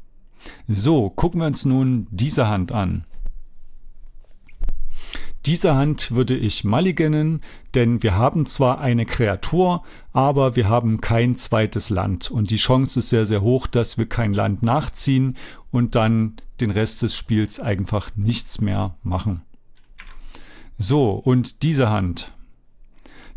So, 0.68 1.10
gucken 1.10 1.40
wir 1.40 1.46
uns 1.46 1.64
nun 1.64 2.06
diese 2.10 2.48
Hand 2.48 2.70
an. 2.70 3.04
Diese 5.46 5.74
Hand 5.74 6.12
würde 6.12 6.36
ich 6.36 6.64
mulliganen, 6.64 7.42
denn 7.74 8.02
wir 8.02 8.16
haben 8.16 8.46
zwar 8.46 8.80
eine 8.80 9.04
Kreatur, 9.04 9.82
aber 10.12 10.56
wir 10.56 10.70
haben 10.70 11.02
kein 11.02 11.36
zweites 11.36 11.90
Land 11.90 12.30
und 12.30 12.50
die 12.50 12.56
Chance 12.56 13.00
ist 13.00 13.10
sehr, 13.10 13.26
sehr 13.26 13.42
hoch, 13.42 13.66
dass 13.66 13.98
wir 13.98 14.06
kein 14.06 14.32
Land 14.32 14.62
nachziehen 14.62 15.36
und 15.70 15.94
dann 15.96 16.36
den 16.62 16.70
Rest 16.70 17.02
des 17.02 17.14
Spiels 17.14 17.60
einfach 17.60 18.10
nichts 18.16 18.62
mehr 18.62 18.96
machen. 19.02 19.42
So, 20.78 21.10
und 21.12 21.62
diese 21.62 21.90
Hand. 21.90 22.32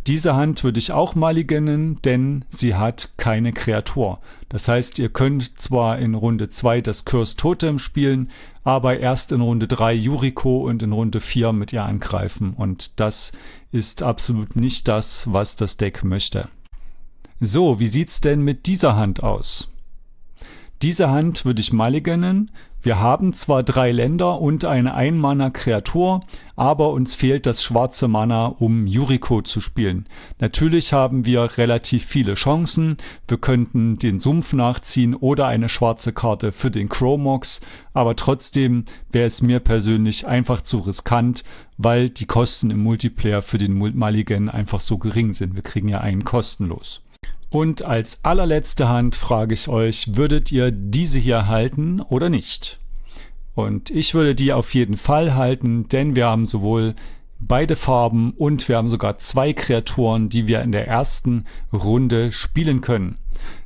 Diese 0.08 0.36
Hand 0.36 0.64
würde 0.64 0.80
ich 0.80 0.94
auch 0.94 1.16
mulliganen, 1.16 2.02
denn 2.04 2.46
sie 2.48 2.76
hat 2.76 3.10
keine 3.18 3.52
Kreatur. 3.52 4.20
Das 4.48 4.70
heißt, 4.70 5.00
ihr 5.00 5.10
könnt 5.10 5.60
zwar 5.60 6.00
in 6.00 6.16
Runde 6.16 6.48
2 6.48 6.80
das 6.80 7.04
Curse 7.04 7.36
Totem 7.36 7.78
spielen, 7.78 8.30
aber 8.64 9.00
erst 9.00 9.34
in 9.34 9.42
Runde 9.42 9.68
3 9.68 9.94
Yuriko 9.94 10.66
und 10.66 10.82
in 10.82 10.94
Runde 10.94 11.20
4 11.20 11.52
mit 11.52 11.74
ihr 11.74 11.84
angreifen. 11.84 12.54
Und 12.54 13.02
das 13.02 13.34
ist 13.74 14.02
absolut 14.02 14.56
nicht 14.56 14.88
das, 14.88 15.34
was 15.34 15.58
das 15.58 15.76
Deck 15.76 16.06
möchte. 16.06 16.48
So, 17.42 17.82
wie 17.82 17.88
sieht's 17.88 18.22
denn 18.22 18.42
mit 18.42 18.66
dieser 18.66 18.96
Hand 18.96 19.24
aus? 19.24 19.70
Diese 20.82 21.10
Hand 21.10 21.44
würde 21.44 21.62
ich 21.62 21.74
mulliganen, 21.74 22.52
wir 22.84 23.02
haben 23.02 23.34
zwar 23.34 23.64
drei 23.64 23.92
Länder 23.92 24.40
und 24.40 24.64
eine 24.64 24.94
Einmana-Kreatur, 24.94 26.22
aber 26.56 26.92
uns 26.92 27.16
fehlt 27.16 27.46
das 27.46 27.64
schwarze 27.64 28.08
Mana, 28.08 28.46
um 28.46 28.86
Yuriko 28.88 29.42
zu 29.42 29.60
spielen. 29.60 30.06
Natürlich 30.40 30.94
haben 30.94 31.26
wir 31.26 31.58
relativ 31.58 32.06
viele 32.06 32.36
Chancen. 32.36 32.96
Wir 33.28 33.40
könnten 33.40 33.98
den 33.98 34.20
Sumpf 34.20 34.54
nachziehen 34.54 35.16
oder 35.16 35.48
eine 35.48 35.68
schwarze 35.68 36.14
Karte 36.14 36.52
für 36.52 36.70
den 36.70 36.88
Chromox, 36.88 37.62
aber 37.94 38.16
trotzdem 38.16 38.86
wäre 39.12 39.26
es 39.26 39.42
mir 39.42 39.60
persönlich 39.60 40.28
einfach 40.28 40.62
zu 40.62 40.78
riskant, 40.78 41.44
weil 41.78 42.10
die 42.10 42.26
Kosten 42.26 42.70
im 42.70 42.84
Multiplayer 42.84 43.42
für 43.42 43.58
den 43.58 43.74
Mulligan 43.74 44.48
einfach 44.48 44.80
so 44.80 44.98
gering 44.98 45.34
sind. 45.34 45.56
Wir 45.56 45.64
kriegen 45.64 45.90
ja 45.90 46.00
einen 46.00 46.24
kostenlos. 46.24 47.02
Und 47.50 47.86
als 47.86 48.24
allerletzte 48.24 48.90
Hand 48.90 49.16
frage 49.16 49.54
ich 49.54 49.68
euch, 49.68 50.16
würdet 50.16 50.52
ihr 50.52 50.72
diese 50.72 51.20
hier 51.20 51.48
halten 51.48 52.02
oder 52.02 52.30
nicht? 52.30 52.80
Und 53.56 53.90
ich 53.90 54.14
würde 54.14 54.36
die 54.36 54.54
auf 54.54 54.74
jeden 54.74 54.98
Fall 54.98 55.34
halten, 55.34 55.88
denn 55.88 56.16
wir 56.16 56.28
haben 56.28 56.46
sowohl 56.46 56.94
beide 57.40 57.76
Farben 57.76 58.32
und 58.32 58.68
wir 58.68 58.78
haben 58.78 58.90
sogar 58.90 59.20
zwei 59.20 59.54
Kreaturen, 59.54 60.30
die 60.30 60.48
wir 60.48 60.62
in 60.62 60.72
der 60.72 60.88
ersten 60.88 61.46
Runde 61.72 62.32
spielen 62.32 62.82
können. 62.82 63.18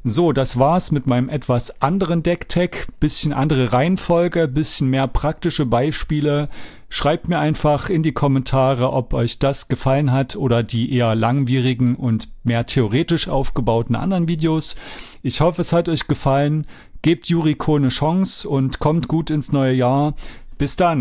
So, 0.03 0.31
das 0.31 0.57
war's 0.57 0.91
mit 0.91 1.07
meinem 1.07 1.29
etwas 1.29 1.81
anderen 1.81 2.23
Deck-Tech. 2.23 2.87
Bisschen 2.99 3.33
andere 3.33 3.73
Reihenfolge, 3.73 4.47
bisschen 4.47 4.89
mehr 4.89 5.07
praktische 5.07 5.65
Beispiele. 5.65 6.49
Schreibt 6.89 7.29
mir 7.29 7.39
einfach 7.39 7.89
in 7.89 8.03
die 8.03 8.11
Kommentare, 8.11 8.91
ob 8.91 9.13
euch 9.13 9.39
das 9.39 9.67
gefallen 9.67 10.11
hat 10.11 10.35
oder 10.35 10.63
die 10.63 10.93
eher 10.93 11.15
langwierigen 11.15 11.95
und 11.95 12.29
mehr 12.43 12.65
theoretisch 12.65 13.27
aufgebauten 13.27 13.95
anderen 13.95 14.27
Videos. 14.27 14.75
Ich 15.23 15.39
hoffe, 15.41 15.61
es 15.61 15.71
hat 15.71 15.87
euch 15.87 16.07
gefallen. 16.07 16.67
Gebt 17.01 17.27
Yuriko 17.27 17.77
eine 17.77 17.89
Chance 17.89 18.47
und 18.47 18.79
kommt 18.79 19.07
gut 19.07 19.29
ins 19.29 19.51
neue 19.51 19.73
Jahr. 19.73 20.15
Bis 20.57 20.75
dann. 20.75 20.99